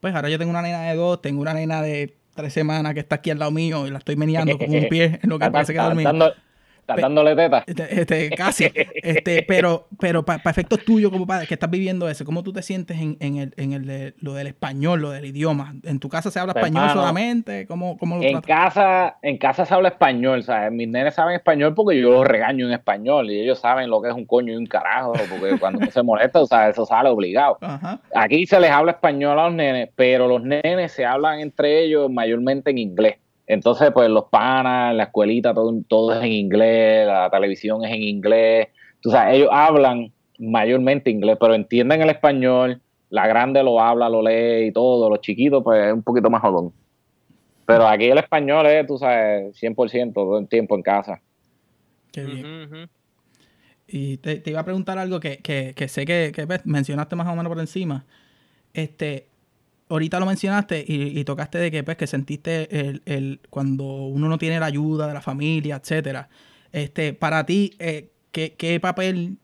pues 0.00 0.14
ahora 0.14 0.28
yo 0.28 0.38
tengo 0.38 0.50
una 0.50 0.62
nena 0.62 0.82
de 0.82 0.96
dos, 0.96 1.20
tengo 1.22 1.40
una 1.40 1.54
nena 1.54 1.82
de 1.82 2.14
tres 2.34 2.52
semanas 2.52 2.94
que 2.94 3.00
está 3.00 3.16
aquí 3.16 3.30
al 3.30 3.38
lado 3.38 3.50
mío 3.50 3.86
y 3.86 3.90
la 3.90 3.98
estoy 3.98 4.16
meneando 4.16 4.58
con 4.58 4.68
un 4.70 4.88
pie 4.88 5.20
en 5.22 5.30
lo 5.30 5.38
que 5.38 5.44
parece 5.52 5.72
que 5.72 5.78
dormir. 5.88 6.04
Estás 6.84 7.00
dándole 7.00 7.34
teta. 7.34 7.64
Este, 7.66 8.00
este, 8.00 8.30
casi. 8.30 8.70
Este, 8.74 9.42
pero 9.48 9.88
pero 9.98 10.24
para 10.24 10.40
efectos 10.50 10.84
tuyos 10.84 11.10
como 11.10 11.26
padre 11.26 11.46
que 11.46 11.54
estás 11.54 11.70
viviendo 11.70 12.08
eso, 12.08 12.24
¿cómo 12.24 12.42
tú 12.42 12.52
te 12.52 12.62
sientes 12.62 13.00
en, 13.00 13.16
en 13.20 13.36
el, 13.36 13.54
en 13.56 13.72
el 13.72 13.86
de, 13.86 14.14
lo 14.18 14.34
del 14.34 14.46
español, 14.48 15.00
lo 15.00 15.10
del 15.10 15.24
idioma? 15.24 15.74
¿En 15.84 15.98
tu 15.98 16.08
casa 16.08 16.30
se 16.30 16.38
habla 16.38 16.52
Pues, 16.52 16.66
español 16.66 16.90
solamente? 16.90 17.66
¿Cómo, 17.66 17.96
cómo 17.96 18.16
lo 18.16 18.22
En 18.22 18.40
tratas? 18.42 18.74
casa, 18.74 19.16
en 19.22 19.38
casa 19.38 19.64
se 19.64 19.74
habla 19.74 19.88
español, 19.88 20.42
¿sabes? 20.42 20.72
Mis 20.72 20.88
nenes 20.88 21.14
saben 21.14 21.34
español 21.34 21.74
porque 21.74 21.98
yo 22.00 22.10
los 22.10 22.26
regaño 22.26 22.66
en 22.66 22.72
español 22.72 23.30
y 23.30 23.40
ellos 23.40 23.58
saben 23.58 23.88
lo 23.90 24.02
que 24.02 24.08
es 24.10 24.14
un 24.14 24.26
coño 24.26 24.52
y 24.52 24.56
un 24.56 24.66
carajo, 24.66 25.12
porque 25.30 25.58
cuando 25.60 25.84
se 25.90 26.02
molesta, 26.02 26.40
o 26.40 26.46
sea, 26.46 26.68
eso 26.68 26.84
sale 26.86 27.08
obligado. 27.08 27.58
Ajá. 27.60 28.00
Aquí 28.14 28.46
se 28.46 28.60
les 28.60 28.70
habla 28.70 28.92
español 28.92 29.38
a 29.38 29.44
los 29.46 29.54
nenes, 29.54 29.90
pero 29.96 30.28
los 30.28 30.42
nenes 30.42 30.92
se 30.92 31.04
hablan 31.06 31.40
entre 31.40 31.82
ellos 31.84 32.10
mayormente 32.10 32.70
en 32.70 32.78
inglés. 32.78 33.16
Entonces, 33.46 33.90
pues 33.92 34.08
los 34.08 34.24
panas, 34.24 34.94
la 34.94 35.04
escuelita, 35.04 35.52
todo, 35.52 35.74
todo 35.86 36.14
es 36.14 36.24
en 36.24 36.32
inglés, 36.32 37.06
la 37.06 37.28
televisión 37.30 37.84
es 37.84 37.92
en 37.92 38.02
inglés. 38.02 38.68
Tú 39.00 39.10
sabes, 39.10 39.36
ellos 39.36 39.50
hablan 39.52 40.12
mayormente 40.38 41.10
inglés, 41.10 41.36
pero 41.38 41.54
entienden 41.54 42.02
el 42.02 42.10
español. 42.10 42.80
La 43.10 43.26
grande 43.26 43.62
lo 43.62 43.80
habla, 43.80 44.08
lo 44.08 44.22
lee 44.22 44.68
y 44.68 44.72
todo. 44.72 45.10
Los 45.10 45.20
chiquitos, 45.20 45.62
pues 45.62 45.86
es 45.86 45.92
un 45.92 46.02
poquito 46.02 46.30
más 46.30 46.40
jodón. 46.40 46.72
Pero 47.66 47.86
aquí 47.86 48.06
el 48.06 48.18
español 48.18 48.66
es, 48.66 48.86
tú 48.86 48.98
sabes, 48.98 49.54
100% 49.62 50.12
todo 50.12 50.38
el 50.38 50.48
tiempo 50.48 50.74
en 50.74 50.82
casa. 50.82 51.20
Qué 52.12 52.24
bien. 52.24 52.88
Y 53.86 54.16
te, 54.18 54.36
te 54.36 54.50
iba 54.50 54.60
a 54.60 54.64
preguntar 54.64 54.98
algo 54.98 55.20
que, 55.20 55.38
que, 55.38 55.74
que 55.76 55.88
sé 55.88 56.06
que, 56.06 56.32
que, 56.34 56.46
mencionaste 56.64 57.16
más 57.16 57.26
o 57.26 57.36
menos 57.36 57.50
por 57.50 57.60
encima. 57.60 58.04
Este, 58.72 59.28
ahorita 59.88 60.18
lo 60.20 60.26
mencionaste 60.26 60.84
y, 60.86 61.18
y 61.18 61.24
tocaste 61.24 61.58
de 61.58 61.70
que, 61.70 61.82
pues, 61.84 61.96
que 61.96 62.06
sentiste 62.06 62.68
el, 62.80 63.02
el, 63.06 63.40
cuando 63.50 63.84
uno 63.84 64.28
no 64.28 64.38
tiene 64.38 64.58
la 64.60 64.66
ayuda 64.66 65.06
de 65.06 65.14
la 65.14 65.20
familia, 65.20 65.76
etcétera. 65.76 66.28
Este, 66.72 67.12
para 67.12 67.44
ti, 67.46 67.74
eh, 67.78 68.10
¿qué, 68.32 68.54
qué 68.54 68.80
papel 68.80 69.36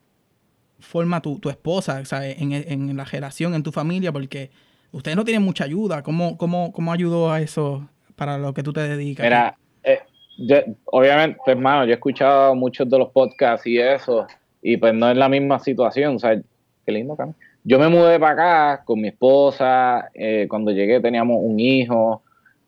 forma 0.79 1.21
tu, 1.21 1.39
tu 1.39 1.51
esposa 1.51 2.05
sea, 2.05 2.27
en, 2.29 2.53
en 2.53 2.97
la 2.97 3.05
relación, 3.05 3.55
en 3.55 3.63
tu 3.63 3.73
familia? 3.73 4.13
Porque 4.13 4.51
ustedes 4.93 5.17
no 5.17 5.25
tienen 5.25 5.43
mucha 5.43 5.65
ayuda. 5.65 6.03
¿Cómo, 6.03 6.37
cómo, 6.39 6.73
cómo 6.73 6.93
ayudó 6.93 7.31
a 7.31 7.41
eso 7.41 7.89
para 8.17 8.39
lo 8.39 8.55
que 8.55 8.63
tú 8.63 8.73
te 8.73 8.81
dedicas? 8.81 9.25
Mira, 9.25 9.57
eh, 9.85 10.01
yo- 10.39 10.63
obviamente, 10.87 11.39
pues, 11.45 11.57
hermano, 11.57 11.85
yo 11.85 11.91
he 11.91 11.95
escuchado 11.95 12.55
muchos 12.55 12.89
de 12.89 12.99
los 12.99 13.11
podcasts 13.11 13.67
y 13.67 13.79
eso, 13.79 14.27
y 14.63 14.77
pues 14.77 14.95
no 14.95 15.11
es 15.11 15.17
la 15.17 15.29
misma 15.29 15.59
situación, 15.59 16.17
o 16.17 16.19
sea, 16.19 16.41
qué 16.87 16.93
lindo, 16.93 17.15
Cami. 17.17 17.35
Yo 17.65 17.79
me 17.79 17.89
mudé 17.89 18.19
para 18.19 18.33
acá 18.33 18.85
con 18.85 19.01
mi 19.01 19.09
esposa, 19.09 20.11
eh, 20.15 20.47
cuando 20.49 20.71
llegué 20.71 21.01
teníamos 21.01 21.39
un 21.41 21.61
hijo, 21.61 22.23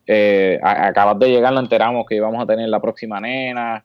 eh, 0.05 0.59
acabas 0.61 1.17
de 1.19 1.29
llegar 1.29 1.53
nos 1.53 1.63
enteramos 1.63 2.05
que 2.05 2.15
íbamos 2.15 2.41
a 2.41 2.45
tener 2.45 2.69
la 2.69 2.79
próxima 2.79 3.19
nena, 3.19 3.83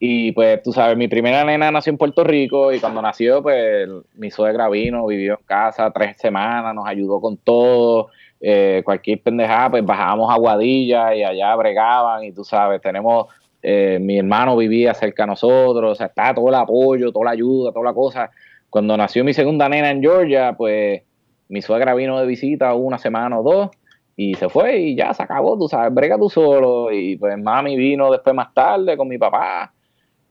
y 0.00 0.30
pues 0.32 0.62
tú 0.62 0.72
sabes, 0.72 0.96
mi 0.96 1.08
primera 1.08 1.44
nena 1.44 1.72
nació 1.72 1.90
en 1.90 1.98
Puerto 1.98 2.22
Rico 2.22 2.72
y 2.72 2.78
cuando 2.78 3.02
nació, 3.02 3.42
pues 3.42 3.88
mi 4.14 4.30
suegra 4.30 4.68
vino, 4.68 5.06
vivió 5.06 5.34
en 5.34 5.44
casa 5.44 5.90
tres 5.90 6.16
semanas, 6.18 6.72
nos 6.74 6.86
ayudó 6.86 7.20
con 7.20 7.36
todo, 7.36 8.08
eh, 8.40 8.82
cualquier 8.84 9.20
pendejada, 9.20 9.70
pues 9.70 9.84
bajábamos 9.84 10.32
a 10.32 10.38
Guadilla 10.38 11.14
y 11.16 11.24
allá 11.24 11.54
bregaban 11.56 12.22
y 12.22 12.32
tú 12.32 12.44
sabes, 12.44 12.80
tenemos, 12.80 13.26
eh, 13.60 13.98
mi 14.00 14.18
hermano 14.18 14.56
vivía 14.56 14.94
cerca 14.94 15.24
de 15.24 15.28
nosotros, 15.28 15.92
o 15.92 15.94
sea, 15.96 16.06
está 16.06 16.32
todo 16.32 16.48
el 16.48 16.54
apoyo, 16.54 17.10
toda 17.10 17.24
la 17.24 17.30
ayuda, 17.32 17.72
toda 17.72 17.86
la 17.86 17.94
cosa. 17.94 18.30
Cuando 18.70 18.96
nació 18.96 19.24
mi 19.24 19.32
segunda 19.32 19.68
nena 19.68 19.90
en 19.90 20.02
Georgia, 20.02 20.54
pues 20.56 21.02
mi 21.48 21.62
suegra 21.62 21.94
vino 21.94 22.20
de 22.20 22.26
visita 22.26 22.74
una 22.74 22.98
semana 22.98 23.38
o 23.38 23.42
dos 23.42 23.70
y 24.16 24.34
se 24.34 24.48
fue 24.48 24.78
y 24.78 24.96
ya 24.96 25.14
se 25.14 25.22
acabó, 25.22 25.56
tú 25.56 25.68
sabes, 25.68 25.94
brega 25.94 26.18
tú 26.18 26.28
solo 26.28 26.92
y 26.92 27.16
pues 27.16 27.38
mami 27.38 27.76
vino 27.76 28.10
después 28.10 28.34
más 28.34 28.52
tarde 28.52 28.96
con 28.96 29.08
mi 29.08 29.16
papá. 29.16 29.72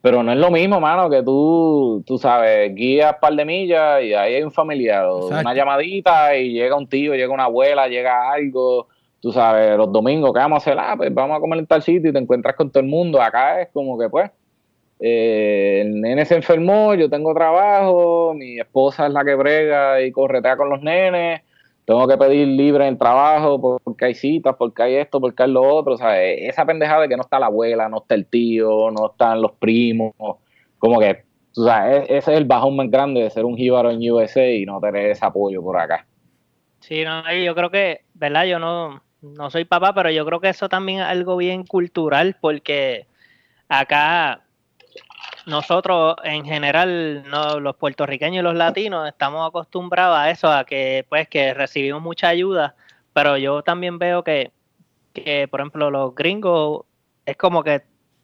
Pero 0.02 0.22
no 0.22 0.32
es 0.32 0.38
lo 0.38 0.52
mismo, 0.52 0.80
mano, 0.80 1.10
que 1.10 1.24
tú, 1.24 2.04
tú 2.06 2.18
sabes, 2.18 2.74
guías 2.76 3.14
un 3.14 3.20
par 3.20 3.34
de 3.34 3.46
millas 3.46 4.04
y 4.04 4.14
ahí 4.14 4.36
hay 4.36 4.44
un 4.44 4.52
familiar, 4.52 5.06
o 5.06 5.28
una 5.28 5.54
llamadita 5.54 6.36
y 6.38 6.52
llega 6.52 6.76
un 6.76 6.88
tío, 6.88 7.16
llega 7.16 7.34
una 7.34 7.46
abuela, 7.46 7.88
llega 7.88 8.32
algo, 8.32 8.88
tú 9.20 9.32
sabes, 9.32 9.76
los 9.76 9.92
domingos, 9.92 10.32
¿qué 10.34 10.40
vamos 10.40 10.58
a 10.58 10.72
hacer? 10.72 10.78
Ah, 10.80 10.94
pues 10.96 11.14
vamos 11.14 11.36
a 11.36 11.40
comer 11.40 11.60
en 11.60 11.66
tal 11.66 11.82
sitio 11.82 12.12
y 12.12 12.14
te 12.14 12.20
encuentras 12.20 12.56
con 12.56 12.70
todo 12.70 12.82
el 12.82 12.90
mundo. 12.90 13.22
Acá 13.22 13.62
es 13.62 13.70
como 13.74 13.98
que, 13.98 14.08
pues, 14.08 14.30
eh, 15.00 15.82
el 15.86 16.02
nene 16.02 16.26
se 16.26 16.36
enfermó, 16.36 16.94
yo 16.96 17.10
tengo 17.10 17.34
trabajo, 17.34 18.34
mi 18.34 18.60
esposa 18.60 19.08
es 19.08 19.14
la 19.14 19.24
que 19.24 19.36
brega 19.36 20.02
y 20.02 20.12
corretea 20.12 20.58
con 20.58 20.70
los 20.70 20.82
nenes, 20.82 21.42
tengo 21.86 22.08
que 22.08 22.18
pedir 22.18 22.48
libre 22.48 22.86
en 22.86 22.94
el 22.94 22.98
trabajo 22.98 23.62
por- 23.62 23.82
porque 23.82 24.06
hay 24.06 24.14
citas, 24.16 24.56
porque 24.58 24.84
hay 24.84 24.96
esto, 24.96 25.22
porque 25.22 25.44
hay 25.44 25.52
lo 25.52 25.62
otro, 25.64 25.94
o 25.94 25.98
sea, 25.98 26.22
e- 26.22 26.48
esa 26.48 26.66
pendejada 26.66 27.04
de 27.04 27.10
que 27.10 27.16
no 27.16 27.22
está 27.22 27.40
la 27.40 27.46
abuela, 27.46 27.88
no 27.90 28.00
está 28.00 28.16
el 28.16 28.26
tío, 28.26 28.92
no 28.92 29.12
están 29.12 29.42
los 29.42 29.54
primos, 29.54 30.14
como 30.80 31.00
que, 31.00 31.24
tú 31.54 31.64
sabes, 31.64 32.10
e- 32.10 32.18
ese 32.18 32.32
es 32.34 32.38
el 32.38 32.46
bajón 32.46 32.76
más 32.76 32.90
grande 32.90 33.22
de 33.22 33.30
ser 33.30 33.46
un 33.46 33.56
jíbaro 33.56 33.90
en 33.92 34.12
USA 34.12 34.50
y 34.50 34.66
no 34.66 34.80
tener 34.82 35.12
ese 35.12 35.26
apoyo 35.26 35.62
por 35.62 35.80
acá. 35.80 36.06
Sí, 36.80 37.04
no, 37.04 37.24
yo 37.34 37.56
creo 37.56 37.70
que, 37.72 38.02
¿verdad? 38.14 38.46
Yo 38.46 38.60
no, 38.60 39.02
no 39.22 39.50
soy 39.50 39.66
papá, 39.66 39.94
pero 39.94 40.10
yo 40.12 40.26
creo 40.26 40.40
que 40.40 40.50
eso 40.50 40.70
también 40.70 41.00
es 41.00 41.06
algo 41.06 41.38
bien 41.38 41.66
cultural, 41.66 42.36
porque 42.40 43.08
acá 43.70 44.42
nosotros 45.48 46.18
en 46.24 46.46
general, 46.46 47.24
no, 47.30 47.60
los 47.60 47.76
puertorriqueños 47.78 48.42
y 48.42 48.44
los 48.44 48.54
latinos, 48.54 49.08
estamos 49.08 49.48
acostumbrados 49.48 50.18
a 50.18 50.30
eso, 50.30 50.52
a 50.52 50.66
que 50.66 51.06
pues 51.10 51.28
que 51.30 51.54
recibimos 51.54 52.02
mucha 52.02 52.28
ayuda, 52.28 52.76
pero 53.14 53.38
yo 53.38 53.64
también 53.64 53.98
veo 53.98 54.24
que, 54.24 54.52
que 55.14 55.48
por 55.48 55.62
ejemplo, 55.62 55.90
los 55.90 56.14
gringos 56.14 56.86
es 57.26 57.38
como 57.38 57.64
que, 57.64 57.82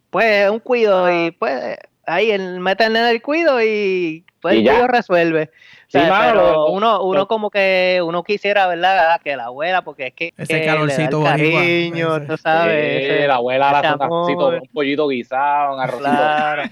pues, 0.09 0.49
un 0.49 0.59
cuido 0.59 1.09
y 1.11 1.31
pues 1.31 1.77
ahí 2.05 2.31
el, 2.31 2.59
meten 2.59 2.95
en 2.95 3.05
el 3.05 3.21
cuido 3.21 3.61
y 3.63 4.23
pues 4.41 4.55
Y 4.57 4.67
el 4.67 4.87
resuelve. 4.87 5.49
O 5.87 5.91
sea, 5.93 6.09
mano, 6.09 6.31
pero 6.31 6.51
lo- 6.53 6.71
uno, 6.71 7.03
uno 7.03 7.27
como 7.27 7.49
que 7.51 8.01
uno 8.03 8.23
quisiera, 8.23 8.67
¿verdad? 8.67 9.21
Que 9.23 9.35
la 9.37 9.45
abuela, 9.45 9.83
porque 9.83 10.07
es 10.07 10.13
que, 10.13 10.33
Ese 10.35 10.59
que 10.61 10.65
calorcito 10.65 11.19
le 11.19 11.23
da 11.25 11.35
el 11.35 11.41
boricua, 11.41 11.59
cariño, 11.61 12.17
ese. 12.17 12.25
tú 12.25 12.37
sabes. 12.37 12.97
Sí, 13.05 13.11
ese- 13.13 13.27
la 13.27 13.35
abuela 13.35 13.71
la 13.71 14.07
un 14.09 14.69
pollito 14.73 15.07
guisado, 15.07 15.75
un 15.75 15.79
arrocito 15.81 16.09
Claro. 16.09 16.63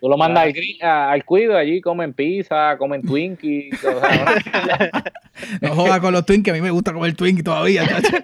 Tú 0.00 0.08
lo 0.08 0.16
mandas 0.16 0.44
al, 0.44 0.88
al 0.88 1.24
cuido, 1.24 1.56
allí 1.56 1.80
comen 1.80 2.12
pizza, 2.14 2.76
comen 2.78 3.02
Twinkies. 3.02 3.82
o 3.84 4.00
sea, 4.00 4.24
¿no? 4.24 5.02
No 5.68 5.74
jodas 5.74 6.00
con 6.00 6.12
los 6.12 6.24
Twinkies, 6.24 6.52
a 6.52 6.56
mí 6.56 6.60
me 6.62 6.70
gusta 6.70 6.92
comer 6.92 7.14
Twinkies 7.14 7.44
todavía, 7.44 7.86
chacho. 7.86 8.16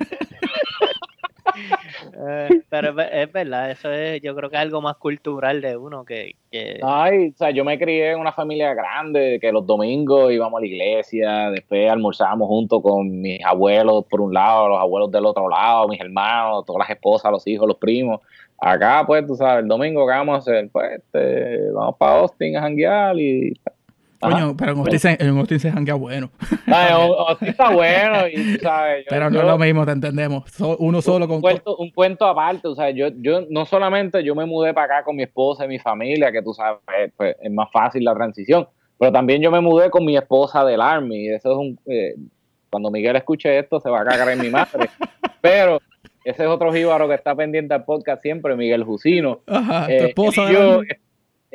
Eh, 1.56 2.48
pero 2.68 2.90
es, 2.90 2.94
ver- 2.94 3.14
es 3.14 3.32
verdad, 3.32 3.70
eso 3.70 3.92
es, 3.92 4.20
yo 4.22 4.34
creo 4.34 4.50
que 4.50 4.56
es 4.56 4.62
algo 4.62 4.80
más 4.80 4.96
cultural 4.96 5.60
de 5.60 5.76
uno 5.76 6.04
que, 6.04 6.36
que 6.50 6.80
Ay, 6.82 7.28
o 7.28 7.36
sea, 7.36 7.50
yo 7.50 7.64
me 7.64 7.78
crié 7.78 8.12
en 8.12 8.20
una 8.20 8.32
familia 8.32 8.74
grande, 8.74 9.38
que 9.40 9.52
los 9.52 9.66
domingos 9.66 10.32
íbamos 10.32 10.58
a 10.58 10.60
la 10.60 10.66
iglesia, 10.66 11.50
después 11.50 11.90
almorzábamos 11.90 12.48
junto 12.48 12.80
con 12.82 13.20
mis 13.20 13.44
abuelos 13.44 14.04
por 14.08 14.20
un 14.20 14.32
lado, 14.34 14.68
los 14.68 14.80
abuelos 14.80 15.10
del 15.10 15.26
otro 15.26 15.48
lado, 15.48 15.88
mis 15.88 16.00
hermanos, 16.00 16.64
todas 16.64 16.80
las 16.80 16.90
esposas, 16.90 17.30
los 17.30 17.46
hijos, 17.46 17.66
los 17.68 17.78
primos. 17.78 18.20
Acá, 18.58 19.04
pues, 19.06 19.26
tú 19.26 19.34
sabes, 19.34 19.62
el 19.62 19.68
domingo, 19.68 20.06
¿qué 20.06 20.12
vamos 20.12 20.34
a 20.36 20.38
hacer? 20.38 20.70
Pues, 20.72 20.92
este, 20.98 21.70
vamos 21.72 21.96
para 21.98 22.20
Austin 22.20 22.56
a 22.56 22.62
janguear 22.62 23.18
y... 23.18 23.52
Coño, 24.20 24.56
pero 24.56 24.72
en 24.72 24.78
Austin, 24.78 24.98
se, 24.98 25.16
en 25.20 25.38
Austin 25.38 25.60
se 25.60 25.70
janguea 25.70 25.94
bueno. 25.94 26.30
Austin 26.66 27.48
está 27.48 27.70
bueno 27.70 28.26
y, 28.28 28.58
sabes, 28.58 29.04
yo- 29.04 29.10
Pero 29.10 29.30
no 29.30 29.36
yo- 29.36 29.42
es 29.42 29.46
lo 29.48 29.58
mismo, 29.58 29.84
te 29.86 29.92
entendemos. 29.92 30.50
So- 30.50 30.76
uno 30.78 31.02
solo 31.02 31.24
un, 31.26 31.30
con... 31.30 31.40
cuento, 31.40 31.76
un 31.76 31.90
cuento 31.90 32.26
aparte, 32.26 32.68
o 32.68 32.74
sea, 32.74 32.90
yo, 32.90 33.08
yo 33.16 33.42
no 33.50 33.66
solamente 33.66 34.22
yo 34.24 34.34
me 34.34 34.46
mudé 34.46 34.72
para 34.72 34.96
acá 34.98 35.04
con 35.04 35.16
mi 35.16 35.22
esposa 35.24 35.64
y 35.64 35.68
mi 35.68 35.78
familia, 35.78 36.32
que 36.32 36.42
tú 36.42 36.52
sabes, 36.54 36.80
pues, 37.16 37.36
es 37.40 37.50
más 37.52 37.70
fácil 37.72 38.04
la 38.04 38.14
transición, 38.14 38.66
pero 38.98 39.12
también 39.12 39.42
yo 39.42 39.50
me 39.50 39.60
mudé 39.60 39.90
con 39.90 40.04
mi 40.04 40.16
esposa 40.16 40.64
del 40.64 40.80
Army, 40.80 41.26
y 41.26 41.28
eso 41.30 41.50
es 41.52 41.56
un, 41.58 41.78
eh, 41.86 42.14
cuando 42.70 42.90
Miguel 42.90 43.16
escuche 43.16 43.58
esto 43.58 43.80
se 43.80 43.90
va 43.90 44.00
a 44.00 44.04
cagar 44.04 44.28
en 44.30 44.40
mi 44.40 44.48
madre, 44.50 44.88
pero 45.40 45.80
ese 46.24 46.42
es 46.44 46.48
otro 46.48 46.72
jíbaro 46.72 47.06
que 47.08 47.14
está 47.14 47.34
pendiente 47.34 47.74
al 47.74 47.84
podcast 47.84 48.22
siempre, 48.22 48.56
Miguel 48.56 48.82
Jusino. 48.84 49.40
Ajá, 49.46 49.86
Eh, 49.92 49.98
tu 49.98 50.04
esposa 50.06 50.50
yo, 50.50 50.72
Army. 50.74 50.88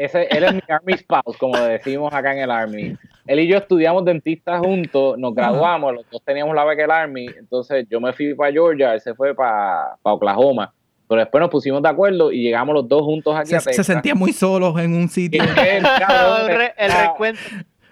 Ese, 0.05 0.27
él 0.29 0.43
es 0.43 0.53
mi 0.53 0.61
Army 0.69 0.93
spouse, 0.97 1.37
como 1.37 1.55
le 1.57 1.63
decimos 1.67 2.13
acá 2.13 2.33
en 2.33 2.39
el 2.39 2.51
Army. 2.51 2.95
Él 3.27 3.39
y 3.39 3.47
yo 3.47 3.57
estudiamos 3.57 4.05
dentista 4.05 4.57
juntos, 4.59 5.17
nos 5.17 5.35
graduamos, 5.35 5.93
los 5.93 6.09
dos 6.09 6.21
teníamos 6.25 6.55
la 6.55 6.63
beca 6.65 6.83
del 6.83 6.91
Army, 6.91 7.27
entonces 7.37 7.85
yo 7.89 7.99
me 8.01 8.13
fui 8.13 8.33
para 8.33 8.51
Georgia, 8.51 8.93
él 8.93 9.01
se 9.01 9.13
fue 9.13 9.35
para, 9.35 9.95
para 10.01 10.13
Oklahoma, 10.15 10.73
pero 11.07 11.21
después 11.21 11.41
nos 11.41 11.49
pusimos 11.49 11.81
de 11.81 11.89
acuerdo 11.89 12.31
y 12.31 12.41
llegamos 12.43 12.73
los 12.73 12.87
dos 12.87 13.01
juntos 13.03 13.35
aquí 13.35 13.49
Se, 13.49 13.55
a 13.57 13.59
se 13.59 13.69
Texas. 13.71 13.85
sentían 13.85 14.17
muy 14.17 14.31
solos 14.31 14.79
en 14.79 14.93
un 14.95 15.09
sitio. 15.09 15.43
él, 15.43 15.83
cabrón, 15.83 16.41
el, 16.51 16.57
re- 16.57 16.73
el 16.77 16.91
era- 16.91 17.11
recuento. 17.11 17.41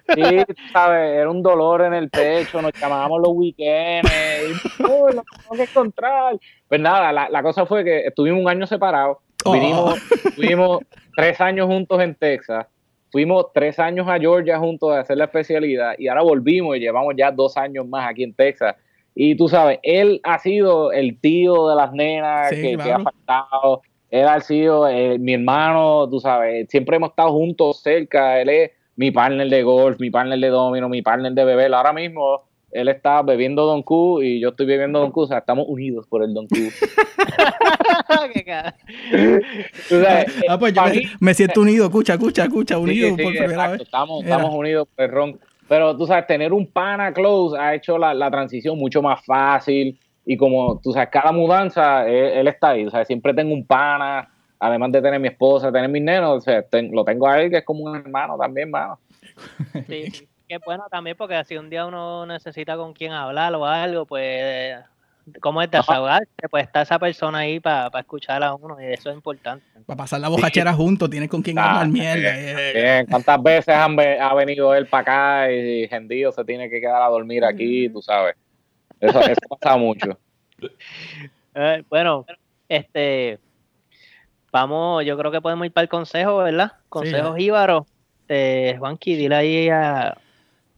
Sí, 0.10 0.22
sabes, 0.72 1.18
era 1.18 1.30
un 1.30 1.44
dolor 1.44 1.82
en 1.82 1.94
el 1.94 2.10
pecho, 2.10 2.62
nos 2.62 2.72
llamábamos 2.72 3.20
los 3.20 3.32
weekends, 3.36 4.10
y, 4.10 4.82
"Uy, 4.84 5.14
lo 5.14 5.22
tengo 5.42 5.56
que 5.58 5.64
encontrar. 5.64 6.38
Pues 6.70 6.80
nada, 6.80 7.12
la, 7.12 7.28
la 7.30 7.44
cosa 7.44 7.66
fue 7.66 7.84
que 7.84 8.06
estuvimos 8.08 8.40
un 8.42 8.48
año 8.50 8.66
separados, 8.66 9.18
Oh. 9.46 9.52
vinimos, 9.54 10.00
tuvimos 10.36 10.80
tres 11.16 11.40
años 11.40 11.68
juntos 11.68 12.02
en 12.02 12.16
Texas, 12.16 12.66
fuimos 13.12 13.46
tres 13.54 13.80
años 13.80 14.08
a 14.08 14.20
Georgia 14.20 14.58
juntos 14.60 14.92
a 14.94 15.00
hacer 15.02 15.18
la 15.18 15.26
especialidad 15.26 15.94
y 15.98 16.08
ahora 16.08 16.24
volvimos 16.24 16.76
y 16.76 16.80
llevamos 16.80 17.14
ya 17.18 17.32
dos 17.32 17.56
años 17.58 17.88
más 17.88 18.10
aquí 18.10 18.24
en 18.24 18.34
Texas. 18.34 18.76
Y 19.20 19.36
tú 19.36 19.48
sabes, 19.48 19.80
él 19.82 20.20
ha 20.24 20.38
sido 20.38 20.92
el 20.92 21.20
tío 21.20 21.70
de 21.70 21.76
las 21.76 21.92
nenas 21.92 22.50
Sí, 22.50 22.56
que, 22.56 22.72
que 22.72 22.76
claro. 22.78 22.94
ha 22.96 23.04
faltado. 23.04 23.82
Él 24.12 24.28
ha 24.28 24.40
sido 24.42 24.88
eh, 24.88 25.18
mi 25.18 25.34
hermano, 25.34 26.08
tú 26.08 26.20
sabes, 26.20 26.68
siempre 26.70 26.98
hemos 26.98 27.10
estado 27.10 27.32
juntos 27.32 27.82
cerca. 27.82 28.40
Él 28.40 28.50
es 28.50 28.72
mi 28.96 29.10
partner 29.12 29.50
de 29.50 29.64
golf, 29.64 30.00
mi 30.00 30.12
partner 30.12 30.38
de 30.40 30.50
domino, 30.50 30.88
mi 30.88 31.02
partner 31.02 31.32
de 31.34 31.44
beber. 31.46 31.74
Ahora 31.74 31.94
mismo 31.94 32.44
él 32.72 32.90
está 32.90 33.22
bebiendo 33.22 33.66
Don 33.66 33.82
Q 33.84 34.22
y 34.24 34.40
yo 34.40 34.50
estoy 34.50 34.66
bebiendo 34.66 35.00
Don 35.00 35.12
Q. 35.12 35.22
O 35.22 35.28
sea, 35.28 35.40
estamos 35.40 35.66
unidos 35.68 36.06
por 36.08 36.24
el 36.24 36.34
Don 36.34 36.48
Q. 36.48 36.56
Qué 38.34 38.44
cara. 38.44 38.76
Tú 39.90 40.02
sabes, 40.02 40.26
Ah, 40.50 40.58
pues 40.60 40.74
yo 40.74 40.84
me, 40.84 40.92
mí- 40.92 41.04
me 41.20 41.34
siento 41.34 41.62
unido, 41.62 41.86
escucha, 41.86 42.14
escucha, 42.14 42.44
escucha, 42.44 42.76
Sí, 42.76 42.82
unido 42.82 43.10
sí, 43.16 43.24
por 43.24 43.32
primera 43.32 43.46
exacto, 43.52 43.72
vez. 43.74 43.82
Estamos, 43.82 44.24
estamos 44.24 44.54
unidos 44.54 44.88
por 44.96 45.06
el 45.06 45.12
ron. 45.12 45.40
Pero 45.68 45.98
tú 45.98 46.06
sabes, 46.08 46.26
tener 46.28 46.54
un 46.54 46.66
pana 46.68 47.12
close 47.14 47.58
ha 47.60 47.76
hecho 47.76 47.98
la, 47.98 48.14
la 48.14 48.32
transición 48.32 48.78
mucho 48.78 49.02
más 49.02 49.24
fácil. 49.26 50.00
Y 50.26 50.36
como 50.38 50.80
tú 50.82 50.92
sabes, 50.92 51.10
cada 51.12 51.32
mudanza, 51.32 52.08
él, 52.08 52.40
él 52.40 52.48
está 52.48 52.70
ahí. 52.72 52.86
O 52.86 52.90
sea, 52.90 53.04
siempre 53.06 53.34
tengo 53.34 53.54
un 53.54 53.66
pana, 53.66 54.30
además 54.60 54.92
de 54.92 55.02
tener 55.02 55.20
mi 55.20 55.28
esposa, 55.30 55.72
tener 55.72 55.90
mis 55.90 56.02
nenos, 56.04 56.38
o 56.38 56.42
sea, 56.42 56.62
ten- 56.64 56.92
lo 56.94 57.04
tengo 57.06 57.28
a 57.28 57.42
él, 57.42 57.50
que 57.50 57.58
es 57.58 57.66
como 57.66 57.84
un 57.86 57.96
hermano 57.98 58.38
también, 58.38 58.70
mano. 58.72 59.00
Sí, 59.88 60.27
sí. 60.48 60.54
Qué 60.54 60.60
bueno 60.66 60.86
también 60.90 61.18
porque 61.18 61.44
si 61.46 61.58
un 61.58 61.70
día 61.70 61.86
uno 61.86 62.26
necesita 62.26 62.78
con 62.78 62.94
quien 62.94 63.12
hablar 63.12 63.54
o 63.56 63.66
algo, 63.66 64.06
pues 64.06 64.78
como 65.42 65.62
es 65.62 65.70
desahogarse, 65.70 66.48
pues 66.50 66.64
está 66.66 66.82
esa 66.84 66.98
persona 67.00 67.40
ahí 67.40 67.60
para 67.60 67.92
escuchar 68.00 68.44
a 68.44 68.54
uno 68.54 68.80
y 68.82 68.86
eso 68.86 69.10
es 69.10 69.16
importante. 69.16 69.66
Para 69.86 69.98
pasar 69.98 70.22
la 70.22 70.30
bojachera 70.30 70.74
juntos, 70.74 71.10
tienes 71.10 71.30
con 71.30 71.42
quien 71.42 71.60
Ah, 71.60 71.72
hablar 71.72 71.90
mierda. 71.90 72.16
bien, 72.16 72.58
eh. 72.58 72.72
bien. 72.74 73.06
¿Cuántas 73.08 73.44
veces 73.44 73.76
han 73.76 74.00
ha 74.00 74.34
venido 74.34 74.74
él 74.74 74.88
para 74.88 75.02
acá 75.02 75.52
y, 75.52 75.84
y 75.84 75.88
Gendío 75.88 76.32
se 76.32 76.46
tiene 76.46 76.70
que 76.70 76.80
quedar 76.80 77.02
a 77.02 77.08
dormir 77.08 77.44
aquí, 77.44 77.90
tú 77.90 78.02
sabes? 78.02 78.36
Eso, 79.00 79.20
eso 79.22 79.42
pasa 79.60 79.78
mucho. 79.78 80.18
Eh, 81.60 81.84
bueno, 81.90 82.24
este, 82.70 83.40
vamos, 84.52 85.04
yo 85.04 85.18
creo 85.18 85.32
que 85.32 85.42
podemos 85.42 85.66
ir 85.66 85.72
para 85.72 85.82
el 85.82 85.90
consejo, 85.90 86.38
¿verdad? 86.38 86.74
Consejos 86.88 87.32
ya. 87.32 87.36
jíbaros. 87.36 87.88
Eh, 88.30 88.76
Juanqui, 88.78 89.16
dile 89.16 89.36
ahí 89.36 89.70
a, 89.70 90.16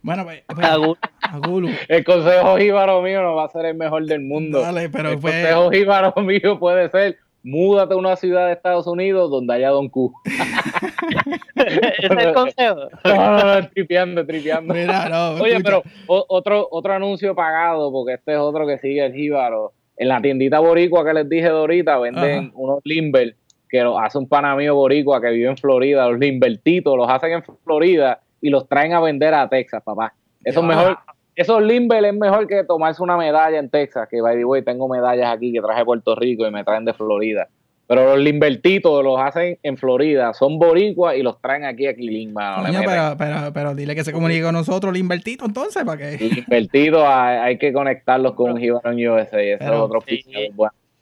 Bueno, 0.01 0.23
pues, 0.23 0.43
pues, 0.53 0.65
a 0.67 0.77
Gu- 0.77 0.97
a 1.21 1.37
Gulu. 1.39 1.69
El 1.87 2.03
consejo 2.05 2.57
jíbaro 2.57 3.01
mío 3.01 3.21
no 3.21 3.35
va 3.35 3.45
a 3.45 3.49
ser 3.49 3.65
el 3.65 3.75
mejor 3.75 4.05
del 4.05 4.21
mundo. 4.21 4.61
Dale, 4.61 4.89
pero 4.89 5.09
el 5.09 5.19
pues- 5.19 5.33
consejo 5.33 5.69
jíbaro 5.71 6.13
mío 6.23 6.57
puede 6.59 6.89
ser 6.89 7.17
múdate 7.43 7.93
a 7.93 7.97
una 7.97 8.15
ciudad 8.15 8.47
de 8.47 8.53
Estados 8.53 8.85
Unidos 8.87 9.29
donde 9.31 9.53
haya 9.53 9.69
Don 9.69 9.89
Q. 9.89 10.13
ese 11.55 12.05
es 12.05 12.25
el 12.25 12.33
consejo. 12.33 12.87
No, 13.05 13.15
no, 13.15 13.55
no, 13.61 13.69
tripeando, 13.69 14.25
tripeando. 14.25 14.73
Mira, 14.73 15.09
no, 15.09 15.31
Oye, 15.41 15.51
escucha. 15.57 15.63
pero 15.63 15.83
o- 16.07 16.25
otro, 16.29 16.67
otro 16.71 16.93
anuncio 16.93 17.35
pagado, 17.35 17.91
porque 17.91 18.13
este 18.13 18.33
es 18.33 18.39
otro 18.39 18.65
que 18.67 18.77
sigue 18.79 19.05
el 19.05 19.13
jíbaro. 19.13 19.73
En 19.97 20.07
la 20.07 20.21
tiendita 20.21 20.59
boricua 20.59 21.03
que 21.05 21.13
les 21.13 21.27
dije 21.27 21.43
de 21.43 21.49
ahorita, 21.49 21.97
venden 21.99 22.39
Ajá. 22.45 22.51
unos 22.55 22.79
limber 22.85 23.35
que 23.69 23.81
los 23.83 23.97
hace 24.01 24.17
un 24.17 24.27
pana 24.29 24.55
mío 24.55 24.73
boricua 24.75 25.19
que 25.21 25.29
vive 25.29 25.49
en 25.49 25.57
Florida. 25.57 26.07
Los 26.09 26.19
limbertitos 26.19 26.95
los 26.97 27.09
hacen 27.09 27.33
en 27.33 27.43
Florida 27.65 28.21
y 28.41 28.49
los 28.49 28.67
traen 28.67 28.93
a 28.93 28.99
vender 28.99 29.33
a 29.33 29.47
Texas, 29.49 29.81
papá. 29.83 30.13
Eso 30.43 30.59
es 30.61 30.67
Ya. 30.67 30.75
mejor. 30.75 30.97
Esos 31.35 31.61
limber 31.63 32.03
es 32.03 32.13
mejor 32.13 32.47
que 32.47 32.63
tomarse 32.65 33.01
una 33.01 33.15
medalla 33.15 33.59
en 33.59 33.69
Texas, 33.69 34.07
que 34.11 34.19
by 34.19 34.35
the 34.37 34.43
way, 34.43 34.61
tengo 34.61 34.89
medallas 34.89 35.31
aquí 35.33 35.53
que 35.53 35.61
traje 35.61 35.79
de 35.79 35.85
Puerto 35.85 36.13
Rico 36.15 36.45
y 36.45 36.51
me 36.51 36.63
traen 36.65 36.83
de 36.83 36.93
Florida. 36.93 37.47
Pero 37.87 38.03
los 38.05 38.19
limbertitos 38.19 39.03
los 39.03 39.19
hacen 39.19 39.57
en 39.63 39.77
Florida, 39.77 40.33
son 40.33 40.59
boricuas 40.59 41.15
y 41.15 41.23
los 41.23 41.41
traen 41.41 41.63
aquí 41.65 41.87
a 41.87 41.95
Quilín, 41.95 42.33
mano. 42.33 42.65
Coño, 42.65 42.81
pero, 42.85 43.15
pero, 43.17 43.53
pero 43.53 43.73
dile 43.73 43.95
que 43.95 44.03
se 44.03 44.11
comunique 44.11 44.43
con 44.43 44.53
nosotros, 44.53 44.91
el 44.93 44.99
invertito, 44.99 45.45
entonces, 45.45 45.83
para 45.85 45.97
que. 45.97 46.43
invertido 46.45 47.07
hay, 47.07 47.37
hay 47.37 47.57
que 47.57 47.71
conectarlos 47.73 48.33
con 48.33 48.51
un 48.51 48.57
Gibran 48.59 48.95
USA 48.95 49.39
ese 49.41 49.57
Pero- 49.59 49.73
es 49.75 49.79
otro 49.79 50.01
sí. 50.05 50.23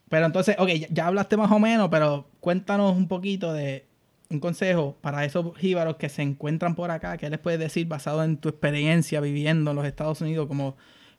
Pero 0.10 0.26
entonces, 0.26 0.56
ok, 0.60 0.70
ya, 0.70 0.88
ya 0.92 1.08
hablaste 1.08 1.36
más 1.36 1.52
o 1.52 1.60
menos, 1.60 1.90
pero 1.90 2.26
cuéntanos 2.40 2.96
un 2.96 3.08
poquito 3.10 3.52
de 3.54 3.84
un 4.30 4.40
consejo 4.40 4.98
para 5.02 5.24
esos 5.26 5.56
jíbaros 5.58 5.96
que 5.98 6.10
se 6.10 6.22
encuentran 6.22 6.76
por 6.76 6.92
acá, 6.92 7.18
¿qué 7.18 7.30
les 7.30 7.40
puedes 7.40 7.60
decir 7.60 7.88
basado 7.88 8.24
en 8.24 8.38
tu 8.38 8.50
experiencia 8.50 9.22
viviendo 9.22 9.72
en 9.72 9.78
los 9.78 9.86
Estados 9.86 10.22
Unidos? 10.22 10.48
Como 10.48 10.76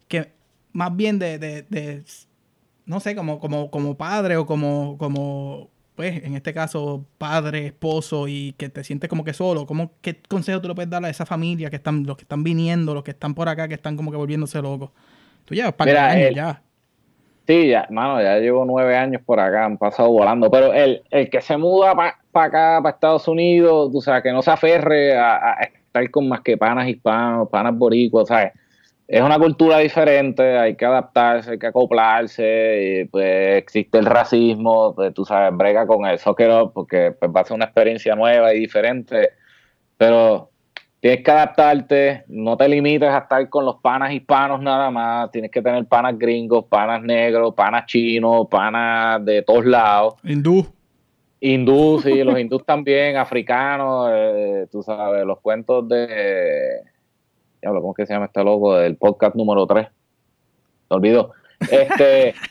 que 0.08 0.32
más 0.72 0.94
bien 0.94 1.18
de, 1.18 1.38
de, 1.38 1.62
de, 1.62 2.04
no 2.86 3.00
sé, 3.00 3.14
como, 3.16 3.40
como, 3.40 3.70
como 3.70 3.96
padre 3.96 4.36
o 4.36 4.44
como, 4.46 4.96
como, 4.98 5.70
pues, 5.94 6.22
en 6.22 6.34
este 6.34 6.52
caso, 6.52 7.04
padre, 7.18 7.66
esposo 7.66 8.28
y 8.28 8.52
que 8.58 8.68
te 8.68 8.84
sientes 8.84 9.08
como 9.08 9.24
que 9.24 9.32
solo, 9.32 9.66
¿cómo, 9.66 9.92
¿qué 10.02 10.20
consejo 10.28 10.60
tú 10.60 10.68
le 10.68 10.74
puedes 10.74 10.90
dar 10.90 11.04
a 11.04 11.08
esa 11.10 11.24
familia 11.26 11.70
que 11.70 11.76
están, 11.76 12.04
los 12.04 12.16
que 12.16 12.22
están 12.24 12.44
viniendo, 12.44 12.94
los 12.94 13.02
que 13.04 13.12
están 13.12 13.34
por 13.34 13.48
acá, 13.48 13.68
que 13.68 13.74
están 13.74 13.96
como 13.96 14.10
que 14.10 14.16
volviéndose 14.18 14.60
locos? 14.60 14.90
Tú 15.46 15.54
llevas 15.54 15.72
par 15.72 15.86
de 15.86 15.92
Mira, 15.94 16.10
años 16.10 16.28
el- 16.28 16.34
ya. 16.34 16.62
Sí, 17.46 17.68
ya, 17.68 17.86
mano, 17.90 18.20
ya 18.20 18.36
llevo 18.38 18.66
nueve 18.66 18.94
años 18.94 19.22
por 19.24 19.40
acá, 19.40 19.64
han 19.64 19.78
pasado 19.78 20.10
volando. 20.10 20.50
Pero 20.50 20.74
el, 20.74 21.02
el 21.10 21.30
que 21.30 21.40
se 21.40 21.56
muda 21.56 21.94
para 21.94 22.18
acá, 22.46 22.80
para 22.82 22.94
Estados 22.94 23.28
Unidos, 23.28 23.90
tú 23.92 24.00
sabes, 24.00 24.22
que 24.22 24.32
no 24.32 24.42
se 24.42 24.50
aferre 24.50 25.16
a, 25.16 25.52
a 25.52 25.62
estar 25.62 26.10
con 26.10 26.28
más 26.28 26.40
que 26.40 26.56
panas 26.56 26.88
hispanos, 26.88 27.48
panas 27.48 27.76
boricuas, 27.76 28.28
¿sabes? 28.28 28.52
Es 29.08 29.22
una 29.22 29.38
cultura 29.38 29.78
diferente, 29.78 30.58
hay 30.58 30.76
que 30.76 30.84
adaptarse, 30.84 31.52
hay 31.52 31.58
que 31.58 31.68
acoplarse, 31.68 33.00
y 33.02 33.04
pues 33.06 33.56
existe 33.56 33.96
el 33.96 34.04
racismo, 34.04 34.94
pues 34.94 35.14
tú 35.14 35.24
sabes, 35.24 35.56
brega 35.56 35.86
con 35.86 36.04
el 36.04 36.18
soccer 36.18 36.50
porque 36.74 37.12
pues, 37.18 37.30
va 37.34 37.40
a 37.40 37.44
ser 37.44 37.54
una 37.54 37.64
experiencia 37.64 38.14
nueva 38.14 38.52
y 38.52 38.58
diferente, 38.58 39.30
pero 39.96 40.50
tienes 41.00 41.24
que 41.24 41.30
adaptarte, 41.30 42.24
no 42.28 42.58
te 42.58 42.68
limites 42.68 43.08
a 43.08 43.20
estar 43.20 43.48
con 43.48 43.64
los 43.64 43.76
panas 43.76 44.12
hispanos 44.12 44.60
nada 44.60 44.90
más, 44.90 45.30
tienes 45.30 45.50
que 45.50 45.62
tener 45.62 45.86
panas 45.86 46.18
gringos, 46.18 46.66
panas 46.66 47.02
negros, 47.02 47.54
panas 47.54 47.86
chinos, 47.86 48.46
panas 48.50 49.24
de 49.24 49.40
todos 49.40 49.64
lados, 49.64 50.16
Hindú. 50.22 50.66
Hindús, 51.40 52.02
sí, 52.02 52.22
los 52.24 52.38
hindús 52.38 52.64
también, 52.64 53.16
africanos, 53.16 54.10
eh, 54.12 54.66
tú 54.70 54.82
sabes, 54.82 55.24
los 55.24 55.40
cuentos 55.40 55.88
de, 55.88 56.80
diablo, 57.60 57.80
¿cómo 57.80 57.92
es 57.92 57.96
que 57.96 58.06
se 58.06 58.12
llama 58.14 58.26
este 58.26 58.42
loco? 58.44 58.76
Del 58.76 58.96
podcast 58.96 59.34
número 59.36 59.66
3, 59.66 59.86
me 60.90 60.96
olvidó, 60.96 61.32
este... 61.70 62.34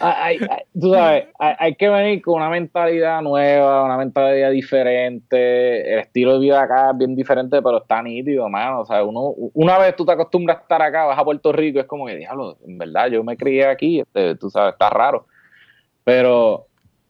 hay, 0.00 0.38
hay- 0.38 0.80
tú 0.80 0.92
sabes, 0.92 1.26
hay, 1.38 1.54
hay 1.58 1.74
que 1.74 1.88
venir 1.88 2.22
con 2.22 2.34
una 2.36 2.48
mentalidad 2.48 3.20
nueva, 3.22 3.84
una 3.84 3.96
mentalidad 3.96 4.50
diferente. 4.50 5.92
El 5.92 6.00
estilo 6.00 6.34
de 6.34 6.40
vida 6.40 6.62
acá 6.62 6.90
es 6.90 6.98
bien 6.98 7.14
diferente, 7.14 7.60
pero 7.62 7.78
está 7.82 8.02
nítido, 8.02 8.48
mano. 8.48 8.80
O 8.80 8.86
sea, 8.86 9.04
uno, 9.04 9.34
una 9.54 9.78
vez 9.78 9.94
tú 9.94 10.04
te 10.04 10.12
acostumbras 10.12 10.58
a 10.58 10.62
estar 10.62 10.82
acá, 10.82 11.04
vas 11.04 11.18
a 11.18 11.24
Puerto 11.24 11.52
Rico, 11.52 11.78
es 11.80 11.86
como 11.86 12.06
que, 12.06 12.16
diablo, 12.16 12.56
en 12.66 12.78
verdad, 12.78 13.08
yo 13.08 13.22
me 13.22 13.36
crié 13.36 13.66
aquí, 13.66 14.00
este, 14.00 14.34
tú 14.36 14.50
sabes, 14.50 14.72
está 14.72 14.90
raro. 14.90 15.26
Pero 16.04 16.66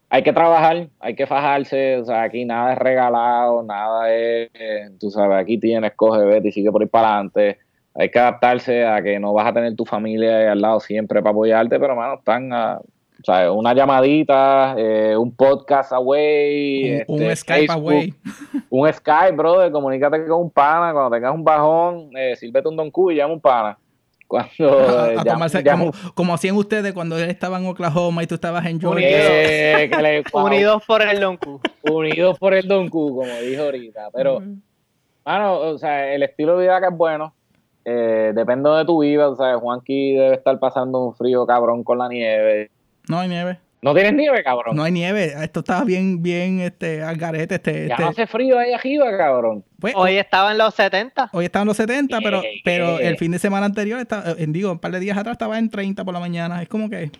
hay 0.09 0.21
que 0.21 0.31
trabajar, 0.31 0.89
hay 0.99 1.15
que 1.15 1.25
fajarse, 1.25 1.97
o 1.97 2.05
sea, 2.05 2.21
aquí 2.21 2.45
nada 2.45 2.73
es 2.73 2.77
regalado, 2.77 3.63
nada 3.63 4.13
es, 4.13 4.49
tú 4.99 5.09
sabes, 5.09 5.39
aquí 5.39 5.57
tienes, 5.57 5.93
coge, 5.95 6.23
vete 6.23 6.49
y 6.49 6.51
sigue 6.51 6.71
por 6.71 6.83
ir 6.83 6.89
para 6.89 7.15
adelante. 7.15 7.57
Hay 7.95 8.09
que 8.09 8.19
adaptarse 8.19 8.85
a 8.85 9.01
que 9.01 9.19
no 9.19 9.33
vas 9.33 9.47
a 9.47 9.53
tener 9.53 9.75
tu 9.75 9.85
familia 9.85 10.37
ahí 10.37 10.45
al 10.45 10.61
lado 10.61 10.79
siempre 10.79 11.21
para 11.21 11.31
apoyarte, 11.31 11.79
pero, 11.79 11.95
mano, 11.95 12.15
están 12.15 12.53
a, 12.53 12.79
o 12.79 13.23
sea, 13.23 13.51
una 13.51 13.73
llamadita, 13.73 14.75
eh, 14.77 15.15
un 15.15 15.35
podcast 15.35 15.93
away, 15.93 17.03
Un, 17.07 17.21
un 17.21 17.31
este, 17.31 17.35
Skype 17.37 17.67
Facebook, 17.67 17.93
away. 17.93 18.13
un 18.69 18.93
Skype, 18.93 19.31
brother, 19.31 19.71
comunícate 19.71 20.25
con 20.25 20.41
un 20.41 20.51
pana, 20.51 20.91
cuando 20.91 21.09
tengas 21.09 21.33
un 21.33 21.43
bajón, 21.43 22.09
eh, 22.17 22.35
sírvete 22.35 22.67
un 22.67 22.75
Don 22.75 22.91
Q 22.91 23.11
y 23.11 23.15
llama 23.15 23.33
un 23.33 23.41
pana. 23.41 23.77
Cuando 24.33 25.19
A- 25.19 25.23
tomarse- 25.23 25.61
llama 25.63 25.91
como, 25.91 26.13
como 26.15 26.33
hacían 26.33 26.55
ustedes 26.55 26.91
cuando 26.93 27.19
él 27.19 27.29
estaba 27.29 27.59
en 27.59 27.67
Oklahoma 27.67 28.23
y 28.23 28.27
tú 28.27 28.33
estabas 28.33 28.65
en 28.65 28.79
Georgia. 28.79 29.05
eh, 29.07 30.23
Unidos 30.33 30.81
por 30.87 31.03
el 31.03 31.19
Don 31.19 31.37
Q. 31.37 31.61
unidos 31.83 32.39
por 32.39 32.55
el 32.55 32.67
Don 32.67 32.89
Q, 32.89 33.15
como 33.15 33.31
dijo 33.41 33.61
ahorita. 33.61 34.09
Pero, 34.11 34.41
mano, 35.23 35.59
o 35.59 35.77
sea, 35.77 36.11
el 36.15 36.23
estilo 36.23 36.57
de 36.57 36.63
vida 36.63 36.79
que 36.79 36.87
es 36.87 36.97
bueno, 36.97 37.35
eh, 37.85 38.31
depende 38.33 38.71
de 38.71 38.85
tu 38.85 39.03
vida, 39.03 39.29
o 39.29 39.35
sea, 39.35 39.55
Juanqui 39.57 40.13
debe 40.13 40.33
estar 40.33 40.57
pasando 40.57 40.97
un 40.99 41.13
frío 41.13 41.45
cabrón 41.45 41.83
con 41.83 41.99
la 41.99 42.09
nieve. 42.09 42.71
No 43.07 43.19
hay 43.19 43.29
nieve. 43.29 43.59
¿No 43.83 43.93
tienes 43.93 44.13
nieve, 44.13 44.43
cabrón? 44.43 44.75
No 44.75 44.83
hay 44.83 44.91
nieve. 44.91 45.33
Esto 45.43 45.59
estaba 45.59 45.83
bien, 45.83 46.23
bien, 46.23 46.61
este, 46.61 47.03
al 47.03 47.17
garete. 47.17 47.55
Este, 47.55 47.87
ya 47.87 47.93
este- 47.95 48.03
no 48.03 48.09
hace 48.09 48.25
frío 48.27 48.57
ahí 48.57 48.71
arriba, 48.73 49.15
cabrón. 49.17 49.63
pues, 49.79 49.93
Hoy 49.95 50.15
estaba 50.17 50.51
en 50.53 50.57
los 50.57 50.73
70. 50.73 51.29
hoy 51.33 51.45
estaban 51.45 51.67
los 51.67 51.75
70, 51.77 52.19
pero, 52.21 52.41
pero 52.63 52.99
el 52.99 53.17
fin 53.17 53.31
de 53.31 53.39
semana 53.39 53.65
anterior, 53.65 53.99
estaba, 53.99 54.31
eh, 54.31 54.45
digo, 54.47 54.71
un 54.71 54.79
par 54.79 54.91
de 54.91 54.99
días 55.01 55.17
atrás 55.17 55.33
estaba 55.33 55.59
en 55.59 55.69
30 55.69 56.03
por 56.05 56.13
la 56.13 56.19
mañana. 56.21 56.61
Es 56.61 56.69
como 56.69 56.89
que, 56.89 57.11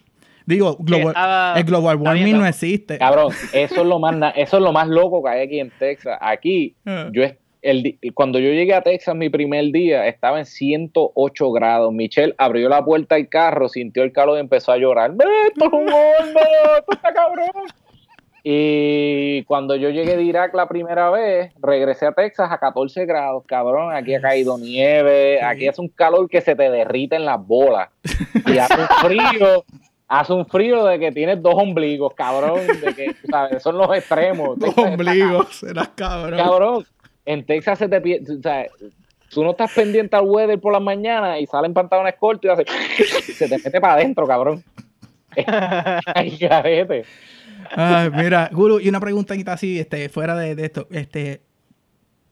digo, 0.45 0.78
global- 0.80 1.07
estaba- 1.09 1.53
el 1.59 1.64
global 1.66 1.95
está 1.97 2.03
warming 2.09 2.24
bien 2.26 2.38
no 2.39 2.45
existe. 2.47 2.97
Cabrón, 2.97 3.34
eso 3.51 3.82
es 3.82 3.86
lo 3.86 3.99
más 3.99 4.16
na- 4.16 4.30
eso 4.30 4.57
es 4.57 4.64
lo 4.64 4.72
más 4.72 4.88
loco 4.88 5.22
que 5.24 5.30
hay 5.30 5.41
aquí 5.45 5.59
en 5.59 5.72
Texas. 5.78 6.18
Aquí 6.22 6.76
Ah. 6.86 7.09
yo 7.11 7.24
es- 7.24 7.36
el, 7.64 7.97
cuando 8.14 8.39
yo 8.39 8.49
llegué 8.49 8.74
a 8.74 8.82
Texas 8.82 9.16
mi 9.16 9.30
primer 9.30 9.72
día, 9.72 10.05
estaba 10.07 10.39
en 10.39 10.45
108 10.45 11.51
grados. 11.51 11.93
Michelle 11.93 12.36
abrió 12.38 12.70
la 12.70 12.84
puerta 12.84 13.16
del 13.16 13.30
carro, 13.30 13.70
sintió 13.70 14.03
el 14.03 14.11
calor 14.11 14.38
y 14.38 14.41
empezó 14.41 14.74
a 14.74 14.78
llorar. 14.78 15.11
¡Esto 15.47 15.66
es 15.66 15.74
un 15.74 15.88
horno! 15.88 16.39
¡Esto 16.78 16.91
está 16.91 17.14
cabrón! 17.14 17.47
Y 18.45 19.43
cuando 19.45 19.78
yo 19.78 19.89
llegué 19.89 20.18
de 20.18 20.24
Irak 20.24 20.53
la 20.53 20.68
primera 20.68 21.09
vez, 21.09 21.53
regresé 21.61 22.05
a 22.05 22.11
Texas 22.11 22.51
a 22.51 22.57
14 22.57 23.05
grados, 23.05 23.45
cabrón. 23.47 23.95
Aquí 23.95 24.14
ha 24.14 24.20
caído 24.22 24.57
nieve, 24.57 25.41
aquí 25.41 25.70
hace 25.70 25.80
un 25.80 25.88
calor 25.88 26.30
que 26.30 26.41
se 26.41 26.53
te 26.53 26.70
derrite 26.70 27.16
en 27.16 27.26
las 27.26 27.45
bolas. 27.45 27.89
Y 28.45 28.57
hace 28.57 28.76
un 28.76 28.88
frío, 29.01 29.64
hace 30.09 30.34
un 30.34 30.45
frío 30.45 30.84
de 30.84 30.99
que 30.99 31.14
tienes 31.14 31.41
dos 31.41 31.55
ombligos, 31.55 32.14
cabrón. 32.14 32.59
De 32.68 32.93
que, 32.93 33.16
¿sabes? 33.30 33.64
Son 33.64 33.78
los 33.78 33.95
extremos. 33.95 34.59
Dos 34.59 34.78
ombligos, 34.78 35.55
serás 35.59 35.88
cabrón. 35.95 36.38
Cabrón, 36.38 36.86
en 37.26 37.45
Texas 37.45 37.80
se 37.80 37.88
te 37.88 38.01
pierde, 38.01 38.36
o 38.36 38.41
sea, 38.41 38.67
tú 39.30 39.43
no 39.43 39.51
estás 39.51 39.74
pendiente 39.74 40.15
al 40.15 40.26
weather 40.26 40.59
por 40.59 40.74
la 40.74 40.80
mañana 40.80 41.39
y 41.39 41.45
salen 41.45 41.74
pantalones 41.74 42.15
cortos 42.19 42.45
y 42.45 42.49
hace, 42.49 42.65
se 43.34 43.49
te 43.49 43.57
mete 43.57 43.82
para 43.82 43.93
adentro, 43.93 44.26
cabrón. 44.28 44.63
Ay, 46.15 46.38
carete. 46.38 47.03
Ay, 47.71 48.09
mira, 48.11 48.49
Guru, 48.51 48.80
y 48.80 48.89
una 48.89 48.99
preguntita 48.99 49.53
así, 49.53 49.80
este, 49.80 50.09
fuera 50.09 50.36
de, 50.36 50.51
esto, 50.63 50.88
este, 50.91 51.41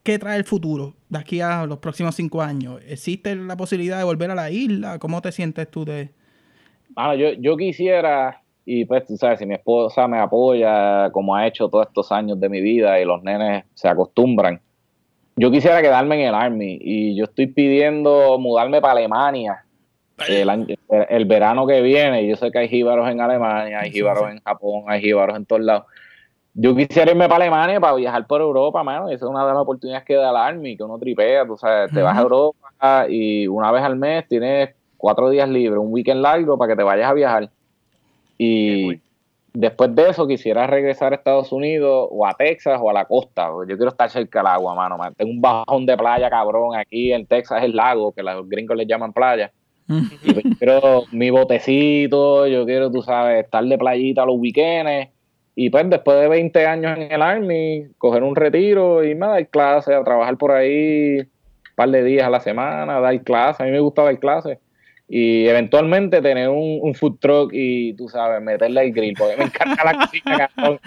¿qué 0.04 0.20
trae 0.20 0.38
el 0.38 0.44
futuro 0.44 0.94
de 1.10 1.20
aquí 1.20 1.42
a 1.42 1.66
los 1.66 1.80
próximos 1.80 2.16
cinco 2.16 2.42
años? 2.42 2.82
¿Existe 2.88 3.36
la 3.36 3.58
posibilidad 3.58 3.98
de 3.98 4.04
volver 4.04 4.30
a 4.32 4.36
la 4.36 4.52
isla? 4.52 5.00
¿Cómo 5.00 5.22
te 5.22 5.32
sientes 5.32 5.70
tú 5.72 5.86
de...? 5.86 6.12
Bueno, 6.90 7.16
yo, 7.16 7.32
yo 7.40 7.56
quisiera, 7.56 8.42
y 8.66 8.86
pues 8.86 9.06
tú 9.06 9.16
sabes, 9.16 9.40
si 9.40 9.46
mi 9.46 9.56
esposa 9.56 10.08
me 10.08 10.20
apoya, 10.20 11.10
como 11.12 11.36
ha 11.36 11.48
hecho 11.48 11.70
todos 11.70 11.88
estos 11.88 12.12
años 12.12 12.40
de 12.40 12.50
mi 12.50 12.62
vida 12.62 13.00
y 13.00 13.06
los 13.06 13.24
nenes 13.24 13.64
se 13.74 13.88
acostumbran, 13.88 14.60
yo 15.36 15.52
quisiera 15.52 15.82
quedarme 15.82 16.16
en 16.22 16.28
el 16.30 16.36
Army 16.36 16.78
y 16.82 17.16
yo 17.16 17.26
estoy 17.26 17.48
pidiendo 17.48 18.38
mudarme 18.40 18.82
para 18.82 18.94
Alemania 18.94 19.64
el, 20.28 21.26
verano 21.26 21.66
que 21.66 21.82
viene, 21.82 22.28
yo 22.28 22.36
sé 22.36 22.52
que 22.52 22.60
hay 22.60 22.68
jíbaros 22.68 23.10
en 23.10 23.22
Alemania, 23.22 23.80
hay 23.80 23.92
jíbaros 23.92 24.30
en 24.30 24.40
Japón, 24.42 24.84
hay 24.88 25.02
jíbaros 25.02 25.36
en 25.36 25.46
todos 25.46 25.62
lados. 25.62 25.86
Yo 26.54 26.76
quisiera 26.76 27.12
irme 27.12 27.30
para 27.30 27.46
Alemania 27.46 27.80
para 27.80 27.96
viajar 27.96 28.28
por 28.28 28.42
Europa, 28.42 28.84
mano. 28.84 29.08
Esa 29.08 29.26
es 29.26 29.30
una 29.32 29.46
de 29.46 29.54
las 29.54 29.62
oportunidades 29.62 30.06
que 30.06 30.16
da 30.16 30.32
el 30.32 30.36
Army, 30.36 30.76
que 30.76 30.84
uno 30.84 31.00
tripea, 31.00 31.46
tú 31.46 31.58
sabes, 31.58 31.92
te 31.92 32.02
vas 32.02 32.18
a 32.18 32.22
Europa 32.22 33.06
y 33.10 33.48
una 33.48 33.72
vez 33.72 33.84
al 33.84 33.96
mes 33.96 34.28
tienes 34.28 34.72
cuatro 34.98 35.30
días 35.30 35.48
libres, 35.48 35.80
un 35.80 35.94
weekend 35.94 36.22
largo 36.22 36.58
para 36.58 36.74
que 36.74 36.78
te 36.78 36.84
vayas 36.84 37.10
a 37.10 37.14
viajar. 37.14 37.50
Y 38.38 39.00
después 39.54 39.94
de 39.96 40.10
eso 40.10 40.28
quisiera 40.28 40.68
regresar 40.68 41.12
a 41.12 41.16
Estados 41.16 41.52
Unidos 41.52 42.08
o 42.10 42.26
a 42.26 42.34
Texas 42.34 42.80
o 42.82 42.90
a 42.90 42.94
la 42.94 43.06
costa. 43.06 43.50
Yo 43.68 43.76
quiero 43.78 43.90
estar 43.90 44.10
cerca 44.10 44.40
del 44.40 44.48
agua, 44.48 44.76
mano. 44.76 44.98
Tengo 45.18 45.32
un 45.32 45.42
bajón 45.42 45.86
de 45.86 45.98
playa, 45.98 46.30
cabrón. 46.30 46.76
Aquí 46.76 47.12
en 47.12 47.26
Texas 47.26 47.60
es 47.60 47.66
el 47.66 47.76
lago, 47.76 48.12
que 48.12 48.24
los 48.24 48.48
gringos 48.48 48.78
le 48.78 48.86
llaman 48.86 49.14
playa. 49.14 49.52
Y 50.24 50.34
pues, 50.34 50.46
quiero 50.58 51.04
mi 51.12 51.30
botecito, 51.32 52.48
yo 52.48 52.66
quiero, 52.66 52.90
tú 52.92 53.02
sabes, 53.02 53.44
estar 53.44 53.64
de 53.64 53.78
playita 53.78 54.26
los 54.26 54.38
weekends. 54.40 55.10
Y 55.54 55.70
pues 55.70 55.90
después 55.90 56.20
de 56.20 56.30
20 56.30 56.66
años 56.66 56.98
en 56.98 57.12
el 57.12 57.22
Army, 57.22 57.88
coger 57.98 58.24
un 58.24 58.36
retiro 58.36 59.04
y 59.04 59.16
me 59.16 59.28
dar 59.28 59.48
clases, 59.50 59.96
a 59.96 60.04
trabajar 60.04 60.38
por 60.38 60.52
ahí 60.52 61.20
un 61.20 61.76
par 61.76 61.90
de 61.90 62.04
días 62.04 62.26
a 62.26 62.30
la 62.30 62.40
semana, 62.40 63.02
dar 63.02 63.22
clases. 63.22 63.60
A 63.60 63.66
mí 63.66 63.72
me 63.72 63.82
gusta 63.82 64.04
dar 64.04 64.18
clases 64.18 64.60
y 65.14 65.46
eventualmente 65.46 66.22
tener 66.22 66.48
un, 66.48 66.96
food 66.96 67.18
truck 67.20 67.52
y 67.52 67.94
tú 67.96 68.08
sabes, 68.08 68.42
meterle 68.42 68.86
el 68.86 68.94
grill, 68.94 69.14
porque 69.18 69.36
me 69.36 69.44
encanta 69.44 69.84
la 69.84 70.06
cocina, 70.06 70.50
cabrón. 70.56 70.80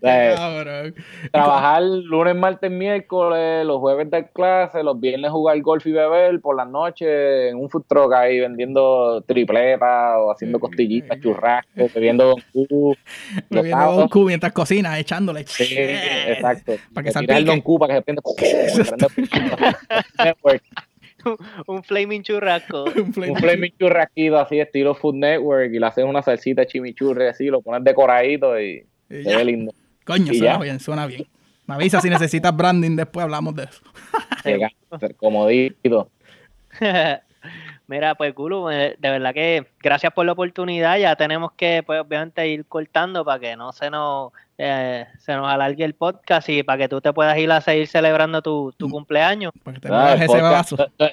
trabajar 1.32 1.82
lunes, 1.82 2.36
martes, 2.36 2.70
miércoles, 2.70 3.66
los 3.66 3.80
jueves 3.80 4.08
dar 4.08 4.30
clase, 4.30 4.84
los 4.84 5.00
viernes 5.00 5.32
jugar 5.32 5.60
golf 5.62 5.84
y 5.84 5.90
beber, 5.90 6.40
por 6.40 6.56
las 6.56 6.68
noches 6.68 7.08
en 7.50 7.56
un 7.56 7.68
food 7.68 7.82
truck 7.88 8.12
ahí 8.12 8.38
vendiendo 8.38 9.20
tripletas 9.22 10.14
o 10.16 10.30
haciendo 10.30 10.60
costillitas, 10.60 11.18
churrascos, 11.18 11.92
bebiendo 11.92 12.26
Don 12.26 12.42
Q. 12.52 12.96
Bebiendo 13.50 13.92
Don 13.94 14.08
Q 14.08 14.26
mientras 14.26 14.52
cocinas, 14.52 14.96
echándole. 15.00 15.44
Sí, 15.44 15.74
exacto. 15.76 16.74
Para 16.94 17.04
que 17.04 17.10
salga 17.10 17.36
el 17.36 17.46
Don 17.46 17.60
Q 17.60 17.80
para 17.80 17.94
que 17.94 17.98
se 17.98 18.02
prenda. 18.02 18.22
un 21.66 21.82
flaming 21.82 22.22
churrasco. 22.22 22.84
un 22.96 23.12
flaming, 23.12 23.72
churrasquido 23.78 24.38
así, 24.38 24.60
estilo 24.60 24.94
Food 24.94 25.16
Network, 25.16 25.72
y 25.72 25.78
le 25.78 25.86
haces 25.86 26.04
una 26.04 26.22
salsita 26.22 26.66
chimichurri 26.66 27.26
así, 27.26 27.46
lo 27.46 27.62
pones 27.62 27.84
decoradito 27.84 28.60
y, 28.60 28.84
se 29.08 29.36
ve 29.36 29.44
lindo. 29.44 29.74
Coño, 30.04 30.32
suena 30.32 30.58
bien, 30.58 30.80
suena 30.80 31.06
bien. 31.06 31.26
Me 31.66 31.74
avisa 31.74 32.00
si 32.00 32.10
necesitas 32.10 32.56
branding, 32.56 32.96
después 32.96 33.24
hablamos 33.24 33.54
de 33.54 33.64
eso. 33.64 33.82
comodito. 35.16 36.10
Mira, 37.92 38.14
pues 38.14 38.34
Gulu, 38.34 38.70
eh, 38.70 38.96
de 38.98 39.10
verdad 39.10 39.34
que 39.34 39.66
gracias 39.82 40.14
por 40.14 40.24
la 40.24 40.32
oportunidad. 40.32 40.96
Ya 40.96 41.14
tenemos 41.14 41.52
que, 41.52 41.82
pues, 41.84 42.00
obviamente, 42.00 42.48
ir 42.48 42.64
cortando 42.64 43.22
para 43.22 43.38
que 43.38 43.54
no 43.54 43.70
se 43.74 43.90
nos, 43.90 44.32
eh, 44.56 45.04
se 45.18 45.34
nos 45.34 45.46
alargue 45.46 45.84
el 45.84 45.92
podcast 45.92 46.48
y 46.48 46.62
para 46.62 46.78
que 46.78 46.88
tú 46.88 47.02
te 47.02 47.12
puedas 47.12 47.36
ir 47.36 47.52
a 47.52 47.60
seguir 47.60 47.86
celebrando 47.86 48.40
tu, 48.40 48.72
tu 48.78 48.88
cumpleaños. 48.88 49.52
Ah, 49.90 50.16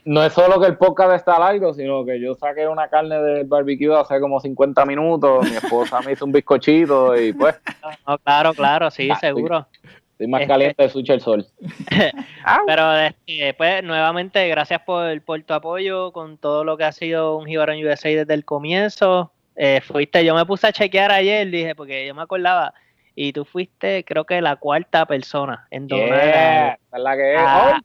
no, 0.06 0.24
es 0.24 0.32
solo 0.32 0.62
que 0.62 0.68
el 0.68 0.78
podcast 0.78 1.16
está 1.16 1.46
aire, 1.46 1.74
sino 1.74 2.06
que 2.06 2.18
yo 2.22 2.34
saqué 2.36 2.66
una 2.66 2.88
carne 2.88 3.22
del 3.22 3.46
barbecue 3.46 3.94
hace 3.94 4.18
como 4.22 4.40
50 4.40 4.86
minutos. 4.86 5.50
Mi 5.50 5.58
esposa 5.58 6.00
me 6.00 6.14
hizo 6.14 6.24
un 6.24 6.32
bizcochito 6.32 7.20
y 7.20 7.34
pues. 7.34 7.60
claro, 8.24 8.54
claro, 8.54 8.90
sí, 8.90 9.10
ah, 9.12 9.20
seguro. 9.20 9.68
Estoy 10.20 10.32
más 10.32 10.46
caliente 10.48 10.84
de 10.84 10.90
sucha 10.90 11.14
el 11.14 11.22
sol. 11.22 11.48
Pero 12.68 12.98
este, 12.98 13.54
pues 13.54 13.82
nuevamente 13.86 14.46
gracias 14.50 14.82
por, 14.82 15.22
por, 15.22 15.42
tu 15.44 15.54
apoyo 15.54 16.12
con 16.12 16.38
todo 16.38 16.66
lo 16.66 16.76
que 16.76 16.84
ha 16.84 16.92
sido 16.92 17.38
un 17.38 17.46
Jibarón 17.46 17.78
USA 17.82 18.10
desde 18.10 18.34
el 18.34 18.44
comienzo. 18.44 19.32
Eh, 19.56 19.80
fuiste, 19.80 20.26
yo 20.26 20.36
me 20.36 20.46
puse 20.46 20.68
a 20.68 20.74
chequear 20.74 21.14
ayer, 21.14 21.50
dije, 21.50 21.74
porque 21.74 22.06
yo 22.06 22.14
me 22.14 22.22
acordaba, 22.22 22.74
y 23.16 23.32
tú 23.32 23.46
fuiste 23.46 24.04
creo 24.04 24.26
que 24.26 24.42
la 24.42 24.58
cuarta 24.58 25.06
persona 25.06 25.66
en 25.72 25.88
donar. 25.88 26.78
la 26.92 27.16
que 27.16 27.38
oh, 27.38 27.80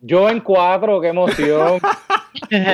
yo 0.00 0.28
en 0.28 0.38
cuatro, 0.38 1.00
qué 1.00 1.08
emoción. 1.08 1.80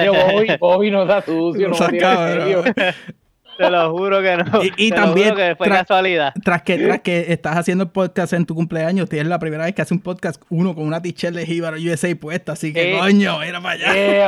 yo 0.05 0.12
voy, 0.12 0.57
voy, 0.61 0.91
no 0.91 1.07
da 1.07 1.23
sucio, 1.23 1.69
no, 1.71 1.75
no 1.79 2.64
te 3.57 3.71
lo 3.71 3.91
juro 3.91 4.23
que 4.23 4.37
no. 4.37 4.45
Y, 4.77 4.91
también, 4.91 5.35
que 5.35 5.57
fue 5.57 5.69
casualidad. 5.69 6.33
Tras 6.43 6.63
que, 6.63 6.79
tras 6.79 7.01
que 7.01 7.33
estás 7.33 7.57
haciendo 7.57 7.85
el 7.85 7.91
podcast 7.91 8.33
en 8.33 8.47
tu 8.47 8.55
cumpleaños, 8.55 9.09
tienes 9.09 9.29
la 9.29 9.39
primera 9.39 9.65
vez 9.65 9.75
que 9.75 9.83
hace 9.83 9.95
un 9.95 10.01
podcast 10.01 10.43
uno 10.49 10.75
con 10.75 10.85
una 10.87 11.01
t-shirt 11.03 11.35
de 11.35 11.47
Jíbaro 11.47 11.77
USA 11.77 12.15
puesta, 12.17 12.53
así 12.53 12.73
que 12.73 12.97
coño, 12.99 13.39
mira 13.41 13.61
para 13.61 13.75
allá. 13.75 13.93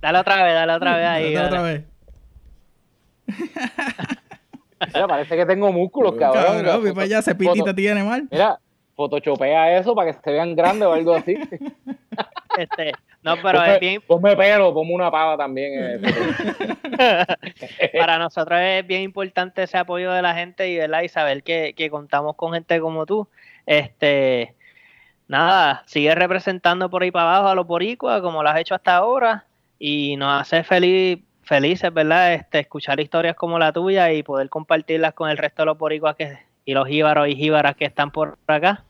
Dale 0.00 0.18
otra 0.18 0.42
vez, 0.42 0.54
dale 0.54 0.72
otra 0.72 0.96
vez 0.96 1.06
ahí. 1.06 1.34
Dale, 1.34 1.46
otra 1.46 1.62
vez. 1.62 1.82
Mira, 4.94 5.06
parece 5.06 5.36
que 5.36 5.44
tengo 5.44 5.70
músculos, 5.72 6.14
cabrón. 6.18 6.64
Cabrón, 6.64 6.94
para 6.94 7.04
allá, 7.04 7.18
ese 7.18 7.34
pitita 7.34 7.74
tiene 7.74 8.02
mal. 8.02 8.26
Mira, 8.30 8.58
photoshopea 9.00 9.78
eso 9.78 9.94
para 9.94 10.12
que 10.12 10.18
se 10.22 10.30
vean 10.30 10.54
grandes 10.54 10.86
o 10.86 10.92
algo 10.92 11.14
así. 11.14 11.36
Este, 12.58 12.92
no, 13.22 13.36
pero 13.40 13.62
es 13.62 13.78
bien. 13.78 14.02
Ponme 14.04 14.36
pelo, 14.36 14.74
ponme 14.74 14.92
una 14.92 15.08
pava 15.08 15.36
también. 15.36 16.02
Para 17.98 18.18
nosotros 18.18 18.58
es 18.60 18.84
bien 18.84 19.02
importante 19.02 19.62
ese 19.62 19.78
apoyo 19.78 20.10
de 20.10 20.20
la 20.20 20.34
gente 20.34 20.68
y, 20.68 20.76
¿verdad? 20.76 21.02
y 21.02 21.08
saber 21.08 21.44
que, 21.44 21.88
contamos 21.90 22.34
con 22.34 22.52
gente 22.52 22.80
como 22.80 23.06
tú. 23.06 23.28
Este, 23.66 24.56
nada, 25.28 25.84
sigue 25.86 26.12
representando 26.14 26.90
por 26.90 27.04
ahí 27.04 27.12
para 27.12 27.36
abajo 27.36 27.48
a 27.50 27.54
los 27.54 27.68
boricuas 27.68 28.20
como 28.20 28.42
lo 28.42 28.48
has 28.48 28.58
hecho 28.58 28.74
hasta 28.74 28.96
ahora 28.96 29.46
y 29.78 30.16
nos 30.16 30.40
hace 30.40 30.64
feliz, 30.64 31.20
felices, 31.42 31.94
¿verdad? 31.94 32.34
Este, 32.34 32.58
escuchar 32.58 32.98
historias 32.98 33.36
como 33.36 33.60
la 33.60 33.72
tuya 33.72 34.12
y 34.12 34.24
poder 34.24 34.48
compartirlas 34.48 35.14
con 35.14 35.30
el 35.30 35.38
resto 35.38 35.62
de 35.62 35.66
los 35.66 35.78
boricuas 35.78 36.16
que, 36.16 36.36
y 36.64 36.74
los 36.74 36.88
jíbaros 36.88 37.28
y 37.28 37.36
jíbaras 37.36 37.76
que 37.76 37.84
están 37.84 38.10
por 38.10 38.38
acá. 38.46 38.84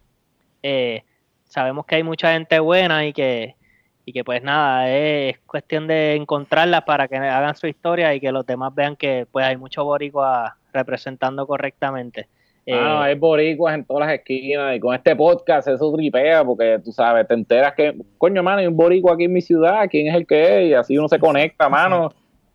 Eh, 0.62 1.02
sabemos 1.44 1.84
que 1.84 1.96
hay 1.96 2.02
mucha 2.02 2.32
gente 2.32 2.58
buena 2.60 3.06
y 3.06 3.12
que, 3.12 3.56
y 4.04 4.12
que 4.12 4.24
pues 4.24 4.42
nada, 4.42 4.90
es 4.90 5.38
cuestión 5.40 5.86
de 5.86 6.14
encontrarlas 6.14 6.82
para 6.82 7.08
que 7.08 7.16
hagan 7.16 7.56
su 7.56 7.66
historia 7.66 8.14
y 8.14 8.20
que 8.20 8.32
los 8.32 8.46
demás 8.46 8.74
vean 8.74 8.96
que 8.96 9.26
pues 9.30 9.44
hay 9.44 9.56
muchos 9.56 9.84
boricuas 9.84 10.52
representando 10.72 11.46
correctamente. 11.46 12.28
Ah, 12.72 13.04
hay 13.04 13.16
boricuas 13.16 13.74
en 13.74 13.84
todas 13.84 14.06
las 14.06 14.14
esquinas 14.14 14.76
y 14.76 14.80
con 14.80 14.94
este 14.94 15.16
podcast 15.16 15.66
eso 15.66 15.92
tripea 15.92 16.44
porque 16.44 16.78
tú 16.84 16.92
sabes, 16.92 17.26
te 17.26 17.34
enteras 17.34 17.74
que, 17.74 17.96
coño, 18.16 18.44
mano, 18.44 18.58
hay 18.58 18.68
un 18.68 18.76
boricua 18.76 19.14
aquí 19.14 19.24
en 19.24 19.32
mi 19.32 19.40
ciudad, 19.40 19.88
¿quién 19.90 20.06
es 20.06 20.14
el 20.14 20.24
que 20.24 20.62
es? 20.62 20.70
Y 20.70 20.74
así 20.74 20.96
uno 20.96 21.08
se 21.08 21.18
conecta, 21.18 21.68
mano. 21.68 22.12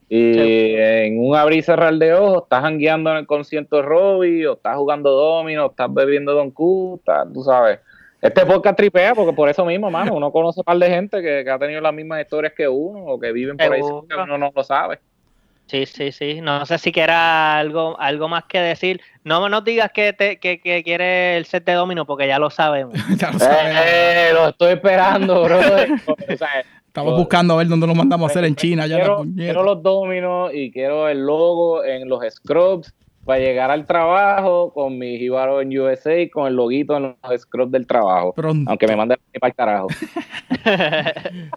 Y 0.07 0.75
en 0.75 1.19
un 1.19 1.35
abrir 1.35 1.59
y 1.59 1.61
cerrar 1.63 1.95
de 1.95 2.13
ojos, 2.13 2.43
estás 2.43 2.61
jangueando 2.61 3.09
en 3.11 3.17
el 3.17 3.27
concierto 3.27 3.77
de 3.77 3.81
Robbie, 3.81 4.47
o 4.47 4.53
estás 4.53 4.77
jugando 4.77 5.09
domino, 5.09 5.65
o 5.65 5.69
estás 5.71 5.91
bebiendo 5.93 6.33
Don 6.33 6.51
Q, 6.51 7.01
tú 7.33 7.43
sabes 7.43 7.79
este 8.27 8.45
podcast 8.45 8.77
tripea 8.77 9.13
porque 9.15 9.33
por 9.33 9.49
eso 9.49 9.65
mismo, 9.65 9.89
mano, 9.91 10.13
uno 10.15 10.31
conoce 10.31 10.59
un 10.61 10.63
par 10.63 10.77
de 10.77 10.89
gente 10.89 11.21
que, 11.21 11.49
ha 11.49 11.59
tenido 11.59 11.81
las 11.81 11.93
mismas 11.93 12.21
historias 12.21 12.53
que 12.55 12.67
uno 12.67 12.99
o 13.05 13.19
que 13.19 13.31
viven 13.31 13.57
por 13.57 13.71
ahí, 13.73 13.81
uno 13.81 14.37
no 14.37 14.51
lo 14.55 14.63
sabe. 14.63 14.99
Sí, 15.67 15.85
sí, 15.87 16.11
sí. 16.11 16.41
No 16.41 16.63
sé 16.67 16.77
si 16.77 16.91
quiera 16.91 17.57
algo, 17.57 17.99
algo 17.99 18.27
más 18.27 18.43
que 18.45 18.59
decir. 18.59 19.01
No 19.23 19.49
nos 19.49 19.63
digas 19.63 19.89
que, 19.91 20.13
te, 20.13 20.37
que, 20.37 20.59
que 20.59 20.83
quiere 20.83 21.37
el 21.37 21.45
set 21.45 21.65
de 21.65 21.73
domino 21.73 22.05
porque 22.05 22.27
ya 22.27 22.37
lo 22.37 22.51
sabemos. 22.51 22.93
Ya 23.17 23.31
lo 23.31 23.37
Eh, 23.37 23.39
sabemos. 23.39 23.81
eh, 23.87 24.29
lo 24.33 24.47
estoy 24.49 24.73
esperando, 24.73 25.43
bro. 25.43 25.59
O 26.07 26.37
sea, 26.37 26.49
Estamos 26.85 27.13
yo- 27.13 27.17
buscando 27.17 27.55
a 27.55 27.57
ver 27.57 27.67
dónde 27.67 27.87
lo 27.87 27.95
mandamos 27.95 28.29
a 28.29 28.31
hacer 28.31 28.45
en 28.45 28.55
China. 28.55 28.85
Ya 28.85 28.97
la 28.99 29.03
quiero, 29.05 29.25
quiero 29.35 29.63
los 29.63 29.81
dominos 29.81 30.51
y 30.53 30.71
quiero 30.71 31.09
el 31.09 31.25
logo 31.25 31.83
en 31.83 32.07
los 32.07 32.21
scrubs 32.31 32.93
para 33.25 33.39
llegar 33.39 33.71
al 33.71 33.85
trabajo 33.85 34.71
con 34.71 34.97
mi 34.97 35.17
Jibaro 35.17 35.59
en 35.61 35.77
USA 35.77 36.29
con 36.31 36.47
el 36.47 36.55
loguito 36.55 36.95
en 36.95 37.15
los 37.21 37.41
scrubs 37.41 37.71
del 37.71 37.87
trabajo. 37.87 38.33
Pronto. 38.33 38.69
Aunque 38.69 38.87
me 38.87 38.95
manden 38.95 39.17
para 39.39 39.49
el 39.49 39.55
carajo. 39.55 39.87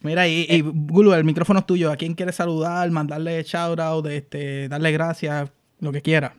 Mira, 0.00 0.26
y, 0.26 0.46
y 0.48 0.62
Gulu, 0.62 1.12
el 1.12 1.24
micrófono 1.24 1.60
es 1.60 1.66
tuyo. 1.66 1.92
¿A 1.92 1.96
quién 1.96 2.14
quieres 2.14 2.34
saludar? 2.34 2.90
Mandarle 2.90 3.42
shout 3.44 3.78
out, 3.78 4.06
este, 4.06 4.68
darle 4.68 4.90
gracias, 4.90 5.52
lo 5.78 5.92
que 5.92 6.02
quiera. 6.02 6.32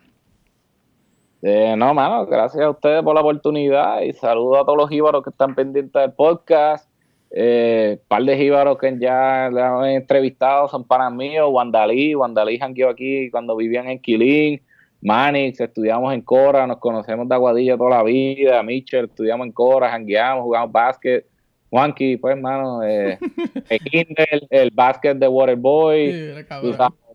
Eh, 1.42 1.76
no, 1.78 1.94
mano, 1.94 2.26
gracias 2.26 2.64
a 2.64 2.70
ustedes 2.70 3.04
por 3.04 3.16
la 3.16 3.22
oportunidad 3.22 4.02
y 4.02 4.14
saludo 4.14 4.62
a 4.62 4.66
todos 4.66 4.78
los 4.78 4.90
jíbaros 4.90 5.24
que 5.24 5.30
están 5.30 5.56
pendientes 5.56 6.02
del 6.02 6.14
podcast. 6.14 6.90
Eh, 7.36 8.00
par 8.08 8.24
de 8.24 8.38
jíbaros 8.38 8.78
que 8.78 8.96
ya 9.00 9.50
le 9.52 9.60
han 9.60 9.86
entrevistado 9.86 10.68
son 10.68 10.86
para 10.86 11.10
mí, 11.10 11.40
Wandalí, 11.40 12.14
Wandalí 12.14 12.60
jangueó 12.60 12.90
aquí 12.90 13.32
cuando 13.32 13.56
vivían 13.56 13.90
en 13.90 14.00
Quilín, 14.00 14.62
Manix, 15.02 15.60
estudiamos 15.60 16.14
en 16.14 16.22
Cora, 16.22 16.68
nos 16.68 16.78
conocemos 16.78 17.28
de 17.28 17.34
Aguadilla 17.34 17.76
toda 17.76 17.90
la 17.90 18.04
vida, 18.04 18.62
Mitchell, 18.62 19.06
estudiamos 19.06 19.48
en 19.48 19.52
Cora, 19.52 19.90
jangueamos, 19.90 20.44
jugamos 20.44 20.72
básquet, 20.72 21.26
Juanqui, 21.72 22.18
pues, 22.18 22.36
hermano, 22.36 22.84
eh, 22.84 23.18
el 23.70 23.80
Kindle, 23.80 24.48
el 24.52 24.70
básquet 24.70 25.18
de 25.18 25.28
Waterboy, 25.28 26.12
Sí, 26.12 26.46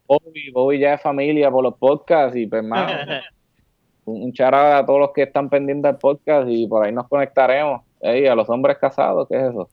Bobby, 0.08 0.50
Bobby 0.50 0.78
ya 0.80 0.94
es 0.94 1.02
familia 1.02 1.48
por 1.48 1.62
los 1.62 1.74
podcasts 1.74 2.36
y 2.36 2.46
pues 2.46 2.64
hermano, 2.64 2.92
un, 4.06 4.32
out 4.40 4.54
a 4.54 4.84
todos 4.84 4.98
los 4.98 5.12
que 5.12 5.22
están 5.24 5.48
pendientes 5.48 5.92
del 5.92 5.98
podcast 6.00 6.48
y 6.50 6.66
por 6.66 6.84
ahí 6.84 6.92
nos 6.92 7.06
conectaremos. 7.06 7.82
Ey, 8.00 8.26
a 8.26 8.34
los 8.34 8.48
hombres 8.48 8.78
casados, 8.78 9.28
¿qué 9.28 9.36
es 9.36 9.50
eso? 9.50 9.68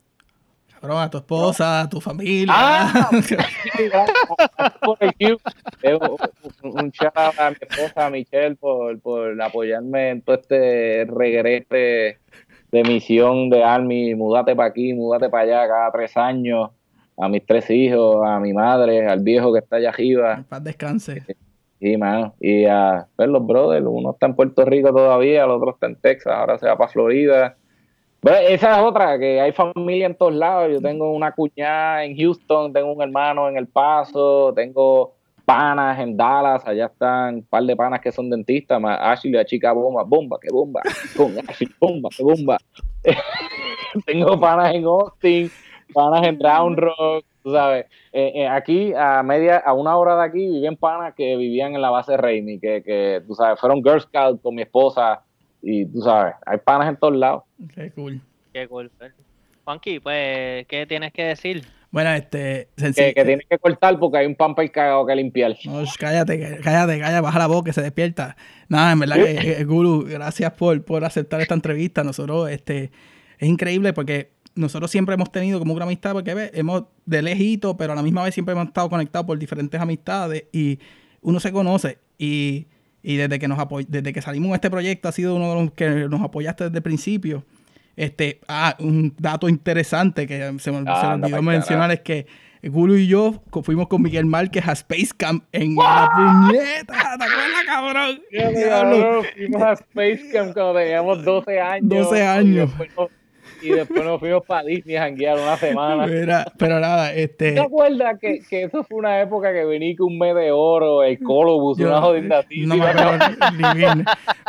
Cabrón, 0.80 1.02
a 1.02 1.10
tu 1.10 1.18
esposa, 1.18 1.80
a 1.82 1.88
tu 1.88 2.00
familia. 2.00 2.52
Ah, 2.54 3.10
por 4.84 4.98
el 5.00 5.38
un, 6.62 6.92
out 7.14 7.38
a 7.38 7.50
mi 7.50 7.56
esposa 7.60 8.10
Michelle 8.10 8.56
por, 8.56 9.00
por 9.00 9.40
apoyarme 9.40 10.10
en 10.10 10.22
todo 10.22 10.36
este 10.36 11.06
regrete 11.08 12.18
de 12.70 12.82
misión 12.82 13.48
de 13.48 13.64
Army, 13.64 14.14
mudate 14.14 14.54
para 14.54 14.68
aquí, 14.68 14.92
mudate 14.92 15.28
para 15.30 15.44
allá 15.44 15.68
cada 15.68 15.92
tres 15.92 16.16
años, 16.16 16.70
a 17.16 17.28
mis 17.28 17.44
tres 17.46 17.70
hijos, 17.70 18.22
a 18.26 18.38
mi 18.40 18.52
madre, 18.52 19.06
al 19.06 19.20
viejo 19.20 19.52
que 19.52 19.60
está 19.60 19.76
allá 19.76 19.90
arriba. 19.90 20.44
Paz 20.48 20.62
descanse. 20.62 21.22
Sí, 21.80 21.96
mano. 21.96 22.34
Y 22.40 22.64
a 22.64 23.06
ver 23.16 23.28
los 23.28 23.46
brothers, 23.46 23.86
uno 23.86 24.12
está 24.12 24.26
en 24.26 24.34
Puerto 24.34 24.64
Rico 24.64 24.92
todavía, 24.92 25.44
el 25.44 25.50
otro 25.50 25.70
está 25.70 25.86
en 25.86 25.96
Texas, 25.96 26.32
ahora 26.34 26.58
se 26.58 26.66
va 26.66 26.76
para 26.76 26.90
Florida. 26.90 27.56
Pero 28.26 28.38
esa 28.38 28.80
es 28.80 28.82
otra, 28.82 29.16
que 29.20 29.40
hay 29.40 29.52
familia 29.52 30.06
en 30.06 30.16
todos 30.16 30.34
lados. 30.34 30.72
Yo 30.72 30.80
tengo 30.80 31.12
una 31.12 31.30
cuñada 31.30 32.02
en 32.02 32.16
Houston, 32.16 32.72
tengo 32.72 32.90
un 32.92 33.00
hermano 33.00 33.48
en 33.48 33.56
El 33.56 33.68
Paso, 33.68 34.52
tengo 34.52 35.14
panas 35.44 36.00
en 36.00 36.16
Dallas, 36.16 36.66
allá 36.66 36.86
están 36.86 37.36
un 37.36 37.42
par 37.44 37.62
de 37.62 37.76
panas 37.76 38.00
que 38.00 38.10
son 38.10 38.28
dentistas, 38.28 38.80
más 38.80 38.98
Ashley, 39.00 39.32
la 39.32 39.44
chica 39.44 39.70
bomba, 39.70 40.02
bomba, 40.02 40.38
que 40.42 40.48
bomba, 40.50 40.82
con 41.16 41.38
Ashley, 41.48 41.70
bomba, 41.78 42.08
que 42.16 42.24
bomba. 42.24 42.58
tengo 44.06 44.40
panas 44.40 44.74
en 44.74 44.84
Austin, 44.86 45.48
panas 45.94 46.26
en 46.26 46.40
Round 46.40 46.80
Rock, 46.80 47.24
tú 47.44 47.52
sabes. 47.52 47.86
Eh, 48.12 48.32
eh, 48.34 48.48
aquí, 48.48 48.92
a 48.92 49.22
media, 49.22 49.58
a 49.58 49.72
una 49.72 49.96
hora 49.96 50.16
de 50.16 50.24
aquí, 50.24 50.48
vivían 50.50 50.74
panas 50.74 51.14
que 51.14 51.36
vivían 51.36 51.76
en 51.76 51.80
la 51.80 51.90
base 51.90 52.16
Raimi, 52.16 52.58
que, 52.58 52.82
que, 52.82 53.22
tú 53.24 53.36
sabes, 53.36 53.60
fueron 53.60 53.84
Girl 53.84 54.00
Scouts 54.00 54.42
con 54.42 54.56
mi 54.56 54.62
esposa, 54.62 55.22
y 55.62 55.86
tú 55.86 56.00
sabes, 56.00 56.34
hay 56.44 56.58
panas 56.58 56.88
en 56.88 56.96
todos 56.96 57.14
lados. 57.14 57.45
Qué 57.74 57.90
cool. 57.92 58.20
Qué 58.52 58.68
cool. 58.68 58.90
Fer. 58.98 59.14
Juanqui, 59.64 60.00
pues, 60.00 60.66
¿qué 60.68 60.86
tienes 60.86 61.12
que 61.12 61.24
decir? 61.24 61.64
Bueno, 61.90 62.10
este, 62.12 62.68
Que, 62.76 63.24
tienes 63.24 63.46
que 63.48 63.58
cortar 63.58 63.98
porque 63.98 64.18
hay 64.18 64.26
un 64.26 64.34
pamper 64.34 64.70
cagado 64.70 65.06
que 65.06 65.16
limpiar. 65.16 65.56
No, 65.64 65.82
cállate, 65.98 66.38
cá- 66.38 66.58
cállate, 66.62 67.00
cállate, 67.00 67.20
baja 67.20 67.38
la 67.38 67.46
voz 67.46 67.64
que 67.64 67.72
se 67.72 67.80
despierta. 67.80 68.36
Nada, 68.68 68.92
en 68.92 69.00
verdad 69.00 69.16
que, 69.16 69.52
eh, 69.60 69.64
Guru, 69.64 70.04
gracias 70.04 70.52
por, 70.52 70.84
por 70.84 71.04
aceptar 71.04 71.40
esta 71.40 71.54
entrevista. 71.54 72.04
Nosotros, 72.04 72.50
este, 72.50 72.90
es 73.38 73.48
increíble 73.48 73.92
porque 73.92 74.32
nosotros 74.54 74.90
siempre 74.90 75.14
hemos 75.14 75.32
tenido 75.32 75.58
como 75.58 75.74
una 75.74 75.84
amistad, 75.84 76.12
porque 76.12 76.34
ve, 76.34 76.50
hemos 76.54 76.84
de 77.06 77.22
lejito, 77.22 77.76
pero 77.76 77.92
a 77.92 77.96
la 77.96 78.02
misma 78.02 78.24
vez 78.24 78.34
siempre 78.34 78.52
hemos 78.52 78.66
estado 78.66 78.88
conectados 78.90 79.26
por 79.26 79.38
diferentes 79.38 79.80
amistades 79.80 80.44
y 80.52 80.78
uno 81.22 81.40
se 81.40 81.50
conoce 81.52 81.98
y, 82.18 82.66
y 83.08 83.16
desde 83.16 83.38
que 83.38 83.46
nos 83.46 83.58
apoy- 83.60 83.86
desde 83.88 84.12
que 84.12 84.20
salimos 84.20 84.48
en 84.48 84.54
este 84.56 84.68
proyecto 84.68 85.08
ha 85.08 85.12
sido 85.12 85.36
uno 85.36 85.54
de 85.54 85.62
los 85.62 85.70
que 85.72 85.88
nos 86.08 86.20
apoyaste 86.22 86.64
desde 86.64 86.78
el 86.78 86.82
principio. 86.82 87.44
Este, 87.94 88.40
ah, 88.48 88.74
un 88.80 89.14
dato 89.16 89.48
interesante 89.48 90.26
que 90.26 90.38
se 90.38 90.52
me, 90.52 90.58
se 90.58 90.70
me 90.72 90.78
Anda 90.78 91.26
olvidó 91.28 91.40
mencionar 91.40 91.90
es 91.92 92.00
que 92.00 92.26
Gulu 92.64 92.96
y 92.96 93.06
yo 93.06 93.42
fuimos 93.62 93.86
con 93.86 94.02
Miguel 94.02 94.26
Márquez 94.26 94.66
a 94.66 94.72
Space 94.72 95.10
Camp 95.16 95.44
en 95.52 95.76
la 95.76 96.10
puñeta. 96.14 96.94
¿Te 97.16 97.24
acuerdas, 97.24 97.64
cabrón? 97.66 98.20
Cabrón, 98.68 99.24
fuimos 99.36 99.62
a 99.62 99.72
Space 99.74 100.30
Camp 100.32 100.52
cuando 100.52 100.74
teníamos 100.74 101.24
12 101.24 101.60
años. 101.60 101.88
12 101.88 102.26
años. 102.26 102.68
Después 102.76 103.10
y 103.66 103.70
después 103.72 104.04
nos 104.04 104.20
fuimos 104.20 104.44
para 104.46 104.64
Disney 104.64 104.96
a 104.96 105.02
janguear 105.02 105.38
una 105.38 105.56
semana. 105.56 106.06
Mira, 106.06 106.52
pero 106.58 106.80
nada, 106.80 107.10
¿Te 107.12 107.22
este. 107.24 107.58
acuerdas 107.60 108.18
que, 108.20 108.40
que 108.48 108.62
eso 108.64 108.84
fue 108.84 108.98
una 108.98 109.20
época 109.20 109.52
que 109.52 109.64
venía 109.64 109.94
con 109.96 110.08
un 110.12 110.18
mes 110.18 110.34
de 110.34 110.50
oro, 110.52 111.02
el 111.02 111.18
Colobus, 111.20 111.78
una 111.78 112.00
jodida 112.00 112.44
no 112.66 112.76
me 112.76 112.86
acuerdo 112.86 113.26
ni 113.52 113.78
bien. 113.78 114.04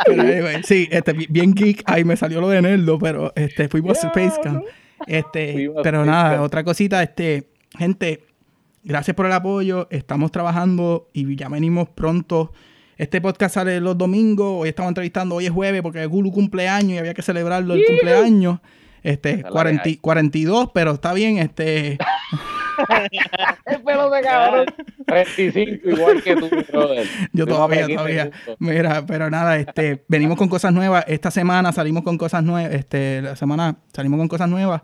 Pero 0.06 0.22
anyway, 0.22 0.62
sí, 0.62 0.88
este, 0.90 1.12
bi- 1.12 1.26
bien 1.28 1.52
geek, 1.52 1.82
ahí 1.86 2.04
me 2.04 2.16
salió 2.16 2.40
lo 2.40 2.48
de 2.48 2.62
Nerdo, 2.62 2.98
pero 2.98 3.32
este, 3.34 3.68
fuimos 3.68 4.02
a 4.04 4.08
Space 4.08 4.40
Camp. 4.42 4.64
Este, 5.06 5.52
Fuimos 5.52 5.80
pero 5.82 6.04
nada, 6.04 6.32
Camp. 6.32 6.42
otra 6.44 6.64
cosita, 6.64 7.02
este, 7.02 7.44
gente, 7.78 8.24
gracias 8.82 9.14
por 9.14 9.26
el 9.26 9.32
apoyo, 9.32 9.86
estamos 9.90 10.32
trabajando 10.32 11.08
y 11.12 11.36
ya 11.36 11.48
venimos 11.48 11.88
pronto. 11.90 12.52
Este 12.96 13.20
podcast 13.20 13.54
sale 13.54 13.80
los 13.80 13.96
domingos, 13.96 14.62
hoy 14.62 14.70
estamos 14.70 14.88
entrevistando, 14.90 15.36
hoy 15.36 15.46
es 15.46 15.52
jueves 15.52 15.82
porque 15.82 16.04
Gulu 16.06 16.32
cumpleaños 16.32 16.94
y 16.94 16.98
había 16.98 17.14
que 17.14 17.22
celebrarlo 17.22 17.74
el 17.74 17.84
cumpleaños. 17.84 18.58
Este, 19.02 19.30
Esa 19.30 19.38
es 19.38 19.44
la 19.44 19.50
40 19.50 19.82
que 19.82 19.88
hay. 19.90 19.96
42, 19.96 20.70
pero 20.72 20.92
está 20.92 21.12
bien, 21.12 21.38
este, 21.38 21.98
El 23.64 23.82
pelo 23.82 24.10
de 24.10 24.20
cabrón. 24.20 24.66
35, 25.06 25.88
igual 25.88 26.22
que 26.22 26.36
tú, 26.36 26.48
brother. 26.70 27.06
Yo 27.32 27.46
todavía, 27.46 27.84
a 27.84 27.86
15 27.86 27.94
todavía. 27.96 28.30
Mira, 28.58 29.06
pero 29.06 29.30
nada, 29.30 29.56
este, 29.58 30.04
venimos 30.08 30.36
con 30.36 30.48
cosas 30.48 30.72
nuevas. 30.72 31.04
Esta 31.08 31.30
semana 31.30 31.72
salimos 31.72 32.02
con 32.02 32.18
cosas 32.18 32.42
nuevas. 32.42 32.72
Este, 32.72 33.22
la 33.22 33.36
semana 33.36 33.78
salimos 33.92 34.18
con 34.18 34.28
cosas 34.28 34.48
nuevas. 34.48 34.82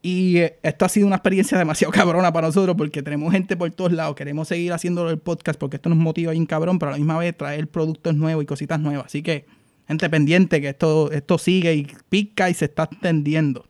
Y 0.00 0.38
eh, 0.38 0.58
esto 0.62 0.84
ha 0.84 0.88
sido 0.88 1.06
una 1.06 1.16
experiencia 1.16 1.58
demasiado 1.58 1.92
cabrona 1.92 2.32
para 2.32 2.46
nosotros 2.46 2.76
porque 2.76 3.02
tenemos 3.02 3.32
gente 3.32 3.56
por 3.56 3.70
todos 3.70 3.92
lados. 3.92 4.14
Queremos 4.14 4.48
seguir 4.48 4.72
haciendo 4.72 5.08
el 5.10 5.18
podcast 5.18 5.58
porque 5.58 5.76
esto 5.76 5.88
nos 5.88 5.98
motiva 5.98 6.32
bien 6.32 6.46
cabrón, 6.46 6.78
pero 6.78 6.90
a 6.90 6.92
la 6.92 6.98
misma 6.98 7.18
vez 7.18 7.36
traer 7.36 7.68
productos 7.68 8.14
nuevos 8.14 8.42
y 8.42 8.46
cositas 8.46 8.78
nuevas. 8.78 9.06
Así 9.06 9.22
que, 9.22 9.46
gente 9.88 10.08
pendiente 10.10 10.60
que 10.60 10.68
esto, 10.68 11.10
esto 11.10 11.38
sigue 11.38 11.74
y 11.74 11.86
pica 12.08 12.48
y 12.50 12.54
se 12.54 12.66
está 12.66 12.84
extendiendo. 12.84 13.64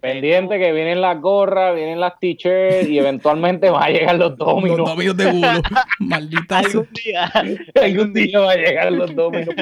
Pendiente 0.00 0.60
que 0.60 0.72
vienen 0.72 1.00
las 1.00 1.20
gorras, 1.20 1.74
vienen 1.74 1.98
las 1.98 2.20
t-shirts 2.20 2.88
y 2.88 2.98
eventualmente 2.98 3.68
van 3.68 3.82
a 3.82 3.88
llegar 3.90 4.14
los 4.16 4.30
Los 4.30 4.38
dominos. 4.38 5.16
de 5.16 5.24
Gulu. 5.32 5.62
Maldita 5.98 6.62
sea. 6.62 6.68
Algún 6.70 6.88
día. 6.92 7.32
Algún 7.82 8.12
día 8.12 8.40
va 8.40 8.52
a 8.52 8.56
llegar 8.56 8.92
los 8.92 9.14
dominos. 9.16 9.54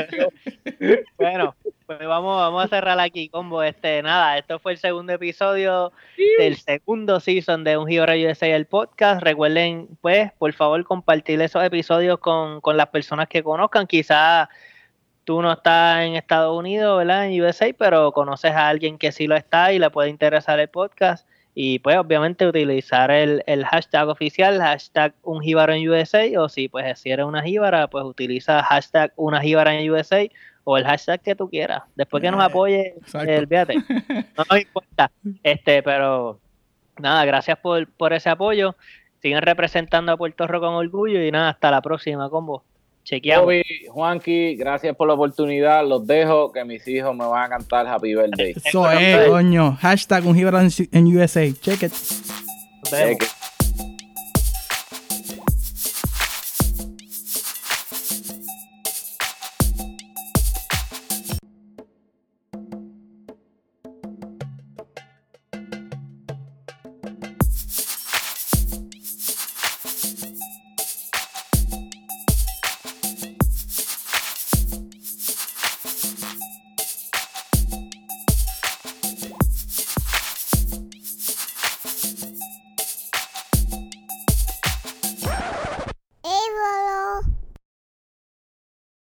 Bueno, 1.17 1.55
pues 1.87 2.01
vamos, 2.01 2.37
vamos 2.39 2.65
a 2.65 2.69
cerrar 2.69 3.01
aquí, 3.01 3.31
combo. 3.31 3.63
Este, 3.63 4.03
nada, 4.03 4.37
esto 4.37 4.59
fue 4.59 4.73
el 4.73 4.79
segundo 4.79 5.15
episodio 5.15 5.93
del 6.39 6.57
segundo 6.57 7.19
season 7.21 7.65
de 7.65 7.79
Un 7.79 7.91
Hero 7.91 8.13
USA 8.13 8.49
el 8.49 8.67
podcast. 8.67 9.23
Recuerden, 9.23 9.89
pues, 10.03 10.33
por 10.33 10.53
favor, 10.53 10.85
compartir 10.85 11.41
esos 11.41 11.65
episodios 11.65 12.19
con, 12.19 12.61
con 12.61 12.77
las 12.77 12.89
personas 12.89 13.29
que 13.29 13.43
conozcan. 13.43 13.87
Quizás 13.87 14.49
tú 15.27 15.43
no 15.43 15.53
estás 15.53 16.03
en 16.05 16.15
Estados 16.17 16.57
Unidos, 16.59 16.99
¿verdad? 16.99 17.27
En 17.27 17.43
USA, 17.43 17.67
pero 17.79 18.13
conoces 18.13 18.53
a 18.53 18.69
alguien 18.69 18.97
que 18.99 19.13
sí 19.13 19.27
lo 19.27 19.37
está 19.37 19.73
y 19.75 19.79
le 19.79 19.91
puede 19.91 20.09
interesar 20.11 20.59
el 20.61 20.69
podcast. 20.69 21.29
Y 21.55 21.79
pues 21.81 21.97
obviamente 21.99 22.47
utilizar 22.47 23.11
el, 23.11 23.43
el 23.47 23.65
hashtag 23.67 24.09
oficial, 24.09 24.59
hashtag 24.61 25.15
un 25.23 25.41
jíbaro 25.43 25.73
en 25.75 25.89
USA, 25.89 26.25
o 26.39 26.49
si 26.49 26.69
pues 26.69 26.99
si 27.01 27.11
eres 27.11 27.27
una 27.27 27.43
jíbara, 27.43 27.89
pues 27.89 28.05
utiliza 28.05 28.63
hashtag 28.63 29.13
una 29.17 29.41
jíbara 29.41 29.75
en 29.75 29.91
USA 29.91 30.27
o 30.65 30.77
el 30.77 30.85
hashtag 30.85 31.21
que 31.23 31.35
tú 31.35 31.49
quieras. 31.51 31.83
Después 31.97 32.23
que 32.23 32.31
nos 32.31 32.41
Eh, 32.43 32.45
apoye, 32.45 32.95
exacto. 32.99 33.31
el 33.31 33.49
fíjate. 33.49 33.75
No 34.37 34.45
nos 34.51 34.61
importa. 34.61 35.11
Este, 35.43 35.83
pero 35.83 36.41
nada, 36.99 37.25
gracias 37.25 37.59
por, 37.59 37.87
por 37.93 38.13
ese 38.13 38.29
apoyo. 38.31 38.77
Siguen 39.23 39.43
representando 39.43 40.13
a 40.13 40.17
Puerto 40.17 40.47
Rico 40.47 40.61
con 40.67 40.75
orgullo 40.75 41.23
y 41.23 41.31
nada, 41.33 41.49
hasta 41.51 41.71
la 41.71 41.81
próxima, 41.83 42.29
combo. 42.31 42.65
Chequeamos. 43.07 43.45
Bobby, 43.45 43.63
Juanqui, 43.89 44.57
gracias 44.57 44.97
por 44.97 45.07
la 45.07 45.15
oportunidad. 45.15 45.87
Los 45.87 46.05
dejo, 46.09 46.51
que 46.51 46.65
mis 46.65 46.87
hijos 46.89 47.15
me 47.15 47.25
van 47.25 47.45
a 47.45 47.49
cantar 47.49 47.87
Happy 47.87 48.17
Birthday. 48.17 48.53
Eso 48.65 48.91
es, 48.91 49.29
coño. 49.29 49.79
Hashtag 49.81 50.27
un 50.27 50.37
en 50.37 51.17
USA. 51.17 51.53
Check 51.53 51.85
it. 51.85 51.93
Vemos. 52.91 53.19
Cheque. 53.19 53.27